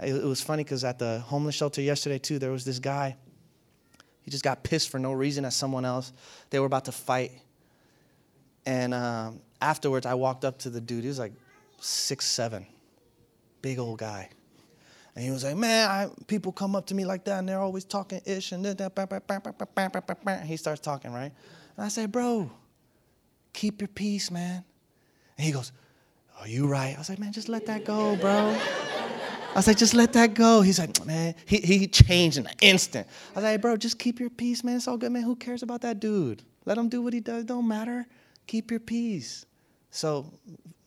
It, 0.00 0.24
was 0.24 0.42
funny 0.42 0.64
because 0.64 0.82
at 0.82 0.98
the 0.98 1.20
homeless 1.20 1.54
shelter 1.54 1.80
yesterday, 1.80 2.18
too, 2.18 2.40
there 2.40 2.50
was 2.50 2.64
this 2.64 2.80
guy. 2.80 3.16
He 4.22 4.30
just 4.32 4.42
got 4.42 4.64
pissed 4.64 4.88
for 4.88 4.98
no 4.98 5.12
reason 5.12 5.44
at 5.44 5.52
someone 5.52 5.84
else. 5.84 6.12
They 6.50 6.58
were 6.58 6.66
about 6.66 6.86
to 6.86 6.92
fight. 6.92 7.30
And 8.66 8.92
um, 8.92 9.40
afterwards, 9.60 10.04
I 10.04 10.14
walked 10.14 10.44
up 10.44 10.58
to 10.58 10.70
the 10.70 10.80
dude. 10.80 11.02
He 11.04 11.06
was 11.08 11.20
like 11.20 11.32
six, 11.78 12.26
seven, 12.26 12.66
big 13.62 13.78
old 13.78 14.00
guy. 14.00 14.30
And 15.14 15.24
he 15.24 15.30
was 15.30 15.44
like, 15.44 15.54
man, 15.54 15.88
I, 15.88 16.08
people 16.26 16.50
come 16.50 16.74
up 16.74 16.86
to 16.86 16.94
me 16.96 17.04
like 17.04 17.22
that 17.26 17.38
and 17.38 17.48
they're 17.48 17.60
always 17.60 17.84
talking 17.84 18.20
ish 18.26 18.50
and 18.50 18.64
that. 18.64 20.42
He 20.44 20.56
starts 20.56 20.80
talking, 20.80 21.12
right? 21.12 21.32
And 21.76 21.86
I 21.86 21.86
say, 21.86 22.06
bro, 22.06 22.50
keep 23.52 23.80
your 23.80 23.86
peace, 23.86 24.32
man. 24.32 24.64
And 25.38 25.46
he 25.46 25.52
goes, 25.52 25.70
are 26.40 26.48
you 26.48 26.66
right? 26.66 26.94
I 26.94 26.98
was 26.98 27.08
like, 27.08 27.18
man, 27.18 27.32
just 27.32 27.48
let 27.48 27.66
that 27.66 27.84
go, 27.84 28.16
bro. 28.16 28.56
I 29.50 29.52
was 29.54 29.66
like, 29.66 29.76
just 29.76 29.94
let 29.94 30.12
that 30.14 30.34
go. 30.34 30.62
He's 30.62 30.78
like, 30.78 31.04
man, 31.04 31.34
he, 31.44 31.58
he 31.58 31.86
changed 31.86 32.38
in 32.38 32.46
an 32.46 32.54
instant. 32.60 33.06
I 33.32 33.34
was 33.34 33.44
like, 33.44 33.60
bro, 33.60 33.76
just 33.76 33.98
keep 33.98 34.20
your 34.20 34.30
peace, 34.30 34.64
man. 34.64 34.76
It's 34.76 34.88
all 34.88 34.96
good, 34.96 35.12
man. 35.12 35.22
Who 35.22 35.36
cares 35.36 35.62
about 35.62 35.82
that 35.82 36.00
dude? 36.00 36.42
Let 36.64 36.78
him 36.78 36.88
do 36.88 37.02
what 37.02 37.12
he 37.12 37.20
does. 37.20 37.44
Don't 37.44 37.68
matter. 37.68 38.06
Keep 38.46 38.70
your 38.70 38.80
peace. 38.80 39.44
So 39.90 40.32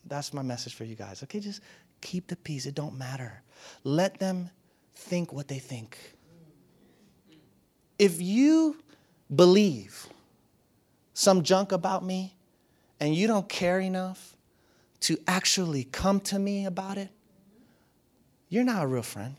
that's 0.06 0.32
my 0.32 0.42
message 0.42 0.74
for 0.74 0.84
you 0.84 0.96
guys. 0.96 1.22
Okay, 1.22 1.40
just 1.40 1.60
keep 2.00 2.26
the 2.26 2.36
peace. 2.36 2.66
It 2.66 2.74
don't 2.74 2.96
matter. 2.96 3.42
Let 3.84 4.18
them 4.18 4.50
think 4.94 5.32
what 5.32 5.46
they 5.46 5.58
think. 5.58 5.98
If 7.98 8.20
you 8.20 8.76
believe 9.34 10.08
some 11.12 11.42
junk 11.42 11.72
about 11.72 12.04
me 12.04 12.36
and 12.98 13.14
you 13.14 13.26
don't 13.26 13.48
care 13.48 13.78
enough 13.78 14.33
to 15.04 15.18
actually 15.26 15.84
come 15.84 16.18
to 16.18 16.38
me 16.38 16.64
about 16.64 16.96
it, 16.96 17.10
you're 18.48 18.64
not 18.64 18.84
a 18.84 18.86
real 18.86 19.02
friend. 19.02 19.36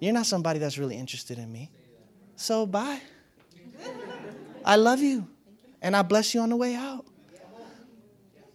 You're 0.00 0.12
not 0.12 0.26
somebody 0.26 0.58
that's 0.58 0.78
really 0.78 0.96
interested 0.96 1.38
in 1.38 1.50
me. 1.50 1.70
So, 2.34 2.66
bye. 2.66 3.00
I 4.64 4.74
love 4.76 5.00
you. 5.00 5.28
And 5.80 5.94
I 5.94 6.02
bless 6.02 6.34
you 6.34 6.40
on 6.40 6.48
the 6.48 6.56
way 6.56 6.74
out. 6.74 7.06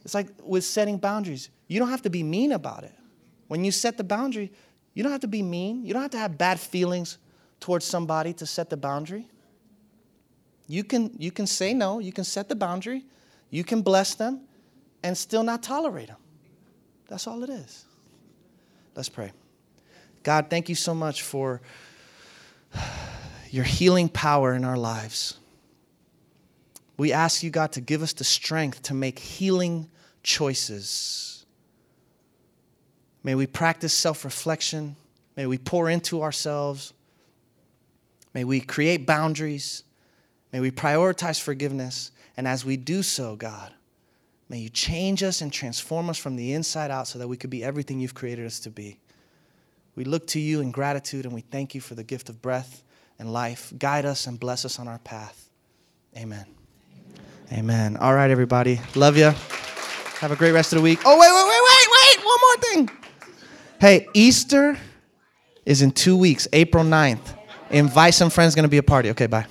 It's 0.03 0.13
like 0.13 0.27
with 0.43 0.65
setting 0.65 0.97
boundaries. 0.97 1.49
You 1.67 1.79
don't 1.79 1.89
have 1.89 2.01
to 2.01 2.09
be 2.09 2.23
mean 2.23 2.51
about 2.51 2.83
it. 2.83 2.93
When 3.47 3.63
you 3.63 3.71
set 3.71 3.95
the 3.95 4.03
boundary, 4.03 4.51
you 4.93 5.03
don't 5.03 5.11
have 5.13 5.21
to 5.21 5.27
be 5.27 5.41
mean. 5.41 5.85
You 5.85 5.93
don't 5.93 6.01
have 6.01 6.11
to 6.11 6.17
have 6.17 6.37
bad 6.37 6.59
feelings 6.59 7.17
towards 7.61 7.85
somebody 7.85 8.33
to 8.33 8.45
set 8.45 8.69
the 8.69 8.77
boundary. 8.77 9.27
You 10.67 10.83
can, 10.83 11.15
you 11.17 11.31
can 11.31 11.47
say 11.47 11.73
no, 11.73 11.99
you 11.99 12.11
can 12.11 12.25
set 12.25 12.49
the 12.49 12.55
boundary, 12.55 13.05
you 13.49 13.63
can 13.63 13.81
bless 13.81 14.15
them, 14.15 14.41
and 15.03 15.17
still 15.17 15.43
not 15.43 15.63
tolerate 15.63 16.07
them. 16.07 16.17
That's 17.07 17.27
all 17.27 17.43
it 17.43 17.49
is. 17.49 17.85
Let's 18.95 19.09
pray. 19.09 19.31
God, 20.23 20.47
thank 20.49 20.69
you 20.69 20.75
so 20.75 20.93
much 20.93 21.21
for 21.21 21.61
your 23.49 23.63
healing 23.63 24.09
power 24.09 24.53
in 24.53 24.63
our 24.63 24.77
lives. 24.77 25.37
We 26.97 27.13
ask 27.13 27.43
you, 27.43 27.49
God, 27.49 27.71
to 27.73 27.81
give 27.81 28.01
us 28.01 28.13
the 28.13 28.25
strength 28.25 28.83
to 28.83 28.93
make 28.93 29.19
healing 29.19 29.89
choices. 30.21 31.45
May 33.23 33.35
we 33.35 33.47
practice 33.47 33.93
self 33.93 34.25
reflection. 34.25 34.95
May 35.35 35.45
we 35.45 35.57
pour 35.57 35.89
into 35.89 36.21
ourselves. 36.21 36.93
May 38.33 38.43
we 38.43 38.59
create 38.59 39.05
boundaries. 39.07 39.83
May 40.51 40.59
we 40.59 40.71
prioritize 40.71 41.39
forgiveness. 41.39 42.11
And 42.35 42.47
as 42.47 42.65
we 42.65 42.77
do 42.77 43.03
so, 43.03 43.35
God, 43.35 43.71
may 44.49 44.57
you 44.57 44.69
change 44.69 45.23
us 45.23 45.41
and 45.41 45.53
transform 45.53 46.09
us 46.09 46.17
from 46.17 46.35
the 46.35 46.53
inside 46.53 46.91
out 46.91 47.07
so 47.07 47.19
that 47.19 47.27
we 47.27 47.37
could 47.37 47.49
be 47.49 47.63
everything 47.63 47.99
you've 47.99 48.15
created 48.15 48.45
us 48.45 48.59
to 48.61 48.69
be. 48.69 48.99
We 49.95 50.03
look 50.03 50.27
to 50.27 50.39
you 50.39 50.61
in 50.61 50.71
gratitude 50.71 51.25
and 51.25 51.33
we 51.33 51.41
thank 51.41 51.75
you 51.75 51.81
for 51.81 51.95
the 51.95 52.03
gift 52.03 52.29
of 52.29 52.41
breath 52.41 52.83
and 53.19 53.31
life. 53.31 53.71
Guide 53.77 54.05
us 54.05 54.27
and 54.27 54.39
bless 54.39 54.65
us 54.65 54.79
on 54.79 54.87
our 54.87 54.99
path. 54.99 55.49
Amen. 56.17 56.45
Amen. 57.51 57.97
All 57.97 58.13
right, 58.13 58.31
everybody. 58.31 58.79
Love 58.95 59.17
you. 59.17 59.31
Have 60.19 60.31
a 60.31 60.35
great 60.35 60.51
rest 60.51 60.73
of 60.73 60.77
the 60.77 60.83
week. 60.83 60.99
Oh, 61.05 61.17
wait, 61.17 61.31
wait, 61.31 61.45
wait, 61.47 61.61
wait, 61.69 61.87
wait. 61.91 62.25
One 62.25 62.39
more 62.41 62.57
thing. 62.87 63.07
Hey, 63.79 64.07
Easter 64.13 64.77
is 65.65 65.81
in 65.81 65.91
two 65.91 66.17
weeks, 66.17 66.47
April 66.53 66.83
9th. 66.83 67.37
Invite 67.71 68.13
some 68.13 68.29
friends, 68.29 68.55
going 68.55 68.63
to 68.63 68.69
be 68.69 68.77
a 68.77 68.83
party. 68.83 69.09
Okay, 69.11 69.27
bye. 69.27 69.45